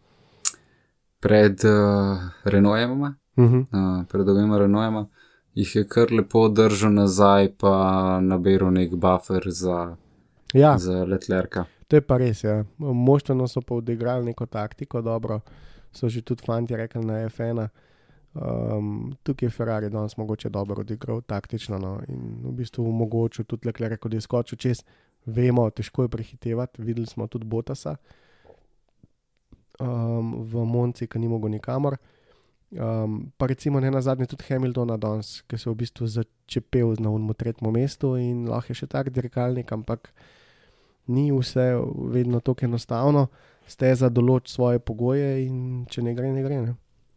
pred 1.19 1.63
uh, 1.65 2.19
Renaultoma, 2.43 3.15
uh 3.37 3.45
-huh. 3.45 3.61
uh, 3.71 4.05
pred 4.11 4.29
obema 4.29 4.57
Renaultoma, 4.57 5.07
jih 5.53 5.75
je 5.75 5.87
kar 5.87 6.11
lepo 6.11 6.47
držal 6.47 6.93
nazaj, 6.93 7.53
pa 7.57 8.19
naberal 8.21 8.71
nek 8.73 8.95
buffer 8.95 9.43
za, 9.45 9.95
ja, 10.53 10.77
za 10.77 11.03
Letlerka. 11.03 11.65
to 11.87 11.95
je 11.95 12.01
pa 12.01 12.17
res. 12.17 12.43
Ja. 12.43 12.63
Moštveno 12.77 13.47
so 13.47 13.61
pa 13.61 13.75
odigrali 13.75 14.25
neko 14.25 14.45
taktiko, 14.45 15.01
dobro, 15.01 15.39
so 15.91 16.09
že 16.09 16.21
tudi 16.21 16.43
fanti 16.45 16.75
rekli 16.75 17.05
na 17.05 17.13
F1. 17.13 17.67
Um, 18.35 19.15
tukaj 19.23 19.47
je 19.47 19.49
Ferrari 19.49 19.89
danes 19.89 20.17
mogoče 20.17 20.49
dobro 20.49 20.81
odigral 20.81 21.21
taktično 21.21 21.77
no, 21.79 21.99
in 22.07 22.41
v 22.43 22.51
bistvu 22.51 22.83
omogočil 22.89 23.45
tudi 23.45 23.67
Leclerc, 23.67 24.01
da 24.03 24.17
je 24.17 24.21
skočil 24.21 24.57
čez. 24.57 24.83
Vemo, 25.25 25.69
težko 25.69 26.03
je 26.03 26.09
prehitevati, 26.09 26.81
videli 26.81 27.07
smo 27.07 27.27
tudi 27.27 27.45
Botasa 27.45 27.95
um, 29.79 30.43
v 30.43 30.65
Monci, 30.65 31.07
ki 31.07 31.19
ni 31.19 31.27
mogel 31.27 31.49
nikamor. 31.49 31.97
Um, 32.75 33.31
pa 33.37 33.47
recimo 33.47 33.79
ne 33.79 33.91
na 33.91 34.01
zadnje 34.01 34.25
tudi 34.25 34.43
Hamiltona 34.49 34.97
danes, 34.97 35.41
ki 35.47 35.57
se 35.57 35.69
je 35.69 35.73
v 35.73 35.77
bistvu 35.79 36.07
začepel 36.07 36.95
na 36.99 37.09
unmu 37.09 37.33
tretjem 37.33 37.71
mestu 37.71 38.15
in 38.19 38.45
lahko 38.49 38.73
je 38.73 38.83
še 38.83 38.87
tak 38.91 39.09
dirkalnik, 39.15 39.71
ampak 39.71 40.11
ni 41.07 41.31
vse 41.31 41.73
vedno 42.11 42.39
tako 42.39 42.67
enostavno. 42.67 43.29
Steza 43.65 44.09
določi 44.09 44.51
svoje 44.51 44.79
pogoje 44.79 45.45
in 45.45 45.85
če 45.89 46.03
ne 46.03 46.13
gre, 46.13 46.29
ne 46.35 46.43
gre. 46.43 46.61
Ne? 46.61 46.75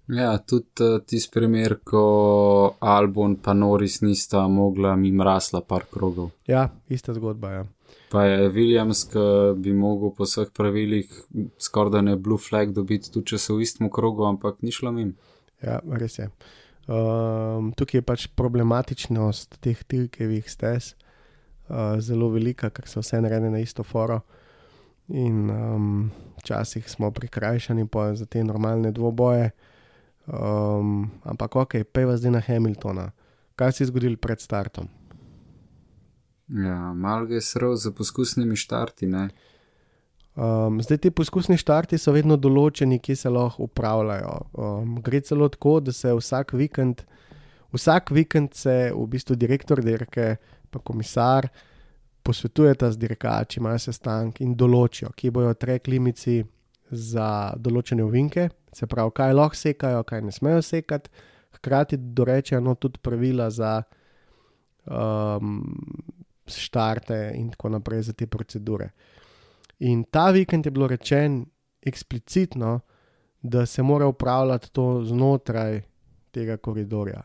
Ja, 0.08 0.38
tudi 0.38 0.84
uh, 0.84 1.00
tisti 1.04 1.32
primer, 1.32 1.78
ko 1.84 2.02
Albon 2.80 3.36
pa 3.44 3.52
Norris 3.52 4.00
nista 4.00 4.46
mogla 4.48 4.94
mimo 4.96 5.24
rasla 5.24 5.60
par 5.60 5.84
krogov. 5.92 6.30
Ja, 6.48 6.68
ista 6.88 7.12
zgodba. 7.14 7.50
Ja. 7.52 7.64
Pa 8.08 8.24
je 8.24 8.48
Williams, 8.48 9.04
ki 9.12 9.24
bi 9.60 9.74
mogel 9.76 10.14
po 10.16 10.24
vseh 10.24 10.48
pravilih 10.56 11.10
skoraj 11.60 11.92
da 11.92 12.00
ne 12.00 12.16
blue 12.16 12.40
flag 12.40 12.72
dobiti, 12.72 13.12
tudi 13.12 13.34
če 13.34 13.42
so 13.42 13.58
v 13.58 13.66
istem 13.66 13.90
krogu, 13.92 14.24
ampak 14.24 14.62
ni 14.64 14.72
šlo 14.72 14.94
mim. 14.96 15.12
Ja, 15.60 15.80
res 16.00 16.16
je. 16.18 16.30
Um, 16.88 17.74
tukaj 17.76 18.00
je 18.00 18.06
pač 18.08 18.26
problematičnost 18.32 19.58
teh 19.60 19.76
tilkevih 19.84 20.48
stez 20.48 20.94
uh, 21.68 21.98
zelo 22.00 22.30
velika, 22.32 22.70
ker 22.72 22.88
so 22.88 23.04
vse 23.04 23.20
narejene 23.20 23.52
na 23.52 23.60
isto 23.60 23.84
foro. 23.84 24.22
In 25.12 25.50
um, 25.52 25.90
včasih 26.40 26.88
smo 26.88 27.10
prikrajšani 27.12 27.84
pa 27.92 28.14
za 28.16 28.24
te 28.24 28.40
normalne 28.44 28.92
dvoboje. 28.92 29.50
Um, 30.28 31.08
ampak 31.24 31.56
ok, 31.56 31.74
pejva 31.92 32.16
zdaj 32.20 32.30
na 32.30 32.40
Hamiltona. 32.44 33.10
Kaj 33.56 33.72
se 33.72 33.84
je 33.84 33.88
zgodilo 33.88 34.16
pred 34.20 34.40
startom? 34.40 34.88
Ja, 36.48 36.92
malo 36.94 37.28
je 37.28 37.40
srl 37.40 37.74
za 37.74 37.92
poskusnimi 37.92 38.56
štarti, 38.56 39.06
ne? 39.06 39.28
Um, 40.36 40.82
zdaj 40.82 40.98
ti 40.98 41.10
poskusni 41.10 41.56
štarti 41.58 41.98
so 41.98 42.12
vedno 42.14 42.36
določeni, 42.36 43.00
ki 43.02 43.16
se 43.16 43.32
lahko 43.32 43.66
upravljajo. 43.66 44.34
Um, 44.52 45.00
gre 45.02 45.20
celo 45.20 45.48
tako, 45.48 45.78
da 45.80 45.92
se 45.92 46.12
vsak 46.14 46.54
vikend, 46.54 47.02
vsak 47.74 48.12
vikend 48.14 48.54
se 48.54 48.76
v 48.92 49.06
bistvu 49.10 49.34
direktor 49.36 49.82
dirke, 49.82 50.36
pa 50.70 50.78
komisar 50.78 51.48
posvetujeta 52.22 52.92
z 52.92 53.00
dirkači, 53.00 53.58
imajo 53.58 53.80
sestank 53.88 54.40
in 54.44 54.54
določijo, 54.54 55.10
kje 55.16 55.32
bojo 55.32 55.56
trek 55.56 55.88
limici 55.88 56.42
za 56.90 57.54
določene 57.56 58.04
ovinke, 58.04 58.48
se 58.72 58.86
pravi, 58.86 59.10
kaj 59.14 59.32
lahko 59.32 59.56
sekajo, 59.56 60.02
kaj 60.02 60.22
ne 60.22 60.32
smejo 60.32 60.62
sekati, 60.62 61.10
hkrati 61.56 61.96
dorečejo 61.96 62.60
no, 62.60 62.74
tudi 62.74 62.98
pravila 63.02 63.50
za 63.50 63.82
um, 64.86 65.62
štarte 66.46 67.32
in 67.34 67.50
tako 67.50 67.68
naprej 67.68 68.02
za 68.02 68.12
te 68.12 68.26
procedure. 68.26 68.90
In 69.78 70.04
ta 70.04 70.30
vikend 70.30 70.66
je 70.66 70.70
bilo 70.70 70.86
rečeno 70.86 71.44
eksplicitno, 71.82 72.80
da 73.42 73.66
se 73.66 73.82
mora 73.82 74.06
upravljati 74.06 74.72
to 74.72 75.04
znotraj 75.04 75.82
tega 76.30 76.56
koridorja. 76.56 77.22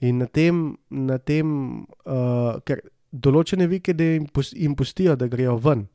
In 0.00 0.18
na 0.18 0.26
tem, 0.26 0.76
na 0.90 1.18
tem 1.18 1.78
uh, 1.80 2.58
ker 2.64 2.82
določene 3.12 3.66
vikende 3.66 4.12
jim, 4.14 4.26
pus- 4.26 4.54
jim 4.56 4.74
pustijo, 4.76 5.16
da 5.16 5.26
grejo 5.26 5.56
ven, 5.56 5.86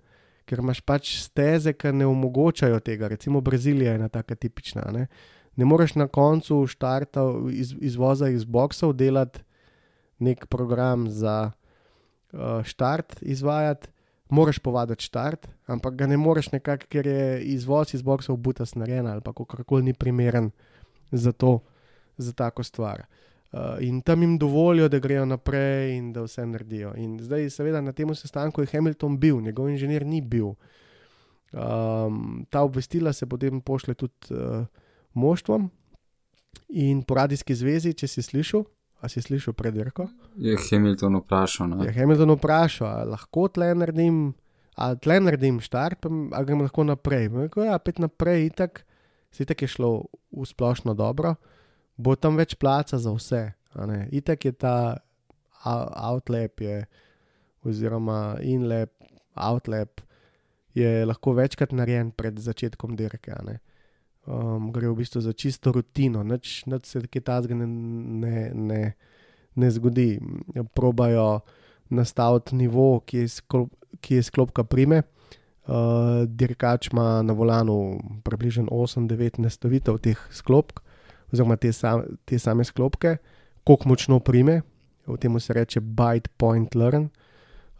ker 0.45 0.59
imaš 0.63 0.81
pač 0.85 1.15
steze, 1.23 1.73
ki 1.73 1.93
ne 1.95 2.07
omogočajo 2.09 2.79
tega. 2.83 3.07
Recimo 3.11 3.41
Brazilija 3.41 3.93
je 3.93 4.01
ena 4.01 4.09
taka 4.09 4.35
tipična. 4.35 4.85
Ne, 4.93 5.07
ne 5.55 5.65
moreš 5.65 5.95
na 5.95 6.07
koncu 6.07 6.65
štarta 6.67 7.25
iz, 7.51 7.75
izvoza 7.79 8.29
iz 8.29 8.45
boksov 8.45 8.93
delati 8.93 9.43
nek 10.23 10.45
program 10.47 11.09
za 11.09 11.51
uh, 11.51 12.63
štart 12.63 13.19
izvajati. 13.21 13.89
Moraš 14.33 14.57
povaditi 14.59 15.05
štart, 15.05 15.47
ampak 15.69 15.93
ga 15.95 16.07
ne 16.07 16.17
moreš 16.17 16.47
nekako, 16.51 16.87
ker 16.89 17.07
je 17.07 17.41
izvoz 17.53 17.91
iz 17.93 18.01
boksov 18.01 18.39
butas 18.41 18.73
narejen 18.75 19.07
ali 19.07 19.21
pa 19.21 19.33
kakorkoli 19.33 19.83
ni 19.83 19.93
primeren 19.93 20.49
za 21.11 21.31
to, 21.31 21.59
za 22.17 22.33
tako 22.33 22.63
stvar. 22.63 23.03
Uh, 23.03 23.32
in 23.79 24.01
tam 24.01 24.21
jim 24.21 24.37
dovolijo, 24.37 24.89
da 24.89 24.99
grejo 24.99 25.25
naprej 25.25 25.97
in 25.97 26.13
da 26.13 26.23
vse 26.23 26.45
naredijo. 26.45 26.93
In 26.97 27.19
zdaj, 27.21 27.49
seveda, 27.49 27.81
na 27.81 27.91
tem 27.93 28.09
sestanku 28.15 28.61
je 28.61 28.71
Hamilton 28.73 29.17
bil, 29.17 29.41
njegov 29.41 29.69
inženir 29.69 30.05
ni 30.05 30.21
bil. 30.21 30.55
Um, 31.53 32.45
ta 32.49 32.61
obvestila 32.61 33.13
se 33.13 33.25
potem 33.29 33.61
pošle 33.61 33.93
tudi 33.93 34.33
uh, 34.33 34.65
moštvom 35.13 35.69
in 36.69 37.03
po 37.03 37.13
radijski 37.15 37.53
zvezi, 37.55 37.93
če 37.93 38.07
si 38.07 38.23
slišal, 38.25 38.63
a 39.01 39.09
si 39.09 39.21
slišal 39.21 39.53
pred 39.53 39.75
dirko. 39.75 40.07
Je 40.37 40.57
Hamilton 40.57 41.19
vprašal, 41.21 41.69
Je 41.77 41.91
ne? 41.91 41.93
Hamilton 41.93 42.33
vprašal, 42.39 42.87
ali 42.87 43.11
lahko 43.13 43.47
tle 43.53 43.69
naredim, 43.75 44.33
ali 44.75 44.97
tle 44.97 45.19
naredim 45.19 45.59
štart, 45.61 46.01
pa 46.01 46.09
m- 46.09 46.31
ali 46.33 46.45
grem 46.49 46.65
lahko 46.65 46.87
naprej. 46.89 47.27
Je 47.29 47.45
Rekel, 47.45 47.67
ja, 47.69 47.77
pet 47.77 48.01
naprej, 48.01 48.47
itak, 48.49 48.81
se 49.29 49.43
itak 49.45 49.61
je 49.61 49.67
šlo 49.67 49.91
v 50.33 50.45
splošno 50.49 50.93
dobro, 50.97 51.35
bo 51.97 52.15
tam 52.15 52.37
več 52.37 52.55
placa 52.55 52.97
za 52.97 53.13
vse. 53.13 53.43
Itak 54.11 54.45
je 54.45 54.51
ta 54.51 54.75
outlap, 55.63 56.61
je, 56.61 56.83
oziroma 57.63 58.37
inlap, 58.43 58.91
outlap 59.33 60.01
je 60.73 61.05
lahko 61.05 61.33
večkrat 61.37 61.71
narejen 61.71 62.11
pred 62.11 62.37
začetkom 62.39 62.97
dirke. 62.97 63.33
Um, 64.25 64.71
gre 64.73 64.89
v 64.89 64.97
bistvu 65.03 65.21
za 65.21 65.33
čisto 65.33 65.71
rutino, 65.71 66.23
nič 66.23 66.63
se 66.87 67.01
kaj 67.07 67.21
tazga 67.21 67.55
ne, 67.55 67.67
ne, 67.67 68.51
ne, 68.53 68.83
ne 69.55 69.71
zgodi. 69.71 70.19
Probajo 70.73 71.43
nastaviti 71.93 72.55
nivo, 72.55 73.03
ki 73.05 73.23
je, 73.23 73.27
sklop, 73.39 73.73
ki 74.01 74.19
je 74.19 74.23
sklopka 74.23 74.63
prime. 74.63 75.03
Uh, 75.63 76.27
dirkač 76.27 76.89
ima 76.91 77.21
na 77.23 77.31
volanu 77.31 77.95
približno 78.27 78.67
8-9 78.67 79.39
nastavitev 79.39 79.95
teh 80.03 80.19
sklopk, 80.35 80.82
oziroma 81.33 81.57
te, 81.57 81.73
sam, 81.73 82.03
te 82.25 82.39
same 82.39 82.63
sklopke, 82.63 83.17
koliko 83.63 83.89
močno 83.89 84.19
prime, 84.19 84.61
v 85.07 85.17
tem 85.19 85.39
se 85.39 85.53
reče 85.53 85.81
bite 85.81 86.29
point 86.37 86.75
learn. 86.75 87.09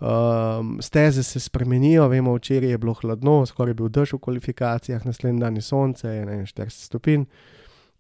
Um, 0.04 0.80
steze 0.82 1.24
se 1.24 1.40
spremenijo, 1.40 2.08
vemo, 2.12 2.34
včeraj 2.36 2.70
je 2.70 2.78
bilo 2.78 2.94
hladno, 2.94 3.46
skoraj 3.46 3.72
je 3.72 3.74
bil 3.80 3.90
dež 3.90 4.14
v 4.14 4.20
kvalifikacijah, 4.20 5.06
naslednji 5.06 5.40
dan 5.40 5.56
je 5.56 5.62
sonce, 5.62 6.08
je 6.08 6.26
ne, 6.26 6.42
40 6.44 6.88
stopinj 6.90 7.24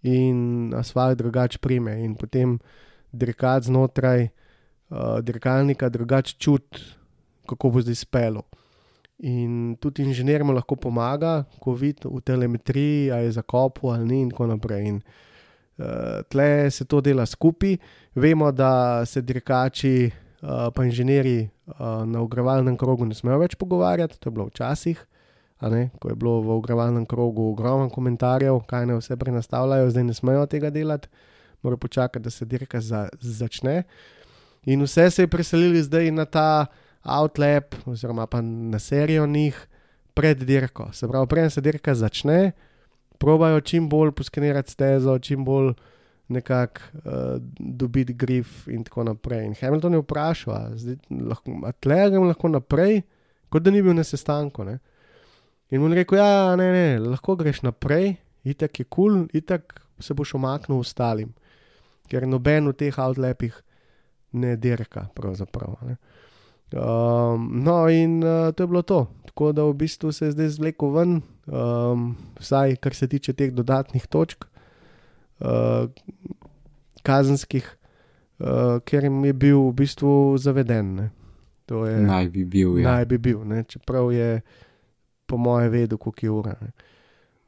in 0.03 0.73
asfalt 0.75 1.17
drugače 1.17 1.61
prime, 1.63 1.93
in 2.03 2.17
potem 2.19 2.57
dirkač 3.11 3.69
znotraj 3.69 4.25
uh, 4.25 5.21
dirkalnika 5.23 5.87
drugače 5.89 6.35
čuti, 6.39 6.81
kako 7.47 7.69
bo 7.69 7.81
zdaj 7.81 7.95
spelo. 7.95 8.43
In 9.23 9.77
tudi 9.79 10.03
inženir 10.03 10.43
mu 10.43 10.51
lahko 10.51 10.75
pomaga, 10.75 11.45
ko 11.63 11.71
vidi 11.71 12.03
v 12.03 12.19
telemetriji, 12.19 13.11
ali 13.11 13.29
je 13.29 13.37
zakopal 13.39 13.93
ali 13.93 14.09
ni, 14.09 14.21
in 14.25 14.33
tako 14.33 14.49
naprej. 14.51 14.89
In, 14.89 14.99
uh, 14.99 15.32
tle 16.29 16.71
se 16.71 16.85
to 16.85 17.01
dela 17.01 17.25
skupaj. 17.25 17.77
Vemo, 18.15 18.51
da 18.51 19.05
se 19.05 19.21
dirkači, 19.21 20.11
uh, 20.41 20.69
pa 20.75 20.85
inženirji 20.85 21.49
uh, 21.67 22.05
na 22.05 22.21
ogrevalnem 22.21 22.77
krogu 22.77 23.05
ne 23.05 23.15
smejo 23.15 23.39
več 23.41 23.55
pogovarjati, 23.55 24.19
to 24.19 24.29
je 24.29 24.33
bilo 24.33 24.45
včasih. 24.51 25.05
ko 25.99 26.09
je 26.09 26.15
bilo 26.15 26.41
v 26.41 26.49
ogrevalnem 26.57 27.05
krogu 27.05 27.51
ogromno 27.51 27.89
komentarjev, 27.89 28.59
kaj 28.67 28.85
ne 28.85 28.97
vse 28.99 29.15
prenastavljajo, 29.15 29.89
zdaj 29.89 30.03
ne 30.03 30.13
smejo 30.13 30.45
tega 30.45 30.69
delati, 30.69 31.07
morajo 31.63 31.77
počakati, 31.77 32.23
da 32.23 32.29
se 32.29 32.45
dirka 32.45 32.81
za, 32.81 33.09
začne. 33.19 33.83
In 34.65 34.83
vse 34.83 35.09
se 35.11 35.23
je 35.23 35.27
preselili 35.27 35.83
zdaj 35.83 36.11
na 36.11 36.25
ta 36.25 36.65
outlap, 37.03 37.75
oziroma 37.85 38.27
pa 38.27 38.41
na 38.41 38.79
serijo 38.79 39.27
njih 39.27 39.67
pred 40.13 40.43
dirko. 40.43 40.89
Se 40.93 41.07
pravi, 41.07 41.27
preden 41.27 41.49
se 41.49 41.61
dirka 41.61 41.95
začne, 41.95 42.51
probajo 43.23 43.61
čim 43.61 43.87
bolj 43.89 44.11
poskenirati 44.11 44.71
stezo, 44.71 45.15
čim 45.19 45.45
bolj 45.45 45.71
nekako 46.27 46.81
uh, 46.93 47.03
dobiti 47.59 48.13
grif 48.13 48.67
in 48.67 48.83
tako 48.83 49.03
naprej. 49.03 49.45
In 49.45 49.55
Hamilton 49.59 49.93
je 49.93 50.01
vprašal, 50.03 50.53
a 50.53 51.71
tle 51.71 51.99
grem 52.09 52.27
lahko 52.27 52.51
naprej, 52.51 53.01
kot 53.49 53.63
da 53.63 53.71
ni 53.71 53.83
bil 53.83 53.95
na 53.95 54.03
sestanku. 54.03 54.65
Ne? 54.67 54.79
In 55.71 55.81
mu 55.81 55.91
je 55.91 56.01
rekel, 56.01 56.19
ja, 56.19 56.55
ne, 56.59 56.67
ne, 56.71 56.87
lahko 56.99 57.37
greš 57.39 57.63
naprej, 57.63 58.15
itak 58.43 58.79
je 58.79 58.85
kul, 58.85 59.23
cool, 59.23 59.27
itak 59.33 59.79
se 60.03 60.13
boš 60.13 60.35
omaknil 60.35 60.83
ostalim, 60.83 61.31
ker 62.11 62.27
noben 62.27 62.67
v 62.71 62.75
teh 62.75 62.99
outlapih 62.99 63.55
ne 64.33 64.57
dirka, 64.57 65.07
pravzaprav. 65.15 65.77
Ne? 65.87 65.97
Um, 66.73 67.51
no, 67.63 67.85
in 67.87 68.19
uh, 68.23 68.51
to 68.51 68.63
je 68.63 68.67
bilo 68.67 68.81
to. 68.81 69.05
Tako 69.29 69.51
da 69.53 69.63
v 69.63 69.77
bistvu 69.77 70.11
se 70.11 70.25
je 70.25 70.35
zdaj 70.35 70.55
zvlekel 70.57 70.91
ven, 70.91 71.21
um, 71.45 72.15
vsaj 72.39 72.75
kar 72.75 72.95
se 72.95 73.07
tiče 73.07 73.33
teh 73.33 73.51
dodatnih 73.51 74.07
točk, 74.07 74.45
uh, 75.39 75.89
kazenskih, 77.03 77.67
uh, 78.39 78.79
ker 78.85 79.03
jim 79.03 79.23
je 79.25 79.33
bil 79.33 79.59
v 79.69 79.75
bistvu 79.83 80.37
zaveden. 80.37 81.09
Je 81.73 81.97
Naj 82.05 82.27
bi 82.29 82.43
bil, 82.45 82.77
ja. 82.77 82.91
naj 82.91 83.05
bi 83.09 83.17
bil, 83.17 83.39
ne. 83.47 83.63
čeprav 83.63 84.11
je 84.11 84.41
po 85.25 85.37
moje 85.37 85.69
vedel, 85.69 85.97
koliko 85.97 86.25
je 86.25 86.31
ura. 86.31 86.55
ne. 86.61 86.71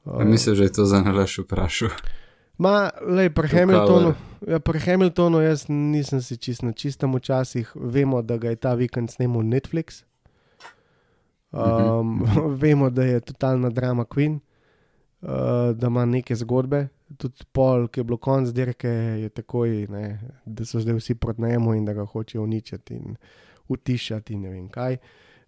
A 0.05 0.23
Mislim, 0.23 0.55
že 0.55 0.63
je 0.63 0.71
to 0.71 0.85
za 0.85 1.01
nalaš 1.01 1.37
vprašal. 1.39 1.89
Ma, 2.57 2.89
lej, 3.03 3.29
pri 3.35 3.49
To 3.49 3.57
Hamiltonu, 3.57 4.13
ja, 4.47 4.59
pri 4.59 4.79
Hamiltonu 4.79 5.41
jaz 5.43 5.67
nisem 5.67 6.21
si 6.21 6.37
čist 6.37 6.63
na 6.63 6.71
čistem 6.71 7.11
včasih. 7.11 7.71
Vemo, 7.75 8.21
da 8.21 8.37
ga 8.37 8.49
je 8.49 8.55
ta 8.55 8.73
vikend 8.73 9.11
snimal 9.11 9.43
Netflix. 9.43 10.07
Um, 11.55 12.25
vemo, 12.61 12.89
da 12.89 13.03
je 13.03 13.19
totalna 13.19 13.69
drama 13.69 14.05
Queen, 14.05 14.39
uh, 15.21 15.29
da 15.75 15.87
ima 15.87 16.05
neke 16.05 16.35
zgodbe. 16.35 16.87
Tudi 17.17 17.45
pol, 17.51 17.87
ki 17.87 17.99
je 17.99 18.03
bilo 18.03 18.17
konc 18.17 18.49
dirke, 18.49 18.89
je 19.21 19.29
takoj, 19.29 19.87
ne, 19.89 20.19
da 20.45 20.65
so 20.65 20.81
zdaj 20.81 20.97
vsi 20.99 21.15
proti 21.15 21.41
njemu 21.41 21.73
in 21.73 21.85
da 21.85 21.93
ga 21.93 22.05
hočejo 22.05 22.43
uničiti 22.43 22.93
in 22.93 23.15
utišati 23.67 24.33
in 24.33 24.41
ne 24.41 24.49
vem 24.49 24.67
kaj. 24.69 24.97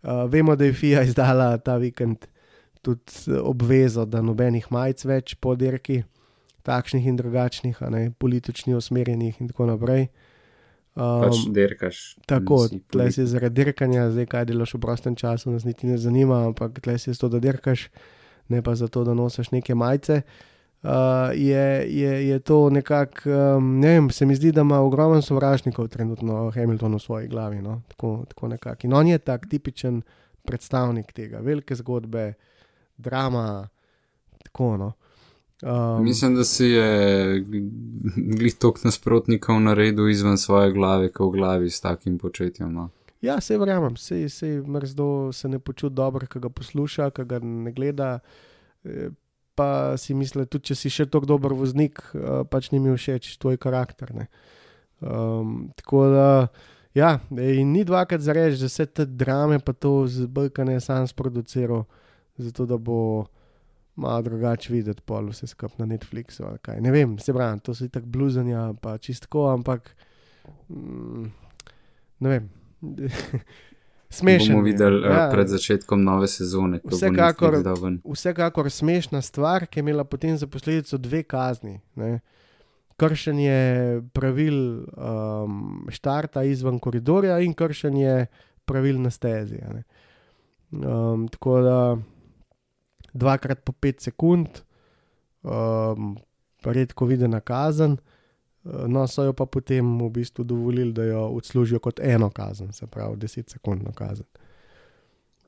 Uh, 0.03 0.29
vemo, 0.29 0.55
da 0.55 0.65
je 0.65 0.73
FIA 0.73 1.03
izdala 1.03 1.57
ta 1.57 1.75
vikend 1.77 2.27
tudi 2.81 3.39
obvezo, 3.41 4.05
da 4.05 4.21
nobenih 4.21 4.71
majic 4.71 5.03
več 5.05 5.35
po 5.35 5.55
dirki 5.55 6.03
takšnih 6.63 7.07
in 7.07 7.17
drugačnih, 7.17 7.81
ne 7.89 8.11
politično 8.11 8.77
usmerjenih 8.77 9.41
in 9.41 9.51
tako 9.51 9.65
naprej. 9.65 10.07
Um, 10.97 11.21
Pač 11.21 11.43
derkaš. 11.53 12.15
tako, 12.25 12.63
nisi 12.63 12.79
tle 12.89 13.03
politik. 13.03 13.13
si 13.13 13.25
zaradi 13.29 13.53
dirkanja, 13.53 14.09
zdaj 14.09 14.25
kaj 14.25 14.45
delaš 14.49 14.73
v 14.73 14.79
prostem 14.81 15.15
času, 15.15 15.51
nas 15.53 15.65
niti 15.67 15.85
ne 15.85 15.97
zanima, 15.97 16.39
ampak 16.49 16.79
tle 16.81 16.97
si 16.97 17.13
zato, 17.13 17.29
da 17.29 17.39
dirkaš, 17.39 17.89
ne 18.49 18.63
pa 18.65 18.73
zato, 18.75 19.03
da 19.05 19.13
nosiš 19.13 19.51
neke 19.53 19.75
majice. 19.77 20.21
Uh, 20.81 20.89
je, 21.37 21.85
je, 21.99 22.27
je 22.29 22.39
to 22.39 22.69
nekako, 22.69 23.29
um, 23.29 23.79
ne 23.79 23.93
vem, 23.93 24.09
se 24.09 24.25
mi 24.25 24.35
zdi, 24.35 24.51
da 24.51 24.65
ima 24.65 24.79
ogromno 24.81 25.21
sovražnikov 25.21 25.87
trenutno 25.87 26.51
Hamilton 26.55 26.95
v 26.95 26.99
svoji 26.99 27.27
glavi. 27.27 27.61
No? 27.61 27.81
Tako, 27.93 28.25
tako 28.29 28.47
nekako. 28.47 28.87
In 28.87 28.93
on 28.93 29.07
je 29.07 29.17
tak 29.17 29.45
tipičen 29.49 30.01
predstavnik 30.45 31.11
tega, 31.13 31.39
velike 31.45 31.75
zgodbe, 31.75 32.33
drama, 32.97 33.67
tako 34.43 34.77
no. 34.77 34.93
Um, 35.63 36.03
Mislim, 36.03 36.35
da 36.35 36.43
si 36.43 36.65
je 36.65 37.39
glih 38.15 38.55
tok 38.55 38.83
nasprotnikov 38.83 39.59
naredil 39.61 40.09
izven 40.09 40.37
svoje 40.37 40.71
glave, 40.71 41.09
kot 41.11 41.33
v 41.33 41.37
glavi 41.37 41.69
s 41.69 41.81
takim 41.81 42.17
početjem. 42.17 42.73
No. 42.73 42.89
Ja, 43.21 43.41
se 43.41 43.57
verjamem, 43.57 43.95
se, 43.97 44.29
se 44.29 44.61
mrzdo 44.67 45.31
se 45.33 45.49
ne 45.49 45.59
počuti 45.59 45.95
dobro, 45.95 46.27
ko 46.27 46.39
ga 46.39 46.49
posluša, 46.49 47.09
ko 47.09 47.25
ga 47.25 47.39
ne 47.39 47.71
gleda. 47.71 48.19
eh, 48.85 49.09
Pa 49.57 49.97
si 49.97 50.13
misli, 50.13 50.45
tudi 50.45 50.69
če 50.69 50.75
si 50.75 50.89
še 50.93 51.05
tako 51.09 51.25
dober 51.25 51.53
voznik, 51.57 51.97
eh, 52.13 52.43
pač 52.45 52.67
ni 52.71 52.77
mi 52.79 52.91
všeč 52.93 53.37
tvoj 53.41 53.57
karakter. 53.57 54.13
ne. 54.13 54.27
Um, 55.01 55.71
tako 55.75 56.03
da, 56.13 56.47
ja, 56.93 57.19
in 57.31 57.71
ni 57.71 57.81
dvakrat 57.83 58.21
za 58.21 58.33
reči, 58.33 58.59
da 58.61 58.69
vse 58.69 58.85
te 58.85 59.05
drame, 59.05 59.57
pa 59.59 59.73
to 59.73 60.05
z 60.07 60.27
Balkane 60.27 60.79
sam 60.79 61.07
sproduciral, 61.07 61.85
zato 62.37 62.65
da 62.65 62.77
bo 62.77 63.25
malo 63.97 64.21
drugače 64.21 64.73
videti, 64.73 65.01
pol 65.01 65.31
vse 65.33 65.47
skupaj 65.47 65.77
na 65.81 65.85
Netflixu. 65.85 66.45
ali 66.47 66.59
kaj. 66.61 66.81
Ne 66.81 66.91
vem, 66.91 67.17
se 67.19 67.33
pravi, 67.33 67.59
to 67.59 67.73
so 67.75 67.87
tako 67.87 68.05
bluzanja, 68.05 68.73
pa 68.81 68.97
čistko, 68.97 69.47
ampak 69.53 69.95
mm, 70.69 71.31
ne 72.19 72.29
vem. 72.29 72.49
Smešen. 74.09 74.53
Bomo 74.55 74.67
je. 74.67 74.71
videli 74.71 75.01
ja. 75.03 75.11
Ja. 75.11 75.29
pred 75.31 75.47
začetkom 75.47 76.03
nove 76.03 76.27
sezone, 76.27 76.79
ko 76.79 76.95
Vsekakor- 76.95 77.51
bo 77.51 77.57
Netflix 77.57 77.63
dal 77.63 77.81
ven. 77.83 78.01
Vsekakor 78.05 78.69
smešna 78.71 79.21
stvar, 79.21 79.65
ki 79.67 79.79
je 79.79 79.83
imela 79.83 80.03
potem 80.03 80.37
za 80.37 80.47
posledico 80.47 80.97
dve 80.97 81.23
kazni. 81.23 81.81
Ne. 81.95 82.19
Kršenje 82.97 84.01
pravil 84.13 84.87
um, 84.97 85.87
štarta 85.89 86.43
izven 86.43 86.79
koridorja 86.79 87.39
in 87.39 87.53
kršenje 87.53 88.25
pravil 88.65 89.01
na 89.01 89.09
stezi. 89.09 89.59
ne. 89.73 89.83
Um, 90.71 91.27
tako 91.27 91.61
da 91.61 91.97
dvakrat 93.13 93.63
po 93.63 93.71
pet 93.71 94.01
sekund, 94.01 94.61
um, 95.43 96.17
redko 96.63 97.05
videna 97.05 97.39
kazen. 97.39 97.91
uh, 97.91 98.17
No, 98.87 99.07
so 99.07 99.23
jo 99.23 99.33
pa 99.33 99.45
potem 99.45 99.99
v 99.99 100.09
bistvu 100.11 100.43
dovolili, 100.43 100.91
da 100.93 101.03
jo 101.03 101.21
odslužijo 101.37 101.79
kot 101.79 101.99
eno 102.03 102.29
kazen, 102.29 102.73
se 102.73 102.87
pravi 102.87 103.15
10-sekundno 103.17 103.93
kazen. 103.95 104.25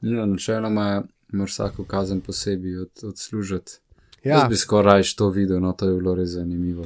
Ja, 0.02 0.26
načeloma 0.26 1.04
moraš 1.32 1.52
vsako 1.52 1.84
kazen 1.84 2.22
posebej 2.22 2.78
od, 2.78 2.92
odslužiti. 3.04 3.72
Ja. 3.72 3.90
Ja, 4.24 4.38
Jaz 4.38 4.50
bi 4.50 4.56
skoraj 4.56 5.04
to 5.18 5.30
videl, 5.30 5.60
no 5.60 5.74
to 5.74 5.88
je 5.88 5.96
bilo 5.96 6.16
res 6.16 6.30
zanimivo. 6.30 6.86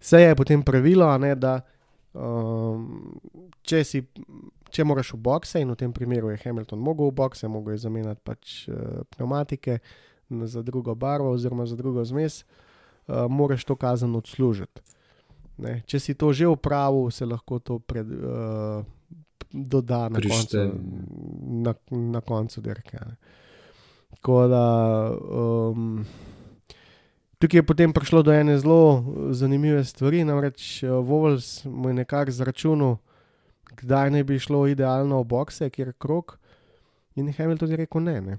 Vse 0.00 0.20
je 0.20 0.34
potem 0.34 0.62
pravilo, 0.62 1.18
ne, 1.18 1.34
da 1.34 1.60
um, 2.12 3.18
če, 3.62 3.84
si, 3.84 4.02
če 4.70 4.84
moraš 4.84 5.12
v 5.14 5.22
bokse, 5.28 5.62
in 5.62 5.72
v 5.72 5.78
tem 5.78 5.92
primeru 5.92 6.32
je 6.32 6.40
Hamilton 6.44 6.80
mogel 6.82 7.10
v 7.10 7.18
bokse, 7.22 7.48
mogel 7.48 7.76
je 7.76 7.84
zamenjati 7.86 8.20
pač 8.24 8.68
uh, 8.68 9.02
pneumatike 9.16 9.78
za 10.28 10.62
drugo 10.62 10.94
barvo 10.94 11.32
oziroma 11.32 11.66
za 11.66 11.76
drugo 11.76 12.04
zmes, 12.04 12.42
uh, 12.42 13.26
moraš 13.30 13.64
to 13.64 13.76
kazen 13.76 14.14
odslužiti. 14.16 14.84
Ne, 15.58 15.80
če 15.90 15.98
si 15.98 16.14
to 16.14 16.30
že 16.32 16.46
upravil, 16.46 17.10
se 17.10 17.26
lahko 17.26 17.58
to 17.58 17.78
pred, 17.82 18.06
uh, 18.06 18.84
doda 19.50 20.06
na 20.08 20.20
koncu, 20.20 20.70
na, 21.66 21.74
na 21.90 22.20
koncu 22.20 22.60
dirke. 22.60 22.96
a 23.00 23.04
ne. 23.08 23.16
Tako 24.10 24.46
da. 24.48 24.64
Um, 25.30 26.04
Tukaj 27.38 27.58
je 27.58 27.62
potem 27.62 27.92
prišlo 27.92 28.22
do 28.22 28.32
ene 28.34 28.58
zelo 28.58 29.04
zanimive 29.30 29.84
stvari, 29.84 30.24
namreč 30.24 30.82
Vovels 30.82 31.64
mu 31.64 31.88
je 31.88 31.94
nekako 31.94 32.30
zračunal, 32.30 32.96
kdaj 33.80 34.10
naj 34.10 34.24
bi 34.24 34.38
šlo 34.38 34.66
idealno 34.66 35.22
v 35.22 35.28
bokse, 35.30 35.70
kjer 35.70 35.92
je 35.92 35.98
krok, 35.98 36.38
in 37.14 37.32
Hamilton 37.32 37.70
je 37.70 37.76
rekel 37.76 38.02
ne. 38.02 38.20
ne. 38.20 38.38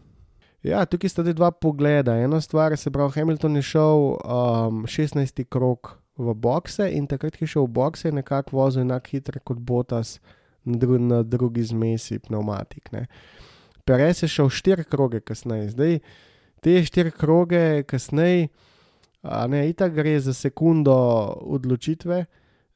Ja, 0.63 0.83
tukaj 0.85 1.09
sta 1.09 1.23
dva 1.23 1.51
pogleda. 1.51 2.17
Ena 2.19 2.41
stvar, 2.41 2.75
se 2.77 2.91
pravi, 2.91 3.15
Hamilton 3.15 3.55
je 3.55 3.61
šel 3.61 4.01
um, 4.19 4.83
16. 4.87 5.43
krok 5.49 5.95
v 6.19 6.33
bokse 6.35 6.89
in 6.91 7.07
takrat, 7.07 7.37
ko 7.37 7.47
je 7.47 7.53
šel 7.55 7.67
v 7.67 7.75
bokse, 7.79 8.07
je 8.09 8.17
nekako 8.17 8.57
vozil 8.57 8.83
enako 8.83 9.13
hitro 9.15 9.39
kot 9.43 9.57
Botas 9.57 10.19
na, 10.63 10.77
dru 10.77 10.99
na 10.99 11.21
drugi 11.23 11.63
zmesi 11.63 12.19
pneumatik. 12.19 12.91
Ne. 12.91 13.05
Perez 13.87 14.23
je 14.23 14.27
šel 14.27 14.49
štiri 14.49 14.83
kroge 14.83 15.21
kasneje, 15.23 15.69
zdaj 15.69 15.99
te 16.61 16.75
štiri 16.83 17.11
kroge 17.11 17.83
kasneje. 17.87 18.49
A 19.23 19.47
ne, 19.51 19.65
itak 19.67 19.93
gre 19.95 20.13
za 20.19 20.33
sekundo 20.33 20.95
odločitve, 21.43 22.25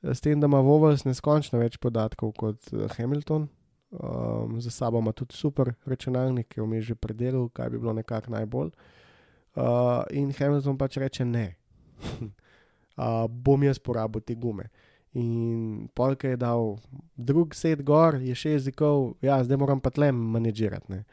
s 0.03 0.21
tem, 0.21 0.39
da 0.39 0.47
ima 0.47 0.59
Vovels 0.59 1.05
neskončno 1.07 1.61
več 1.61 1.77
podatkov 1.81 2.33
kot 2.39 2.71
eh, 2.73 2.87
Hamilton. 2.97 3.47
Um, 3.93 4.57
za 4.61 4.71
sabo 4.73 4.99
ima 4.99 5.11
tudi 5.13 5.35
super 5.37 5.69
računalnik, 5.85 6.47
ki 6.49 6.59
je 6.59 6.63
vmes 6.65 6.85
že 6.85 6.95
predelal, 6.95 7.45
kaj 7.53 7.69
bi 7.69 7.79
bilo 7.79 7.93
nekako 7.93 8.33
najbolj. 8.33 8.71
Uh, 9.53 10.01
in 10.09 10.31
Hamilton 10.33 10.77
pač 10.77 10.97
reče 10.97 11.25
ne. 11.25 11.53
uh, 12.97 13.27
bom 13.29 13.63
jaz 13.63 13.79
porabil 13.79 14.21
te 14.25 14.35
gume. 14.35 14.71
In 15.13 15.89
polk 15.93 16.25
je 16.25 16.39
dal 16.41 16.79
drug 17.15 17.53
set 17.53 17.83
gor, 17.85 18.17
je 18.17 18.33
še 18.33 18.55
jezikov, 18.55 19.11
ja, 19.21 19.37
zdaj 19.45 19.61
moram 19.61 19.81
pa 19.81 19.93
tlem 19.93 20.17
manedžirati. 20.33 20.89
ne. 20.89 21.03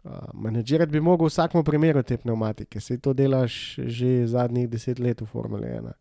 Uh, 0.00 0.24
Menedžirati 0.32 0.96
bi 0.96 1.04
mogel 1.04 1.28
v 1.28 1.34
vsakem 1.34 1.64
primeru 1.64 2.00
te 2.02 2.16
pneumatike, 2.16 2.80
se 2.80 2.96
to 2.96 3.12
delaš 3.12 3.76
že 3.84 4.24
zadnjih 4.26 4.70
deset 4.72 4.98
let 4.98 5.20
v 5.20 5.28
Formuli 5.28 5.68
1, 5.68 5.92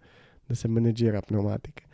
da 0.49 0.55
se 0.55 0.67
menedžira 0.67 1.21
pneumatike. 1.21 1.85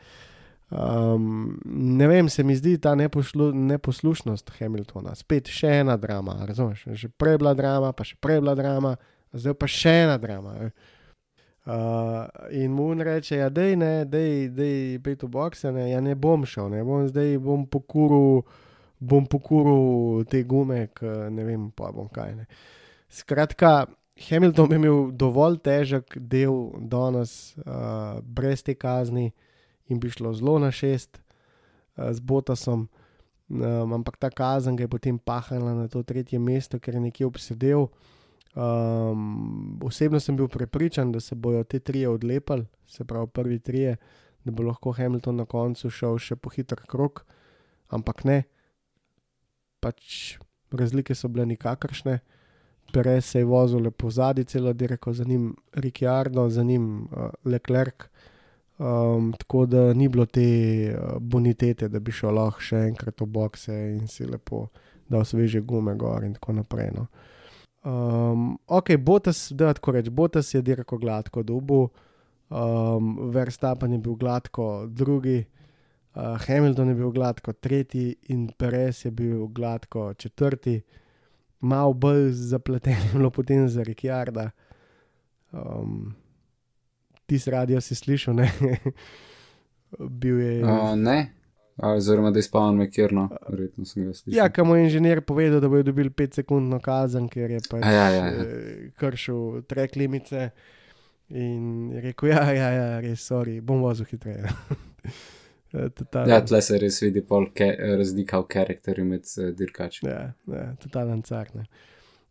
Um, 0.72 1.60
ne 1.66 2.08
vem, 2.10 2.30
se 2.30 2.44
mi 2.44 2.56
zdi 2.58 2.78
ta 2.82 2.96
nepošlu, 2.96 3.52
neposlušnost 3.54 4.50
Hamiltona, 4.58 5.14
spet 5.16 5.52
še 5.54 5.70
ena 5.84 5.94
drama, 6.02 6.40
razumeš? 6.48 6.88
Že 6.98 7.12
prej 7.22 7.38
bila 7.44 7.54
drama, 7.54 7.94
pa 7.94 8.08
še 8.08 8.18
prej 8.18 8.42
bila 8.42 8.56
drama, 8.58 8.96
zdaj 9.36 9.58
pa 9.62 9.70
še 9.70 9.94
ena 10.08 10.18
drama. 10.18 10.58
ne. 10.60 10.72
Uh, 11.66 12.26
in 12.54 12.74
mu 12.74 12.92
reče, 12.94 13.40
ja, 13.40 13.50
dej 13.50 13.74
ne, 13.78 14.06
dej, 14.06 14.50
dej 14.54 15.00
pet 15.06 15.24
v 15.26 15.30
bokse, 15.34 15.72
ne, 15.74 15.88
ja 15.90 16.02
ne 16.02 16.14
bom 16.14 16.46
šel, 16.46 16.70
ne 16.70 16.84
bom 16.86 17.08
zdaj 17.10 17.40
bom 17.42 17.66
pokuril 17.66 18.44
bom 19.00 19.26
pokuril 19.26 20.26
te 20.30 20.44
gume, 20.44 20.88
k, 20.94 21.30
ne 21.30 21.46
vem, 21.46 21.70
pa 21.76 21.92
bom 21.94 22.08
kaj. 22.12 22.36
Ne. 22.36 22.46
Skratka, 23.12 23.86
Hamilton 24.16 24.70
bi 24.70 24.78
imel 24.80 25.10
dovolj 25.12 25.60
težek 25.64 26.16
del 26.16 26.72
danes, 26.80 27.56
uh, 27.66 28.22
brez 28.24 28.64
te 28.64 28.76
kazni, 28.80 29.34
in 29.92 30.00
bi 30.00 30.10
šlo 30.10 30.32
zelo 30.34 30.56
na 30.60 30.72
šest 30.72 31.20
uh, 31.20 32.12
z 32.16 32.24
Botasom. 32.24 32.88
Um, 33.46 33.92
ampak 33.94 34.18
ta 34.18 34.32
kazen 34.34 34.76
ga 34.76 34.88
je 34.88 34.90
potem 34.90 35.20
pahala 35.20 35.76
na 35.76 35.88
to 35.92 36.02
tretje 36.02 36.40
mesto, 36.40 36.80
ker 36.80 36.96
je 36.96 37.02
nekje 37.04 37.28
obsedel. 37.28 37.90
Um, 38.56 39.76
osebno 39.84 40.20
sem 40.24 40.38
bil 40.40 40.48
prepričan, 40.48 41.12
da 41.12 41.20
se 41.20 41.36
bodo 41.36 41.64
te 41.64 41.80
trije 41.80 42.10
odlepili, 42.10 42.66
se 42.88 43.06
pravi 43.06 43.28
prvi 43.28 43.60
trije, 43.60 43.98
da 44.46 44.52
bo 44.52 44.64
lahko 44.64 44.96
Hamilton 44.96 45.44
na 45.44 45.46
koncu 45.46 45.92
šel 45.92 46.18
še 46.18 46.40
po 46.40 46.50
hiter 46.56 46.80
krok, 46.88 47.26
ampak 47.92 48.24
ne 48.24 48.44
pač 49.84 50.38
razlike 50.72 51.14
so 51.14 51.28
bile 51.28 51.46
nikakršne. 51.52 52.20
Perez 52.96 53.26
se 53.26 53.40
je 53.40 53.46
vozil 53.46 53.82
lepo 53.84 54.10
zadnji, 54.10 54.46
celo 54.48 54.74
dirko, 54.74 55.14
za 55.14 55.24
njim 55.24 55.56
Ricciardo, 55.74 56.50
za 56.50 56.64
njim 56.64 57.02
uh, 57.04 57.30
Leclerc. 57.44 58.08
Um, 58.78 59.34
tako 59.40 59.66
da 59.66 59.94
ni 59.94 60.08
bilo 60.08 60.26
te 60.26 60.42
uh, 60.96 61.18
bonitete, 61.20 61.88
da 61.88 62.00
bi 62.00 62.12
šel 62.12 62.36
lahko 62.36 62.64
še 62.64 62.86
enkrat 62.90 63.22
v 63.22 63.28
bokse 63.28 63.76
in 63.96 64.08
si 64.08 64.28
lepo 64.28 64.68
dal 65.12 65.26
sveže 65.28 65.60
gume 65.62 65.96
gor 66.00 66.24
in 66.24 66.34
tako 66.36 66.56
naprej. 66.56 66.92
No. 66.96 67.06
Um, 67.86 68.58
ok, 68.68 68.96
Botas, 69.00 69.48
da 69.52 69.74
tako 69.74 69.92
reč, 69.96 70.10
Botas 70.10 70.54
je 70.54 70.62
dirko 70.62 70.98
gladko 70.98 71.44
dubu, 71.44 71.90
um, 72.50 73.16
Verstappen 73.32 73.92
je 73.92 74.00
bil 74.08 74.16
gladko 74.16 74.86
drugi, 74.88 75.44
uh, 76.16 76.36
Hamilton 76.48 76.90
je 76.90 76.96
bil 76.96 77.12
gladko 77.12 77.54
tretji 77.54 78.16
in 78.32 78.48
Perez 78.58 79.06
je 79.06 79.12
bil 79.12 79.48
gladko 79.48 80.14
četrti. 80.14 80.82
Mal 81.66 81.94
bolj 81.94 82.30
zapleten 82.52 82.94
je 83.04 83.14
bilo 83.14 83.32
potem 83.34 83.66
za 83.70 83.84
Ricciarda. 83.84 84.52
Um, 85.52 86.14
ti 87.26 87.40
si 87.40 87.52
radio 87.52 87.82
si 87.82 87.96
slišal, 87.96 88.36
ne? 88.36 88.52
Bil 90.22 90.40
je. 90.40 90.54
Uh, 90.64 90.94
ne, 91.00 91.32
oziroma 91.78 92.32
da 92.32 92.42
spavn 92.42 92.78
mekirno, 92.78 93.30
verjetno 93.50 93.86
sem 93.86 94.06
ga 94.06 94.14
slišal. 94.14 94.38
Ja, 94.38 94.50
kam 94.50 94.76
je 94.76 94.84
inženir 94.84 95.22
povedal, 95.22 95.60
da 95.60 95.70
bodo 95.70 95.84
dobili 95.90 96.10
5-sekundno 96.10 96.80
kazen, 96.84 97.30
ker 97.32 97.52
je 97.52 97.62
pač 97.70 97.86
ja, 97.86 98.10
ja, 98.10 98.26
ja. 98.26 98.44
eh, 98.44 98.92
kršil 99.00 99.64
trek 99.70 99.96
limice. 99.96 100.50
In 101.30 101.90
je 101.96 102.02
rekel, 102.02 102.30
ja, 102.30 102.44
ja, 102.54 102.70
ja 102.70 103.00
res, 103.02 103.24
sorry, 103.26 103.58
bom 103.62 103.82
vozil 103.82 104.06
hitreje. 104.12 104.46
Eh, 105.76 105.90
Total, 105.90 106.30
Ja, 106.30 106.40
tle 106.46 106.62
se 106.64 106.80
res 106.80 107.02
vidi 107.04 107.22
pol 107.26 107.50
ke, 107.56 107.68
razlika 108.00 108.40
v 108.40 108.48
karakterju 108.56 109.06
med 109.06 109.28
uh, 109.38 109.52
dirkači. 109.56 110.06
ja, 110.08 110.34
ja, 110.48 110.66
totalen 110.82 111.24
car. 111.24 111.52
Ne. 111.56 111.66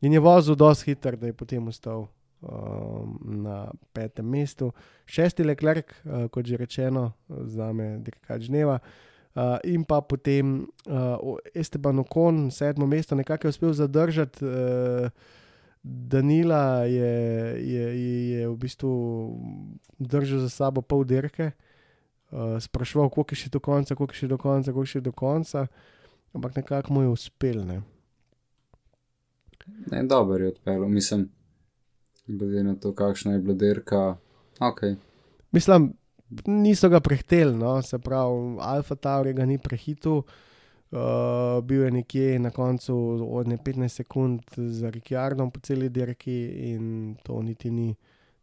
In 0.01 0.13
je 0.13 0.21
vozil 0.21 0.57
dosti 0.57 0.93
hiter, 0.93 1.17
da 1.17 1.27
je 1.27 1.37
potem 1.37 1.69
ostal 1.69 2.07
um, 2.41 3.19
na 3.45 3.71
petem 3.93 4.27
mestu. 4.29 4.73
Šesti 5.07 5.45
Leclerc, 5.45 5.93
uh, 6.05 6.27
kot 6.33 6.47
že 6.47 6.57
rečeno, 6.61 7.13
za 7.29 7.73
me 7.73 7.99
dirkač 8.05 8.49
dneva. 8.49 8.79
Uh, 9.35 9.59
in 9.67 9.83
pa 9.85 9.99
potem 10.01 10.61
uh, 10.87 11.39
Esteban 11.55 11.99
Okon, 11.99 12.51
sedmo 12.55 12.87
mesto, 12.87 13.17
nekako 13.19 13.49
je 13.49 13.57
uspel 13.57 13.73
zadržati 13.73 14.45
uh, 14.45 15.09
Danila 15.85 16.89
je, 16.89 17.13
je, 17.61 17.85
je, 18.01 18.31
je 18.31 18.49
v 18.49 18.57
bistvu 18.57 18.93
držal 19.99 20.41
za 20.41 20.49
sabo 20.49 20.81
pol 20.81 21.05
dirke, 21.05 21.51
uh, 22.35 22.59
spraševal, 22.61 23.09
koliko 23.15 23.35
je 23.35 23.45
še 23.45 23.51
do 23.55 23.61
konca, 23.63 23.95
koliko 23.95 24.15
je 24.15 24.25
še 24.25 24.29
do 24.29 24.39
konca, 24.39 24.73
koliko 24.73 24.89
je 24.89 24.93
še 24.93 25.01
do 25.01 25.13
konca, 25.13 25.67
ampak 26.35 26.57
nekako 26.59 26.95
mu 26.95 27.07
je 27.07 27.15
uspel. 27.15 27.63
Ne. 27.65 27.81
Ne, 29.91 30.03
dobro 30.11 30.43
je 30.43 30.53
odpeljal, 30.53 30.89
mislim, 30.89 31.29
glede 32.27 32.65
na 32.67 32.75
to, 32.75 32.93
kakšna 32.93 33.39
je 33.39 33.45
bila 33.45 33.55
dirka. 33.55 34.03
Okay. 34.61 34.97
Mislim, 35.55 35.95
niso 36.47 36.89
ga 36.89 37.01
prehteli, 37.01 37.55
no, 37.57 37.79
se 37.83 37.99
pravi, 37.99 38.59
Alfa 38.61 38.95
Tauri 38.95 39.33
ga 39.33 39.47
ni 39.47 39.59
prehitil. 39.59 40.25
Uh, 40.95 41.59
bil 41.67 41.81
je 41.83 41.91
nekje 41.91 42.39
na 42.39 42.53
koncu 42.55 42.95
od 43.35 43.47
15 43.47 43.89
sekund 43.89 44.43
za 44.57 44.91
Rikjardom 44.95 45.51
po 45.51 45.59
celi 45.61 45.89
dirki 45.89 46.37
in 46.71 47.17
to 47.23 47.41
niti 47.43 47.71
ni 47.71 47.89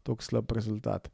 tako 0.02 0.22
slab 0.22 0.52
rezultat. 0.52 1.08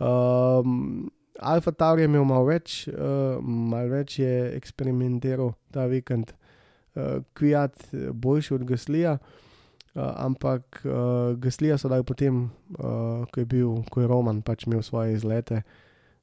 Um, 0.00 1.10
Alfa 1.38 1.72
Tauri 1.72 2.02
je 2.02 2.10
imel 2.10 2.24
malo 2.26 2.48
več, 2.48 2.88
uh, 2.90 3.38
malo 3.42 3.94
več 3.94 4.18
je 4.18 4.32
eksperimentiral 4.56 5.52
ta 5.74 5.86
vikend, 5.90 6.32
uh, 6.34 7.20
Kviat 7.38 7.90
boljši 8.12 8.54
od 8.56 8.64
Gaslija, 8.68 9.16
uh, 9.18 10.02
ampak 10.18 10.82
uh, 10.84 11.36
Gaslija 11.38 11.78
so 11.78 11.90
dali 11.90 12.06
potem, 12.06 12.48
uh, 12.78 13.26
ko 13.30 13.44
je 13.44 13.46
bil, 13.46 13.76
ko 13.90 14.02
je 14.02 14.10
Roman 14.10 14.42
pač 14.42 14.66
imel 14.66 14.82
svoje 14.82 15.14
izlete 15.14 15.62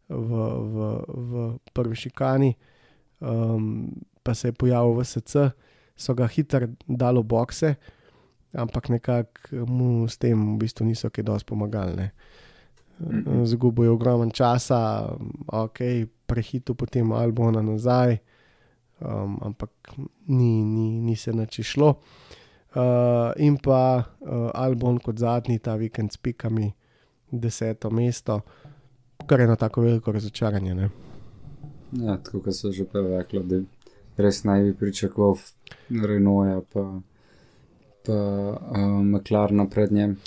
v, 0.10 0.16
v, 0.76 0.90
v 1.06 1.46
prvi 1.74 1.96
šikani. 2.06 2.56
Um, 3.24 3.96
pa 4.26 4.34
se 4.34 4.50
je 4.50 4.58
pojavil 4.58 4.98
v 5.00 5.06
SC, 5.06 5.36
so 5.96 6.14
ga 6.14 6.28
hitro 6.28 6.68
dali 6.88 7.22
v 7.22 7.30
bokse, 7.30 7.76
ampak 8.52 8.90
nekako 8.90 9.66
mu 9.70 10.08
s 10.08 10.18
tem 10.18 10.36
v 10.36 10.66
bistvu 10.66 10.86
niso 10.86 11.10
kaj 11.10 11.24
dosti 11.24 11.48
pomagali. 11.48 12.10
Zgubil 13.44 13.86
je 13.86 13.92
ogromen 13.92 14.32
časa, 14.32 15.10
ok, 15.48 15.80
prehitil 16.26 16.76
potem 16.76 17.12
Albona 17.12 17.62
nazaj, 17.62 18.18
um, 19.02 19.36
ampak 19.42 19.70
ni, 20.28 20.64
ni, 20.64 21.02
ni 21.02 21.16
se 21.16 21.34
nači 21.34 21.64
šlo. 21.64 21.96
Uh, 22.76 23.32
in 23.40 23.58
pa 23.58 24.04
uh, 24.04 24.52
Albon 24.54 25.00
kot 25.00 25.20
zadnji 25.20 25.60
ta 25.60 25.76
vikend 25.76 26.12
s 26.12 26.18
pikami, 26.18 26.72
deseto 27.32 27.90
mesto, 27.90 28.42
kar 29.28 29.40
je 29.40 29.48
na 29.48 29.56
tako 29.56 29.82
veliko 29.82 30.12
razočaranje. 30.12 30.76
Ne? 30.76 30.90
Ja, 31.92 32.18
tako 32.18 32.42
kot 32.48 32.56
so 32.56 32.72
že 32.72 32.84
prej 32.84 33.12
rekli, 33.18 33.44
da 33.44 33.62
res 34.24 34.44
naj 34.44 34.64
bi 34.64 34.74
pričakoval 34.80 35.40
Renoja, 36.04 36.62
pa, 36.74 36.84
pa 38.08 38.20
uh, 38.56 39.00
McLaren 39.04 39.70
pred 39.70 39.92
njim. 39.92 40.20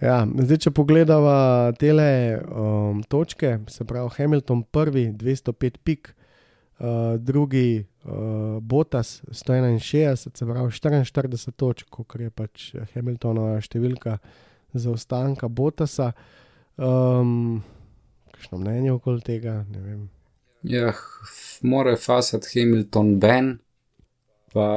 Ja, 0.00 0.26
zdaj, 0.28 0.58
če 0.66 0.70
pogledamo 0.76 1.72
te 1.80 1.92
um, 1.96 2.98
točke, 3.08 3.54
se 3.72 3.84
pravi 3.88 4.10
Hamilton 4.18 4.62
prvi 4.68 5.06
205 5.16 5.78
pik, 5.84 6.10
uh, 6.12 7.14
drugi 7.16 7.86
uh, 8.04 8.58
Botas 8.60 9.22
161, 9.28 10.16
se 10.16 10.46
pravi 10.46 10.68
44 10.68 11.52
točk, 11.56 11.88
kot 11.90 12.20
je 12.20 12.28
pač 12.30 12.74
Hamiltonova 12.92 13.56
številka 13.64 14.18
zaostanka 14.76 15.48
Botasa. 15.48 16.10
Um, 16.76 17.62
kakšno 18.34 18.60
mnenje 18.60 18.92
okoli 18.98 19.24
tega? 19.24 19.62
Ja, 20.66 20.92
mora 21.64 21.96
fasati 21.96 22.52
Hamilton 22.52 23.14
Ben, 23.22 23.54
pa 24.52 24.68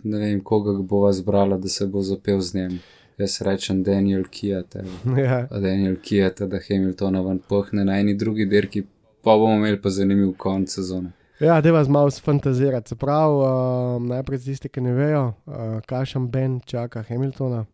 ne 0.00 0.22
vem, 0.24 0.40
koga 0.40 0.78
bo 0.80 1.04
zbrala, 1.12 1.60
da 1.60 1.68
se 1.68 1.84
bo 1.86 2.00
zapel 2.00 2.40
z 2.40 2.56
njim. 2.56 2.80
Jaz 3.20 3.40
rečem 3.40 3.82
Daniel 3.82 4.24
Kijate. 4.24 4.84
Ja. 5.18 5.46
Daniel 5.46 5.96
Kijate, 6.02 6.46
da 6.46 6.58
Hamiltona 6.68 7.20
ven 7.20 7.38
pohne 7.48 7.84
na 7.84 7.98
eni 8.00 8.14
drugi 8.14 8.46
dirki, 8.46 8.82
pa 9.22 9.36
bomo 9.36 9.54
imeli 9.54 9.80
pa 9.82 9.90
zanimiv 9.90 10.32
konec 10.38 10.72
sezone. 10.74 11.12
Ja, 11.40 11.60
da 11.60 11.72
vas 11.72 11.88
malo 11.88 12.10
sfantazirati. 12.10 12.88
Se 12.88 12.96
pravi, 12.96 13.34
uh, 13.34 14.02
najprej 14.02 14.38
za 14.38 14.44
tiste, 14.44 14.68
ki 14.68 14.80
ne 14.80 14.92
vejo, 14.92 15.26
uh, 15.46 15.54
kašem 15.86 16.30
Ben 16.30 16.60
čaka 16.60 17.02
Hamiltona. 17.02 17.66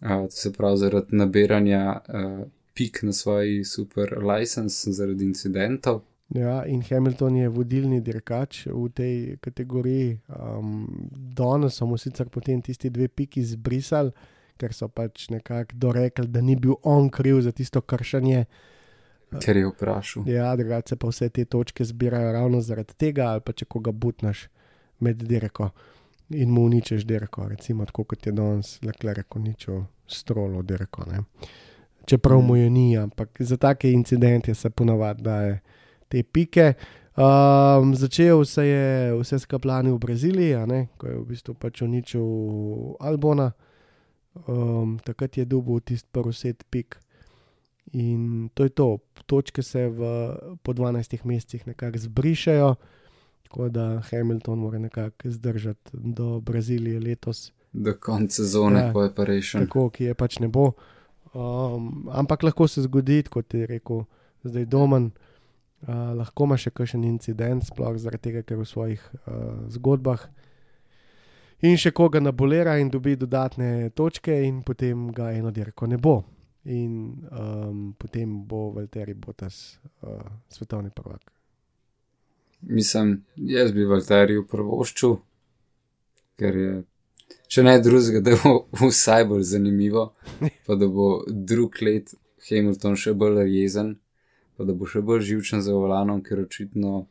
Uh, 0.00 0.26
se 0.30 0.52
pravi, 0.52 0.76
zaradi 0.76 1.16
nabiranja 1.16 2.00
uh, 2.08 2.46
pik 2.74 3.02
na 3.02 3.12
svoji 3.12 3.64
super 3.64 4.18
license, 4.22 4.92
zaradi 4.92 5.24
incidentov. 5.24 6.00
Ja, 6.34 6.64
in 6.66 6.82
Hamilton 6.82 7.36
je 7.36 7.48
vodilni 7.48 8.00
dirkač 8.04 8.66
v 8.66 8.88
tej 8.92 9.36
kategoriji. 9.40 10.18
Um, 10.28 11.08
Danes 11.10 11.78
so 11.80 11.86
mu 11.86 11.96
sicer 11.96 12.28
potem 12.28 12.60
tisti 12.62 12.90
dve 12.90 13.08
piki 13.08 13.40
zbrisali, 13.44 14.12
ker 14.60 14.74
so 14.76 14.90
pač 14.92 15.30
nekako 15.32 15.78
dorekli, 15.80 16.26
da 16.28 16.42
ni 16.44 16.56
bil 16.56 16.76
on 16.82 17.08
kriv 17.08 17.40
za 17.40 17.52
tisto 17.52 17.80
kršenje. 17.80 18.44
Ker 19.40 19.56
je 19.56 19.70
vprašal. 19.70 20.28
Ja, 20.28 20.52
drugače 20.56 20.96
pa 20.96 21.08
vse 21.08 21.28
te 21.28 21.44
točke 21.44 21.84
zbirajo 21.84 22.32
ravno 22.32 22.60
zaradi 22.60 22.96
tega, 22.96 23.32
ali 23.32 23.44
pa 23.44 23.52
če 23.52 23.64
koga 23.64 23.92
butnaš 23.92 24.48
med 25.00 25.24
dirko 25.24 25.70
in 26.28 26.50
mu 26.50 26.64
uničeš 26.64 27.04
dirko, 27.08 27.48
recimo 27.48 27.86
tako 27.86 28.04
kot 28.04 28.26
je 28.26 28.32
danes, 28.32 28.78
le 28.82 29.14
reko 29.14 29.38
ničo 29.38 29.84
strolo 30.06 30.62
dirko. 30.62 31.04
Ne. 31.10 31.22
Čeprav 32.04 32.40
mu 32.40 32.56
je 32.56 32.70
ni, 32.70 32.98
ampak 32.98 33.28
za 33.40 33.56
take 33.56 33.92
incidente 33.92 34.54
se 34.54 34.70
ponavadi 34.70 35.22
daje 35.22 35.60
te 36.08 36.22
pike. 36.22 36.74
Um, 37.18 37.94
začel 37.94 38.44
se 38.44 38.62
je 38.66 39.14
vse 39.18 39.38
skaplani 39.38 39.90
v 39.90 39.98
Braziliji, 39.98 40.54
ne, 40.66 40.86
ko 40.98 41.06
je 41.06 41.16
v 41.18 41.24
bistvu 41.26 41.54
pač 41.58 41.82
uničil 41.82 42.22
Albona, 43.02 43.48
um, 44.46 44.98
takrat 45.02 45.36
je 45.36 45.44
dobil 45.44 45.80
tisti 45.80 46.06
prvi 46.12 46.32
set 46.32 46.62
pik. 46.70 46.94
In 47.92 48.50
to 48.54 48.62
je 48.62 48.70
to, 48.70 48.98
točke 49.26 49.62
se 49.62 49.88
v, 49.88 49.98
po 50.62 50.72
12 50.72 51.24
mesecih 51.24 51.66
nekako 51.66 51.98
zbrišajo, 51.98 52.74
tako 53.48 53.68
da 53.68 53.98
Hamilton 54.10 54.58
mora 54.58 54.78
nekako 54.78 55.30
zdržati 55.30 55.90
do 55.94 56.40
Brazilije 56.40 57.00
letos. 57.00 57.52
Do 57.72 57.96
konca 58.00 58.30
sezone, 58.36 58.80
Ja. 58.80 58.92
ko 58.92 59.02
je 59.02 59.14
pa 59.14 59.24
rešen. 59.24 59.66
Tako, 59.66 59.90
ki 59.90 60.04
je 60.04 60.14
pač 60.14 60.38
ne 60.38 60.48
bo. 60.48 60.72
Um, 61.34 62.06
ampak 62.12 62.42
lahko 62.42 62.68
se 62.68 62.82
zgodi, 62.82 63.22
kot 63.22 63.54
je 63.54 63.66
rekel 63.66 64.04
zdaj 64.44 64.64
Domen, 64.64 65.10
uh, 65.10 65.27
lahko 65.86 66.48
ima 66.48 66.56
še 66.58 66.72
kakšen 66.74 67.04
incident, 67.06 67.64
sploh 67.66 67.96
zaradi 68.00 68.30
tega, 68.30 68.42
ker 68.42 68.58
v 68.58 68.66
svojih 68.66 69.02
uh, 69.02 69.68
zgodbah 69.70 70.26
in 71.62 71.78
še 71.78 71.92
koga 71.94 72.20
nabolera 72.22 72.76
in 72.78 72.90
dobi 72.90 73.16
dodatne 73.18 73.90
točke, 73.94 74.34
in 74.46 74.62
potem 74.62 75.08
ga 75.14 75.32
eno 75.34 75.50
dirko 75.50 75.86
ne 75.86 75.98
bo. 75.98 76.20
In 76.68 76.92
um, 77.32 77.94
potem 77.98 78.42
bo 78.46 78.68
Valtteri 78.74 79.14
Botas 79.14 79.78
uh, 80.02 80.20
svetovni 80.52 80.90
prvak. 80.94 81.32
Mislim, 82.68 83.22
jaz 83.36 83.70
bi 83.72 83.86
Valteriju 83.86 84.44
prvoščil, 84.50 85.14
ker 86.38 86.58
je, 86.58 86.72
če 87.48 87.64
ne 87.64 87.76
drugega, 87.80 88.20
da 88.20 88.34
bo 88.42 88.66
vsaj 88.90 89.28
bolj 89.30 89.46
zanimivo, 89.54 90.10
pa 90.66 90.76
da 90.76 90.90
bo 90.90 91.22
drug 91.28 91.78
let 91.86 92.12
Hamilton 92.50 92.98
še 92.98 93.14
bolj 93.14 93.46
jezen, 93.46 93.94
pa 94.58 94.66
da 94.66 94.74
bo 94.74 94.86
še 94.90 95.00
bolj 95.06 95.22
živčen 95.30 95.62
za 95.62 95.72
volanom, 95.72 96.18
ker 96.26 96.42
očitno 96.42 97.06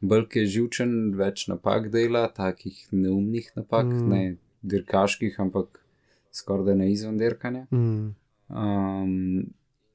bolj 0.00 0.26
je 0.34 0.46
živčen, 0.46 0.92
več 1.16 1.46
napak 1.48 1.88
dela, 1.92 2.26
takih 2.28 2.76
neumnih 2.92 3.50
napak, 3.56 3.86
Mm. 3.86 4.08
ne 4.08 4.36
dirkaških, 4.62 5.40
ampak 5.40 5.80
skoraj 6.32 6.66
da 6.66 6.74
ne 6.74 6.92
izven 6.92 7.16
dirkanja. 7.18 7.66
Mm. 7.72 8.14
Um, 8.48 9.46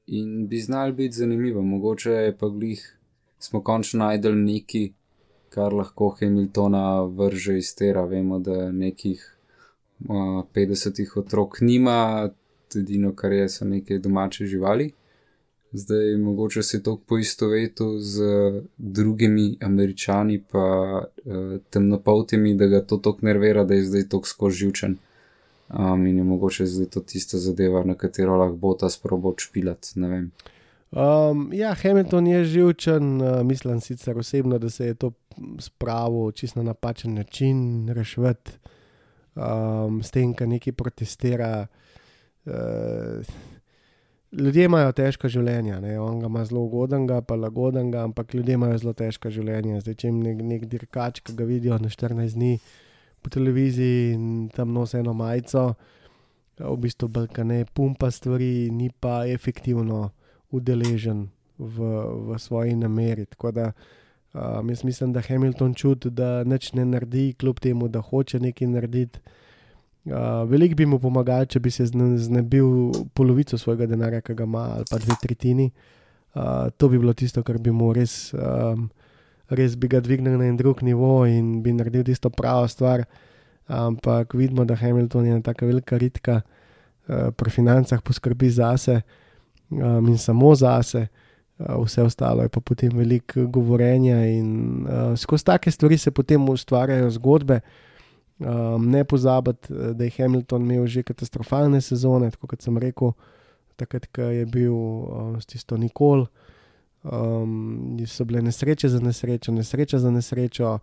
in 0.07 0.47
bi 0.47 0.59
znal 0.61 0.93
biti 0.93 1.15
zanimivo, 1.15 1.61
mogoče 1.61 2.11
je 2.11 2.37
pa 2.37 2.49
glih, 2.49 2.81
smo 3.39 3.61
končno 3.61 4.05
najdel 4.05 4.35
neki, 4.35 4.93
kar 5.49 5.73
lahko 5.73 6.09
Hamiltona 6.19 7.03
vrže 7.03 7.57
iz 7.57 7.75
tera. 7.75 8.05
Vemo, 8.05 8.39
da 8.39 8.71
nekih 8.71 9.21
uh, 10.09 10.43
50 10.53 11.19
otrok 11.19 11.61
nima, 11.61 12.29
edino 12.75 13.13
kar 13.15 13.31
je, 13.31 13.49
so 13.49 13.65
neke 13.65 13.99
domače 13.99 14.45
živali. 14.45 14.91
Zdaj, 15.77 16.17
mogoče 16.17 16.63
se 16.63 16.83
to 16.83 16.97
poistovetu 17.07 17.99
z 17.99 18.21
drugimi 18.77 19.57
američani, 19.61 20.43
pa 20.51 21.01
uh, 21.25 21.59
temnopoltimi, 21.69 22.55
da 22.55 22.67
ga 22.67 22.81
to 22.81 22.97
tako 22.97 23.17
nervira, 23.21 23.63
da 23.63 23.73
je 23.73 23.83
zdaj 23.83 24.03
tako 24.09 24.27
skozi 24.27 24.57
živčen. 24.57 24.97
Um, 25.69 26.07
in 26.07 26.17
je 26.17 26.23
mogoče 26.23 26.65
zdaj 26.65 26.85
to 26.85 26.99
tista 26.99 27.37
zadeva, 27.37 27.83
na 27.83 27.95
katero 27.95 28.37
lahko 28.37 28.55
bo 28.55 28.73
ta 28.73 28.89
sprobo 28.89 29.33
špilat. 29.37 29.87
Um, 29.95 31.49
ja, 31.53 31.73
Hamilton 31.73 32.27
je 32.27 32.45
živčen, 32.45 33.21
uh, 33.21 33.43
mislim 33.43 33.81
sicer 33.81 34.17
osebno, 34.17 34.57
da 34.57 34.69
se 34.69 34.85
je 34.85 34.93
to 34.93 35.11
spravil 35.59 36.31
čisto 36.31 36.59
na 36.59 36.63
napačen 36.63 37.13
način, 37.13 37.89
rešiti 37.89 38.51
um, 39.35 40.03
s 40.03 40.11
tem, 40.11 40.33
kar 40.33 40.47
neki 40.47 40.71
protestira. 40.71 41.67
Uh, 42.45 42.53
ljudje 44.37 44.65
imajo 44.67 44.91
težko 44.95 45.29
življenje, 45.31 45.79
ne? 45.81 45.95
on 45.99 46.19
ga 46.19 46.29
ima 46.29 46.43
zelo 46.45 46.65
ugodnega, 46.67 47.21
pa 47.21 47.37
lagodnega, 47.39 48.03
ampak 48.03 48.33
ljudje 48.33 48.57
imajo 48.57 48.77
zelo 48.81 48.93
težko 48.97 49.31
življenje. 49.31 49.81
Zdaj, 49.83 49.97
če 50.01 50.09
jim 50.09 50.21
nek, 50.23 50.41
nek 50.43 50.65
dirkač, 50.71 51.21
ki 51.25 51.35
ga 51.37 51.47
vidijo 51.47 51.77
na 51.81 51.91
14 51.91 52.37
dni 52.37 52.57
po 53.23 53.31
televiziji 53.33 54.13
in 54.13 54.25
tam 54.53 54.73
nosi 54.75 54.99
eno 54.99 55.15
majico, 55.17 55.73
v 56.59 56.75
bistvu 56.79 57.09
Balkane 57.11 57.65
pumpa 57.73 58.11
stvari, 58.11 58.69
ni 58.71 58.89
pa 58.89 59.25
efektivno 59.27 60.09
udeležen 60.55 61.25
v, 61.57 61.89
v 62.29 62.39
svoji 62.39 62.75
nameri. 62.79 63.25
Tako 63.25 63.51
da 63.51 63.71
um, 63.71 64.69
jaz 64.69 64.83
mislim, 64.87 65.13
da 65.13 65.23
Hamilton 65.25 65.73
čuti, 65.73 66.09
da 66.09 66.43
nič 66.43 66.73
ne 66.73 66.85
naredi, 66.85 67.33
kljub 67.39 67.59
temu, 67.59 67.87
da 67.87 68.01
hoče 68.01 68.39
nekaj 68.39 68.71
narediti. 68.71 69.19
Uh, 70.05 70.45
Veliko 70.45 70.75
bi 70.77 70.85
mu 70.85 70.99
pomagal, 71.01 71.47
če 71.49 71.59
bi 71.59 71.71
se 71.73 71.87
zne- 71.89 72.19
znebil 72.21 72.91
polovico 73.17 73.57
svojega 73.57 73.87
denarja, 73.89 74.21
ki 74.21 74.35
ga 74.37 74.45
ima, 74.45 74.65
ali 74.75 74.85
pa 74.85 74.99
dve 75.01 75.15
tretjini. 75.21 75.71
Uh, 76.35 76.69
to 76.77 76.89
bi 76.91 76.99
bilo 77.01 77.13
tisto, 77.17 77.41
kar 77.43 77.57
bi 77.57 77.71
mu 77.73 77.89
res, 77.93 78.29
um, 78.37 78.89
res 79.49 79.73
bi 79.73 79.89
ga 79.89 80.03
dvignil 80.05 80.37
na 80.37 80.45
en 80.45 80.59
drug 80.59 80.83
nivo 80.85 81.23
in 81.25 81.63
bi 81.65 81.73
naredil 81.73 82.03
tisto 82.05 82.29
pravo 82.29 82.67
stvar. 82.69 83.05
Ampak 83.65 84.35
vidimo, 84.37 84.65
da 84.65 84.77
Hamilton 84.77 85.25
je 85.25 85.31
ena 85.31 85.41
tako 85.41 85.71
velika 85.71 85.97
ritka, 85.97 86.41
uh, 87.07 87.31
pri 87.33 87.49
financah 87.49 88.03
poskrbi 88.05 88.49
zase 88.49 88.99
um, 89.71 90.05
in 90.05 90.17
samo 90.21 90.53
zase. 90.55 91.07
Uh, 91.57 91.81
vse 91.81 92.03
ostalo 92.03 92.43
je 92.43 92.51
pa 92.51 92.59
potem 92.59 92.93
veliko 92.93 93.47
govorjenja, 93.47 94.21
in 94.27 94.85
uh, 94.85 95.17
skozi 95.17 95.49
take 95.49 95.71
stvari 95.71 95.97
se 95.97 96.11
potem 96.11 96.45
ustvarjajo 96.49 97.09
zgodbe. 97.17 97.59
Um, 98.39 98.89
ne 98.91 99.03
pozabiti, 99.03 99.73
eh, 99.73 99.93
da 99.93 100.03
je 100.03 100.11
Hamilton 100.17 100.61
imel 100.61 100.87
že 100.87 101.03
katastrofalne 101.03 101.81
sezone, 101.81 102.31
tako 102.31 102.47
kot 102.47 102.61
sem 102.61 102.77
rekel, 102.77 103.13
takrat, 103.75 104.09
ko 104.11 104.21
je 104.21 104.45
bil 104.45 104.73
uh, 104.73 105.39
s 105.39 105.45
tisto 105.45 105.77
Nikol. 105.77 106.25
Um, 107.03 107.97
so 108.07 108.25
bile 108.25 108.41
nesreče 108.41 108.89
za 108.89 108.99
nesrečo, 108.99 109.51
nesreča 109.51 109.99
za 109.99 110.11
nesrečo, 110.11 110.79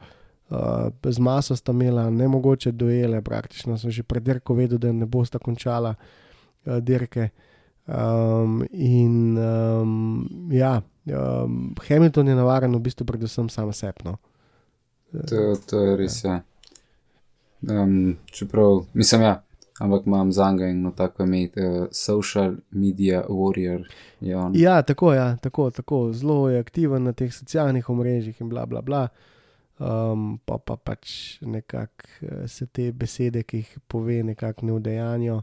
uh, 0.51 0.57
z 1.05 1.19
maso 1.19 1.57
sta 1.57 1.73
imela 1.73 2.11
nemogoče 2.11 2.73
duele, 2.73 3.23
praktično 3.23 3.79
sem 3.79 3.91
že 3.91 4.03
pred 4.03 4.23
dirko 4.23 4.55
vedel, 4.55 4.79
da 4.79 4.93
ne 4.93 5.07
bosta 5.07 5.39
končala 5.39 5.95
uh, 5.95 6.79
dirke. 6.81 7.29
Um, 7.87 8.63
in 8.71 9.37
um, 9.39 10.29
ja, 10.53 10.81
um, 11.05 11.75
Hamilton 11.89 12.29
je 12.29 12.35
navaren 12.35 12.73
v 12.75 12.81
bistvu 12.81 13.05
predvsem 13.05 13.49
sam 13.49 13.73
sepno. 13.73 14.17
To, 15.13 15.57
to 15.67 15.81
je 15.81 15.97
res, 15.97 16.25
ja. 16.25 16.41
Um, 17.71 18.17
čeprav, 18.27 18.85
mislim, 18.95 19.23
ja, 19.23 19.43
ampak 19.79 20.07
imam 20.07 20.33
za 20.33 20.51
njega 20.51 20.67
eno 20.67 20.91
tako 20.91 21.23
ime, 21.23 21.43
uh, 21.45 21.87
social 21.93 22.55
media 22.71 23.25
warrior. 23.29 23.85
Ja, 24.55 24.83
tako, 24.83 25.15
ja, 25.15 25.37
tako, 25.37 25.71
tako. 25.71 26.13
Zelo 26.13 26.51
je 26.51 26.61
aktiven 26.61 27.03
na 27.03 27.13
teh 27.13 27.35
socialnih 27.35 27.91
omrežjih 27.91 28.41
in 28.41 28.49
bla, 28.49 28.67
bla, 28.67 28.83
bla. 28.83 29.09
Um, 29.83 30.39
pa 30.45 30.59
pa 30.59 30.77
pač 30.77 31.41
nekako 31.41 32.07
eh, 32.23 32.49
se 32.49 32.67
te 32.67 32.93
besede, 32.93 33.43
ki 33.43 33.57
jih 33.57 33.71
pove, 33.89 34.21
nekako 34.23 34.67
ne 34.67 34.77
vdejanjo. 34.77 35.41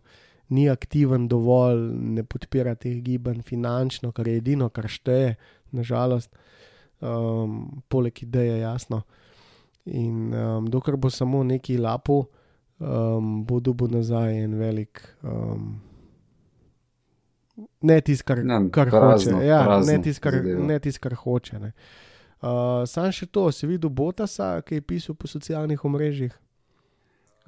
Ni 0.50 0.70
aktiven 0.70 1.28
dovolj, 1.28 1.82
ne 2.16 2.24
podpira 2.24 2.76
teh 2.76 3.02
gibanj 3.04 3.42
finančno, 3.46 4.12
kar 4.16 4.28
je 4.28 4.38
edino, 4.40 4.70
kar 4.70 4.88
šteje, 4.90 5.36
nažalost, 5.76 6.32
um, 7.02 7.84
poleg 7.90 8.24
ideje, 8.24 8.62
jasno. 8.62 9.04
In 9.92 10.34
um, 10.34 10.68
dokler 10.70 10.98
bo 10.98 11.10
samo 11.10 11.44
neki 11.44 11.78
lapo, 11.78 12.26
um, 12.80 13.46
bo 13.46 13.60
dobil 13.60 13.88
nazaj 13.98 14.44
en 14.44 14.58
velik. 14.60 15.02
Um, 15.24 15.82
ne 17.82 18.02
tisto, 18.02 18.28
kar, 18.28 18.44
Ne, 18.44 18.62
kar 18.72 18.90
prazno, 18.90 19.38
hoče. 19.38 19.48
Ja, 19.48 19.64
prazno 19.66 19.94
ne 19.94 20.02
tisto, 20.04 20.24
kar, 20.24 20.38
ne 20.44 20.80
tis, 20.80 20.98
kar 20.98 21.14
hoče. 21.14 21.60
Ne. 21.60 21.72
Uh, 22.40 22.86
sam 22.88 23.12
še 23.12 23.28
to, 23.28 23.50
si 23.52 23.68
videl 23.68 23.92
Botasa, 23.92 24.62
ki 24.64 24.80
je 24.80 24.86
pisal 24.94 25.18
po 25.20 25.28
socialnih 25.28 25.84
omrežjih. 25.86 26.38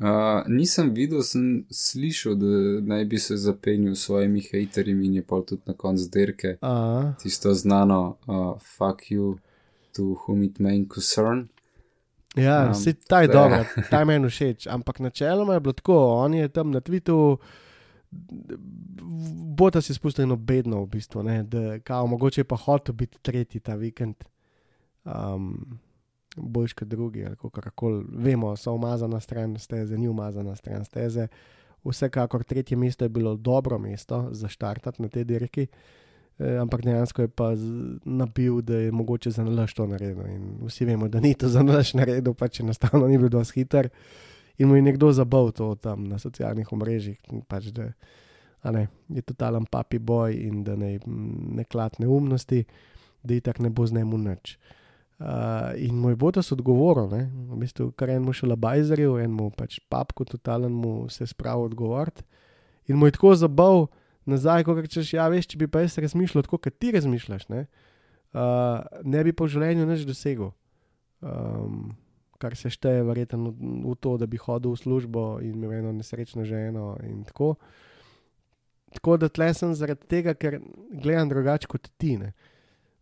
Uh, 0.01 0.41
nisem 0.49 0.89
videl, 0.97 1.21
sem 1.21 1.61
slišal, 1.69 2.33
da 2.41 2.81
naj 2.89 3.05
bi 3.05 3.19
se 3.21 3.37
zapenil 3.37 3.93
s 3.95 4.07
svojimi 4.07 4.41
haterji 4.41 4.95
in 5.05 5.19
je 5.19 5.23
pa 5.23 5.37
tudi 5.45 5.61
na 5.69 5.75
koncu 5.77 6.07
dirke 6.09 6.55
Aha, 6.61 7.13
tisto 7.21 7.53
znano, 7.53 8.17
uh, 8.25 8.57
fuck 8.57 9.11
you 9.11 9.37
to 9.93 10.17
whom 10.23 10.43
it 10.43 10.57
may 10.59 10.81
concern. 10.89 11.47
Ja, 12.35 12.61
Um, 12.61 12.71
um, 12.87 12.93
ta 13.07 13.21
je 13.21 13.23
je- 13.23 13.27
dobro, 13.27 13.57
ta 13.89 13.99
je 13.99 14.05
meni 14.05 14.29
všeč. 14.29 14.67
Ampak 14.67 14.99
načeloma 14.99 15.53
je 15.53 15.59
bilo 15.59 15.73
tako, 15.73 15.95
on 16.15 16.33
je 16.33 16.49
tam 16.49 16.71
na 16.71 16.81
Twitteru. 16.81 17.37
Botas 19.47 19.89
je 19.89 19.93
spustil 19.93 20.23
eno 20.23 20.35
bedno, 20.35 20.81
v 20.81 20.87
bistvu, 20.87 21.23
ne, 21.23 21.43
da 21.43 21.79
kao, 21.79 22.07
mogoče 22.07 22.41
je 22.41 22.45
pa 22.45 22.55
hotel 22.55 22.95
biti 22.95 23.17
tretji 23.21 23.59
ta 23.59 23.75
vikend, 23.75 24.15
um, 25.05 25.79
boljš 26.35 26.73
kot 26.73 26.87
drugi, 26.87 27.25
ali 27.25 27.35
kako 27.35 27.71
koli. 27.71 28.05
Vemo, 28.09 28.55
so 28.55 28.73
umazana 28.73 29.19
stran 29.19 29.57
steze, 29.57 29.97
ni 29.97 30.07
umazana 30.07 30.55
stran 30.55 30.85
steze. 30.85 31.27
Vsekakor 31.83 32.43
tretje 32.43 32.77
mesto 32.77 33.05
je 33.05 33.09
bilo 33.09 33.35
dobro 33.35 33.77
mesto 33.79 34.27
za 34.31 34.47
štartati 34.47 35.01
na 35.01 35.09
tej 35.09 35.23
dirki, 35.23 35.67
eh, 36.39 36.57
ampak 36.61 36.81
dejansko 36.85 37.21
je 37.21 37.27
pa 37.27 37.51
nabil, 38.05 38.61
da 38.61 38.75
je 38.75 38.91
mogoče 38.91 39.31
za 39.31 39.43
nalaž 39.43 39.73
to 39.73 39.87
naredil. 39.87 40.25
In 40.27 40.57
vsi 40.65 40.85
vemo, 40.85 41.07
da 41.07 41.19
ni 41.19 41.33
to 41.33 41.49
za 41.49 41.63
nalaž 41.63 41.93
naredil, 41.93 42.33
pač 42.33 42.59
enostavno 42.59 43.07
ni 43.07 43.17
bil 43.17 43.29
dosti 43.29 43.59
hiter. 43.59 43.89
In 44.57 44.67
mu 44.67 44.75
je 44.75 44.81
nekdo 44.81 45.11
zabavil 45.11 45.51
to 45.51 45.75
tam 45.75 46.05
na 46.05 46.19
socialnih 46.19 46.73
omrežjih, 46.73 47.17
pač, 47.47 47.71
da 47.73 47.91
ne, 48.69 48.87
je 49.09 49.21
totalen 49.21 49.65
papi 49.65 49.97
boj 49.99 50.35
in 50.37 50.63
da 50.63 50.75
ne, 50.75 50.99
ne 51.55 51.63
klat 51.63 51.97
neumnosti, 51.99 52.65
da 53.23 53.33
je 53.33 53.41
tako 53.41 53.63
ne 53.63 53.69
bo 53.69 53.85
z 53.85 53.97
njemu 53.97 54.17
nič. 54.17 54.57
Uh, 55.21 55.77
in 55.77 55.95
moj 56.01 56.15
botas 56.17 56.51
odgovoril, 56.51 57.05
v 57.05 57.57
bistvu, 57.61 57.91
kar 57.93 58.09
enemu 58.09 58.33
še 58.33 58.47
labajzerju, 58.49 59.19
enemu 59.21 59.51
pač 59.53 59.77
papku, 59.89 60.25
totalen 60.25 60.73
mu 60.73 61.09
se 61.13 61.27
spravil 61.29 61.69
odgovoriti. 61.69 62.25
In 62.89 62.97
mu 62.97 63.05
je 63.05 63.13
tako 63.17 63.35
zabav 63.37 63.83
nazaj, 64.31 64.65
kot 64.67 64.79
rečeš, 64.81 65.13
ja, 65.17 65.27
veš, 65.31 65.51
če 65.51 65.59
bi 65.61 65.67
pa 65.71 65.83
jaz 65.83 65.97
razmišljal 66.01 66.47
tako, 66.47 66.61
kot 66.65 66.77
ti 66.79 66.93
razmišljaš, 66.95 67.47
ne, 67.51 67.65
uh, 68.33 68.79
ne 69.03 69.23
bi 69.27 69.35
po 69.35 69.49
življenju 69.51 69.89
nič 69.89 70.07
dosegel. 70.07 70.53
Um, 71.21 71.91
kar 72.41 72.55
se 72.57 72.71
šteje, 72.73 73.03
verjetno 73.05 73.51
v, 73.51 73.71
v 73.85 73.95
to, 74.01 74.15
da 74.17 74.25
bi 74.29 74.39
hodil 74.41 74.73
v 74.73 74.81
službo 74.81 75.25
in 75.45 75.53
imel 75.53 75.77
eno 75.81 75.93
nesrečno 75.93 76.45
ženo 76.47 76.95
in 77.05 77.21
tako. 77.27 77.53
Tako 78.91 79.17
da 79.21 79.29
tle 79.31 79.51
sem 79.55 79.75
zaradi 79.77 80.09
tega, 80.09 80.33
ker 80.35 80.57
gledam 80.91 81.29
drugače 81.31 81.69
kot 81.71 81.91
ti. 82.01 82.17
ne. 82.17 82.33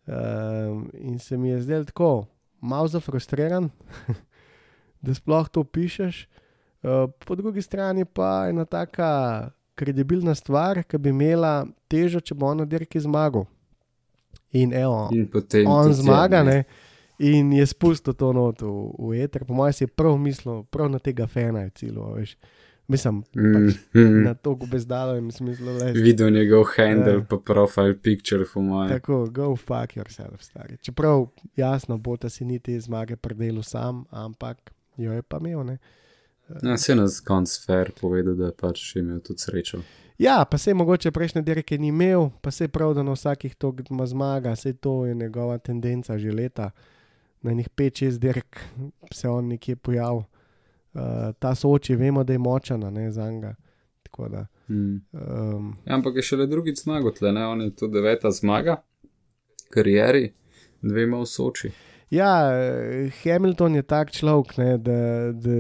Um, 0.10 0.90
in 0.94 1.20
se 1.20 1.38
mi 1.38 1.50
je 1.50 1.62
zdel 1.62 1.86
tako, 1.86 2.26
malo 2.62 2.88
zafrustriran, 2.90 3.70
da 5.06 5.14
sploh 5.16 5.50
to 5.50 5.64
pišeš. 5.64 6.28
Uh, 6.84 7.12
po 7.26 7.36
drugi 7.36 7.62
strani 7.62 8.06
pa 8.06 8.50
ena 8.50 8.66
taka 8.66 9.52
kredibilna 9.80 10.36
stvar, 10.36 10.84
ki 10.84 11.00
bi 11.00 11.10
imela 11.10 11.54
težo, 11.88 12.20
če 12.20 12.36
bo 12.36 12.52
on 12.52 12.62
na 12.62 12.68
dirki 12.68 13.00
zmagal. 13.00 13.48
In 14.52 14.74
evo, 14.74 15.08
In 15.14 15.28
potem 15.28 15.68
on 15.68 15.88
tudi, 15.88 15.98
ja, 15.98 16.04
zmaga, 16.04 16.44
ne. 16.44 16.64
In 17.20 17.52
je 17.52 17.66
spustil 17.68 18.14
to 18.14 18.32
not 18.32 18.62
v, 18.62 18.70
v 18.98 19.20
eter, 19.20 19.44
po 19.44 19.54
mojem, 19.54 19.74
si 19.74 19.84
je 19.84 19.92
prav 19.92 20.16
mislil, 20.18 20.64
prav 20.66 20.88
na 20.90 21.00
tega 21.00 21.28
fena 21.28 21.66
je 21.66 21.76
celo, 21.76 22.14
veš. 22.16 22.36
Mislim, 22.90 23.20
Mm, 23.38 23.52
pač 23.54 23.76
mm, 23.94 24.24
na 24.24 24.32
to 24.34 24.56
bezdalo 24.66 25.14
in 25.20 25.28
smislu 25.30 25.76
le. 25.78 25.92
Videl 25.94 26.32
njegov 26.32 26.64
handle, 26.74 27.14
Ja. 27.14 27.22
pa 27.22 27.38
profile 27.38 27.94
picture, 27.94 28.46
po 28.50 28.62
mojem. 28.62 28.90
Tako, 28.90 29.28
go 29.30 29.56
fuck 29.56 29.94
yourself, 29.94 30.42
stari. 30.42 30.78
Čeprav 30.78 31.28
jasno, 31.56 32.00
bo 32.00 32.18
ta 32.18 32.30
si 32.30 32.46
niti 32.46 32.80
zmage 32.80 33.14
predelu 33.16 33.62
sam, 33.62 34.06
ampak 34.10 34.74
jo 34.98 35.14
je 35.14 35.22
pa 35.22 35.38
imel, 35.38 35.62
ne. 35.66 35.78
Ja, 36.64 36.78
se 36.78 36.92
je 36.92 36.96
na 36.96 37.06
koncu 37.28 37.62
fair 37.66 37.92
povedal, 38.02 38.36
da 38.36 38.46
je 38.46 38.56
pač 38.58 38.96
imel 38.96 39.20
tudi 39.20 39.40
srečo. 39.40 39.82
Ja, 40.20 40.46
pa 40.52 40.58
se 40.58 40.74
mogoče 40.74 41.12
prejšnje 41.12 41.42
dirke 41.42 41.78
ni 41.78 41.88
imel, 41.88 42.30
pa 42.42 42.52
se 42.52 42.68
prav, 42.68 42.94
da 42.94 43.04
na 43.04 43.12
vsakih 43.12 43.56
to 43.56 43.76
ima 43.90 44.06
zmaga, 44.06 44.56
se 44.56 44.74
to 44.74 45.06
je 45.06 45.16
njegova 45.16 45.58
tendenca 45.58 46.18
že 46.18 46.32
leta. 46.32 46.72
Na 47.42 47.52
njih 47.52 47.70
5-6 47.70 48.18
dirk 48.18 48.60
se 49.14 49.30
on 49.30 49.48
nekje 49.48 49.76
pojavil. 49.76 50.24
Uh, 50.94 51.02
ta 51.40 51.56
soči, 51.56 51.96
vemo, 51.96 52.24
da 52.24 52.34
je 52.34 52.40
močana, 52.40 52.90
ne 52.90 53.12
za 53.12 53.32
njega. 53.32 53.56
Tako 54.04 54.30
da. 54.30 54.46
Mm. 54.70 54.96
Um, 55.12 55.76
Ja, 55.86 55.96
ampak 55.96 56.16
je 56.16 56.22
šele 56.22 56.48
drugič 56.48 56.84
zmagal, 56.84 57.12
tle, 57.12 57.32
ne? 57.32 57.46
on 57.48 57.62
je 57.62 57.76
to 57.76 57.88
deveta 57.88 58.32
zmaga, 58.32 58.82
karieri, 59.70 60.34
dvema 60.82 61.20
v 61.20 61.26
Soči. 61.26 61.72
Ja, 62.10 62.52
eh, 62.52 63.10
Hamilton 63.24 63.76
je 63.76 63.84
tak 63.84 64.12
človek, 64.12 64.58
ne, 64.58 64.78
da, 64.78 65.32
da, 65.34 65.56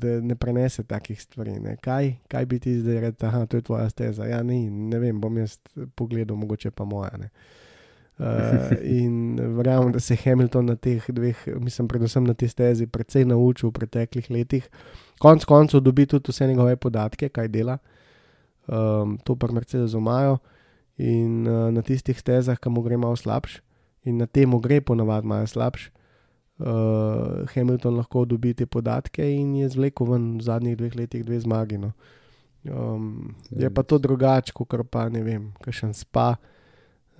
da 0.00 0.20
ne 0.20 0.34
prenese 0.34 0.82
takih 0.82 1.20
stvari. 1.20 1.58
Ne. 1.60 1.76
Kaj, 1.76 2.14
kaj 2.28 2.46
bi 2.46 2.58
ti 2.58 2.78
zdaj 2.80 3.00
rekel, 3.00 3.46
da 3.46 3.56
je 3.56 3.62
tvoja 3.62 3.88
steza? 3.90 4.26
Ja, 4.26 4.42
ni, 4.42 4.70
ne 4.70 4.98
vem, 4.98 5.20
bom 5.20 5.38
jaz 5.38 5.58
pogledal, 5.94 6.36
mogoče 6.36 6.70
pa 6.70 6.84
moja. 6.84 7.12
Ne. 7.20 7.30
Uh, 8.20 8.74
in 8.84 9.36
verjamem, 9.56 9.92
da 9.92 10.00
se 10.00 10.14
je 10.14 10.18
Hamilton 10.24 10.66
na 10.66 10.76
teh 10.76 11.04
dveh, 11.08 11.46
mislim, 11.60 11.88
predvsem 11.88 12.24
na 12.24 12.34
tej 12.34 12.52
stezi, 12.52 12.86
precej 12.86 13.24
naučil 13.24 13.70
v 13.70 13.78
preteklih 13.78 14.30
letih. 14.30 14.68
Konec 15.20 15.44
koncev 15.48 15.80
dobi 15.80 16.06
tudi 16.06 16.32
vse 16.32 16.48
njegove 16.48 16.76
podatke, 16.76 17.28
kaj 17.28 17.48
dela, 17.48 17.78
um, 18.68 19.16
to 19.24 19.36
pa 19.36 19.48
Mercedes 19.52 19.96
imajo. 19.96 20.38
In 21.00 21.48
uh, 21.48 21.70
na 21.72 21.80
tistih 21.82 22.18
stezah, 22.18 22.60
kam 22.60 22.76
mu 22.76 22.84
gre 22.84 22.96
malo 23.00 23.16
slabš, 23.16 23.62
in 24.04 24.20
na 24.20 24.26
tem 24.26 24.52
gre 24.60 24.80
ponavadi 24.80 25.26
malo 25.26 25.46
slabš, 25.46 25.90
uh, 26.60 27.46
Hamilton 27.54 27.96
lahko 28.00 28.24
dobi 28.24 28.54
te 28.54 28.66
podatke 28.66 29.24
in 29.24 29.54
je 29.60 29.68
zvlekel 29.68 30.06
ven 30.12 30.38
v 30.38 30.46
zadnjih 30.46 30.76
dveh 30.76 30.96
letih 30.96 31.24
dve 31.24 31.40
zmagi. 31.40 31.78
No. 31.78 31.92
Um, 32.64 33.34
je 33.50 33.70
pa 33.70 33.82
to 33.82 33.98
drugače, 33.98 34.52
kot 34.52 34.74
pa 34.90 35.08
ne 35.08 35.22
vem, 35.24 35.52
kakšen 35.64 35.94
spa. 35.94 36.36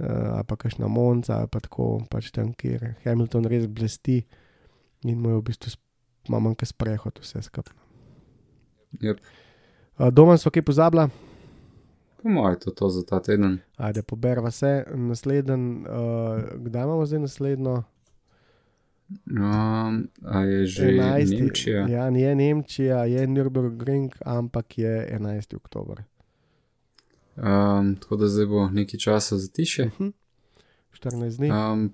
Uh, 0.01 0.33
ali 0.33 0.45
pa 0.49 0.57
kakšna 0.57 0.89
monca, 0.89 1.43
ali 1.43 1.49
pa 1.53 1.61
tako, 1.61 2.01
pač 2.09 2.31
tam, 2.33 2.55
kjer 2.57 2.95
Hamilton 3.05 3.45
res 3.45 3.67
blesti 3.69 4.23
in 5.05 5.21
mu 5.21 5.35
je 5.35 5.37
v 5.37 5.43
bistvu 5.45 5.77
manjka 6.33 6.65
sprehod, 6.65 7.21
vse 7.21 7.43
skupaj. 7.45 7.77
Yep. 9.05 9.21
Uh, 10.01 10.09
doma 10.09 10.39
smo 10.41 10.53
kaj 10.53 10.65
pozabila, 10.65 11.11
Po 12.23 12.29
mojem, 12.29 12.59
to 12.61 12.71
je 12.71 12.75
to 12.75 12.89
za 12.89 13.03
ta 13.03 13.21
teden. 13.21 13.59
ajde, 13.77 14.03
poberva 14.03 14.51
se. 14.51 14.85
Naslednji, 14.95 15.55
uh, 15.55 16.43
kdaj 16.57 16.83
imamo 16.83 17.07
zdaj 17.07 17.21
naslednjo? 17.21 17.83
Um, 19.27 20.09
je 20.47 20.67
že 20.67 20.87
11. 20.87 21.41
Nemčija? 21.41 21.87
Ja, 21.89 22.11
ni 22.11 22.23
je 22.23 22.35
Nemčija, 22.35 23.05
je 23.05 23.27
Nürburgring, 23.27 24.11
ampak 24.25 24.79
je 24.79 25.19
11. 25.21 25.57
oktober. 25.57 26.03
Um, 27.37 27.97
tako 27.97 28.17
da 28.17 28.29
zdaj 28.29 28.47
bo 28.47 28.69
nekaj 28.69 28.99
časa 28.99 29.37
za 29.37 29.49
tiše. 29.49 29.87
Mhm. 29.87 30.09
14 30.93 31.37
dni. 31.37 31.51
Um, 31.51 31.93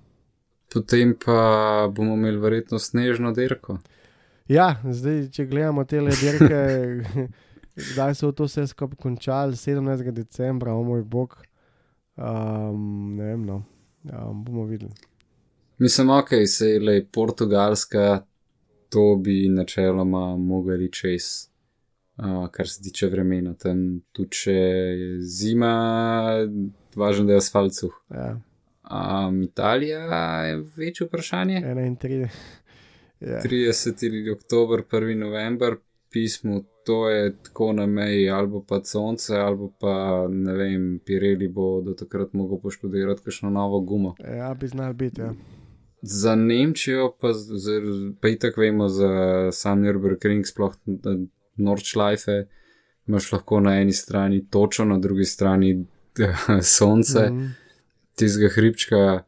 potem 0.73 1.15
pa 1.25 1.87
bomo 1.91 2.13
imeli 2.13 2.37
verjetno 2.37 2.79
snežno 2.79 3.31
dirko. 3.31 3.77
Ja, 4.47 4.75
zdaj, 4.91 5.29
če 5.29 5.45
gledamo 5.45 5.83
te 5.83 5.99
dirke, 5.99 6.61
kdaj 7.93 8.15
so 8.15 8.31
to 8.31 8.47
vse 8.47 8.67
skupaj 8.67 8.97
končali, 9.01 9.55
17. 9.55 10.11
decembra, 10.11 10.73
o 10.73 10.83
moj 10.83 11.03
bog. 11.03 11.37
Um, 12.15 13.15
ne 13.15 13.23
vem, 13.23 13.45
no. 13.45 13.63
um, 14.03 14.43
bomo 14.43 14.65
videli. 14.65 14.93
Mislim, 15.77 16.09
ok, 16.09 16.29
se 16.47 16.69
je 16.69 16.79
le 16.79 17.05
Portugalska, 17.05 18.23
to 18.89 19.15
bi 19.15 19.49
načeloma 19.49 20.37
mogli 20.37 20.91
čez, 20.91 21.49
uh, 22.17 22.47
kar 22.51 22.67
se 22.67 22.81
tiče 22.81 23.07
vremena. 23.07 23.53
Tam 23.53 24.01
tudi 24.11 24.29
če 24.29 24.53
je 24.53 25.21
zima, 25.21 25.73
važno, 26.95 27.25
da 27.25 27.37
je 27.37 27.43
asfalt 27.45 27.75
suh. 27.75 27.93
Ja, 28.09 28.39
Um, 28.91 29.41
Italija 29.43 29.99
je 30.45 30.63
večje 30.75 31.07
vprašanje. 31.07 31.61
31. 31.61 32.27
Ja. 33.19 33.41
30. 33.41 34.33
oktober, 34.33 34.79
1. 34.91 35.17
november, 35.17 35.75
pismo, 36.17 36.57
to 36.83 37.09
je 37.09 37.35
tako 37.37 37.73
na 37.73 37.85
meji, 37.87 38.29
ali 38.29 38.61
pa 38.67 38.83
sonce, 38.83 39.35
ali 39.37 39.69
pa 39.79 39.93
ne 40.29 40.53
vem, 40.53 40.99
Pirelli 40.99 41.47
bo 41.49 41.81
do 41.81 41.93
takrat 41.93 42.33
mogel 42.33 42.57
poškodirati 42.59 43.21
kakšno 43.21 43.49
novo 43.51 43.79
gumo. 43.81 44.15
ja, 44.29 44.53
bi 44.53 44.67
znal 44.67 44.93
biti. 44.93 45.21
Ja. 45.21 45.33
Za 46.01 46.35
Nemčijo 46.37 47.15
pa, 47.21 47.31
pa 48.21 48.27
itak 48.29 48.57
vemo 48.57 48.87
za 48.89 49.09
sam 49.51 49.81
Nürburgring, 49.81 50.45
sploh 50.45 50.75
Nordschleife, 51.57 52.45
imaš 53.07 53.31
lahko 53.31 53.59
na 53.59 53.75
eni 53.75 53.93
strani 53.93 54.47
točo, 54.47 54.85
na 54.85 54.97
drugi 54.97 55.25
strani 55.25 55.85
sonce, 56.77 57.29
Mhm. 57.29 57.45
tistega 58.15 58.49
hribčka. 58.49 59.23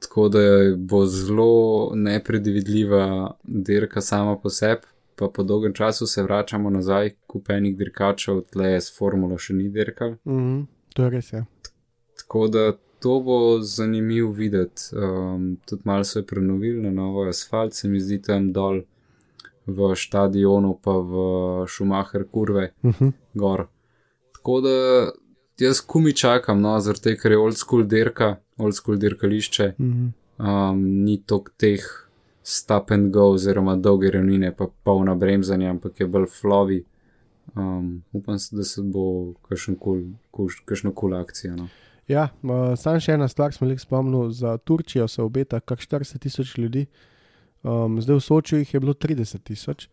Tako 0.00 0.28
da 0.28 0.38
bo 0.78 1.06
zelo 1.06 1.50
nepredvidljiva 1.94 3.04
dirka 3.44 4.00
sama 4.00 4.38
po 4.38 4.48
sebi, 4.50 4.86
pa 5.20 5.28
po 5.28 5.42
dolgem 5.44 5.74
času 5.74 6.06
se 6.06 6.22
vračamo 6.22 6.70
nazaj, 6.70 7.10
kupenih 7.26 7.76
dirkačev, 7.76 8.40
tle 8.46 8.70
s 8.76 8.88
formulo 8.90 9.36
še 9.38 9.54
ni 9.54 9.68
dirkal. 9.70 10.16
Mhm. 10.24 10.62
To 10.94 11.04
je 11.04 11.10
res. 11.10 11.32
Ja. 11.32 11.44
Tako 12.16 12.48
da 12.48 12.62
to 12.98 13.20
bo 13.20 13.36
zanimivo 13.62 14.32
videti. 14.32 14.82
Um, 14.94 15.58
tudi 15.66 15.82
malo 15.84 16.04
so 16.04 16.18
je 16.18 16.26
prenovili 16.26 16.82
na 16.82 16.90
novo 16.92 17.22
asfalt, 17.24 17.74
se 17.74 17.88
mi 17.88 18.00
zdi 18.00 18.18
tam 18.20 18.52
dol 18.52 18.82
v 19.66 19.94
stadionu, 19.94 20.74
pa 20.76 20.92
v 20.92 21.12
Schumacher 21.66 22.24
kurve 22.26 22.70
Mhm. 22.82 23.08
gor. 23.34 23.66
Tako 24.34 24.60
da 24.60 24.74
jaz 25.58 25.80
kumi 25.82 26.12
čakam, 26.12 26.60
no, 26.60 26.78
zaradi 26.80 27.02
tega, 27.02 27.22
ker 27.22 27.32
je 27.32 27.38
old 27.38 27.56
school 27.56 27.82
dirka, 27.84 28.36
old 28.58 28.74
school 28.74 28.96
dirkališče, 28.96 29.74
Mhm. 29.78 30.06
um, 30.38 30.78
ni 31.04 31.18
tok 31.18 31.52
teh 31.56 31.84
stop 32.42 32.90
and 32.90 33.12
go, 33.12 33.30
oziroma 33.34 33.76
dolge 33.76 34.10
ravnine, 34.10 34.52
pa 34.56 34.66
polna 34.84 35.14
bremzanja, 35.14 35.70
ampak 35.70 36.00
je 36.00 36.06
bolj 36.06 36.26
flovi. 36.40 36.84
Um, 37.54 38.02
upam, 38.12 38.38
se, 38.38 38.56
da 38.56 38.64
se 38.64 38.82
bo 38.82 39.32
kakšen 39.48 39.76
kul, 39.76 40.02
cool, 40.94 41.14
akcija. 41.18 41.56
No. 41.56 41.68
Ja, 42.10 42.28
uh, 42.42 42.74
sam 42.78 42.98
še 43.02 43.16
ena 43.18 43.28
stvar 43.30 43.54
sem 43.54 43.68
jih 43.70 43.80
spomnil, 43.82 44.30
za 44.34 44.56
Turčijo 44.58 45.08
se 45.08 45.22
obeta 45.22 45.60
kar 45.60 45.78
40 45.78 46.22
tisoč 46.22 46.56
ljudi, 46.58 46.86
um, 47.62 47.98
zdaj 48.02 48.18
v 48.18 48.26
Sočju 48.26 48.62
jih 48.62 48.74
je 48.74 48.82
bilo 48.82 48.94
30 48.94 49.42
tisoč. 49.46 49.88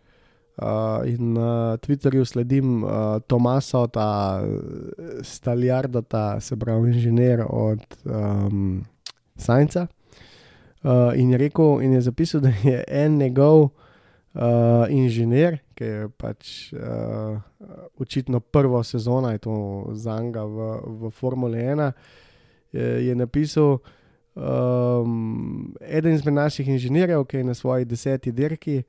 Uh, 0.57 1.05
in 1.05 1.35
na 1.35 1.77
Twitterju 1.77 2.25
sledim 2.25 2.81
uh, 2.81 3.19
Tomasa, 3.29 3.83
ta 3.93 4.41
Staljarda, 5.21 6.01
ta 6.01 6.39
se 6.41 6.57
pravi 6.57 6.95
inženir 6.95 7.43
od 7.45 7.83
um, 8.05 8.81
Sajnca. 9.37 9.85
Uh, 10.83 11.11
in 11.15 11.31
je 11.31 11.37
rekel, 11.37 11.81
in 11.81 11.93
je 11.93 12.01
zapisal, 12.01 12.41
da 12.41 12.49
je 12.63 12.83
en 12.87 13.17
njegov 13.17 13.69
uh, 14.37 14.85
inženir, 14.89 15.57
ki 15.73 15.83
je 15.83 16.09
pač 16.17 16.73
uh, 16.73 17.39
očitno 17.97 18.39
prvo 18.39 18.83
sezono, 18.83 19.31
je 19.31 19.37
to 19.37 19.87
za 19.93 20.19
njega 20.21 20.43
v, 20.43 20.77
v 20.85 21.09
Formuli 21.09 21.57
1, 21.57 21.91
je, 22.71 23.07
je 23.07 23.15
napisal, 23.15 23.79
um, 24.35 25.73
eden 25.81 26.13
izmed 26.13 26.33
naših 26.33 26.67
inženirjev, 26.67 27.25
ki 27.25 27.37
je 27.37 27.43
na 27.43 27.53
svoji 27.53 27.85
deseti 27.85 28.31
dirki, 28.31 28.83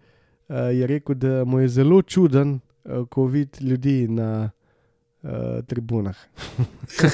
uh, 0.49 0.57
je 0.76 0.86
rekel, 0.86 1.14
da 1.14 1.45
mu 1.45 1.61
je 1.61 1.68
zelo 1.68 2.03
čuden, 2.03 2.61
uh, 2.84 3.09
ko 3.09 3.24
vidi 3.24 3.64
ljudi 3.64 4.09
na 4.09 4.51
uh, 5.22 5.64
tribunah. 5.66 6.16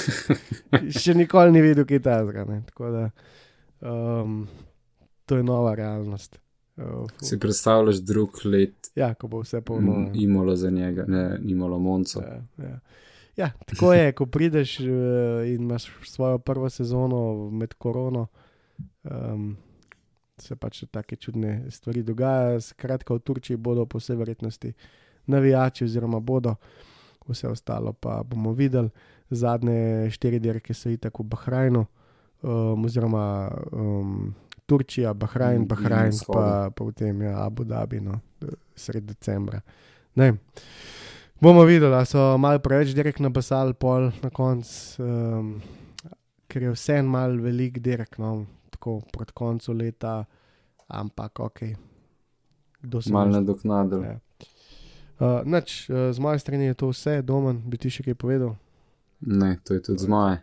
Še 1.03 1.15
nikoli 1.15 1.53
ni 1.53 1.63
videl, 1.63 1.87
kaj 1.87 1.97
je 1.97 2.03
ta 2.03 2.21
da 2.91 3.11
um, 3.85 4.49
to 5.27 5.37
je 5.37 5.43
nova 5.43 5.75
realnost. 5.75 6.41
Uh, 6.77 7.11
Si 7.23 7.39
predstavljaš 7.39 7.97
drug 7.97 8.31
let, 8.45 8.91
ja, 8.95 9.15
ko 9.15 9.29
bo 9.29 9.41
vse 9.41 9.61
polno. 9.61 10.11
imalo 10.15 10.57
za 10.57 10.71
njega, 10.71 11.05
ne 11.09 11.39
imalo 11.45 11.79
Monco. 11.79 12.21
Ja, 12.21 12.65
ja. 12.65 12.81
ja, 13.37 13.51
tako 13.67 13.93
je, 13.93 14.13
ko 14.13 14.27
prideš 14.27 14.81
uh, 14.81 14.87
in 15.47 15.63
imaš 15.63 15.87
svojo 16.03 16.39
prvo 16.39 16.71
sezono 16.71 17.51
med 17.51 17.75
korono, 17.75 18.27
um, 19.03 19.57
se 20.39 20.57
pač 20.57 20.85
take 20.91 21.17
čudne 21.17 21.71
stvari 21.71 22.03
dogajajo. 22.03 22.61
Skratka, 22.61 23.15
v 23.15 23.19
Turčiji 23.19 23.57
bodo 23.57 23.87
po 23.87 23.99
vsej 23.99 24.17
verjetnosti 24.17 24.73
navijači, 25.27 25.85
oziroma 25.85 26.21
bodo, 26.21 26.55
vse 27.29 27.49
ostalo 27.49 27.93
pa 27.93 28.23
bomo 28.23 28.53
videli. 28.53 28.91
Zadnje 29.31 30.11
štiri 30.11 30.39
dirke 30.39 30.75
so 30.75 30.91
itak 30.91 31.19
v 31.19 31.25
Bahrajnu, 31.25 31.87
um, 32.43 32.85
oziroma 32.85 33.51
um, 33.73 34.35
Turčija, 34.67 35.13
Bahrajn, 35.15 35.67
Bahrajn, 35.69 36.13
pa, 36.27 36.33
pa 36.35 36.71
potem 36.73 37.23
ja, 37.23 37.45
Abu 37.45 37.65
Dhabi, 37.65 38.01
no, 38.01 38.21
sred 38.77 39.05
decembra. 39.05 39.61
Ne. 40.17 40.33
Bomo 41.41 41.65
videli, 41.69 41.93
a 41.95 42.05
so 42.09 42.39
malo 42.41 42.63
preveč 42.65 42.95
direk 42.97 43.19
nabasali, 43.21 43.75
pol 43.77 44.09
na 44.23 44.31
koncu, 44.33 45.03
um, 45.05 45.51
ker 46.49 46.69
je 46.69 46.73
vse 46.73 46.97
en 47.03 47.11
mal 47.11 47.37
velik 47.43 47.83
direk, 47.85 48.17
no, 48.23 48.47
tako 48.73 49.01
proti 49.13 49.37
koncu 49.37 49.75
leta, 49.77 50.23
ampak 50.89 51.45
ok. 51.45 51.61
Mal 53.13 53.35
nadoknadil. 53.35 54.05
Ja. 54.05 54.17
Uh, 55.15 55.43
nač, 55.45 55.85
uh, 55.91 56.09
z 56.13 56.19
moje 56.19 56.41
strani 56.41 56.71
je 56.71 56.79
to 56.81 56.89
vse, 56.95 57.21
domen, 57.23 57.61
bi 57.69 57.81
ti 57.81 57.93
še 57.93 58.07
kaj 58.07 58.17
povedal. 58.17 58.57
Ne, 59.21 59.57
to 59.65 59.77
je 59.77 59.85
tudi 59.85 60.05
z 60.05 60.11
moje. 60.11 60.41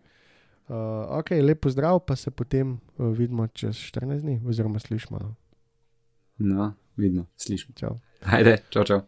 Uh, 0.71 0.77
ok, 1.19 1.33
lepo 1.41 1.69
zdrav, 1.69 1.99
pa 2.07 2.15
se 2.15 2.31
potem 2.31 2.79
uh, 2.97 3.11
vidimo 3.11 3.47
čez 3.47 3.75
14 3.75 4.21
dni, 4.23 4.39
oziroma 4.47 4.79
slišimo. 4.79 5.19
No. 5.19 5.35
No, 6.37 6.73
vidno, 6.95 7.25
slišimo. 7.35 7.75
Čau. 7.75 7.99
Ajde, 8.23 8.61
čau, 8.69 8.85
čau. 8.87 9.01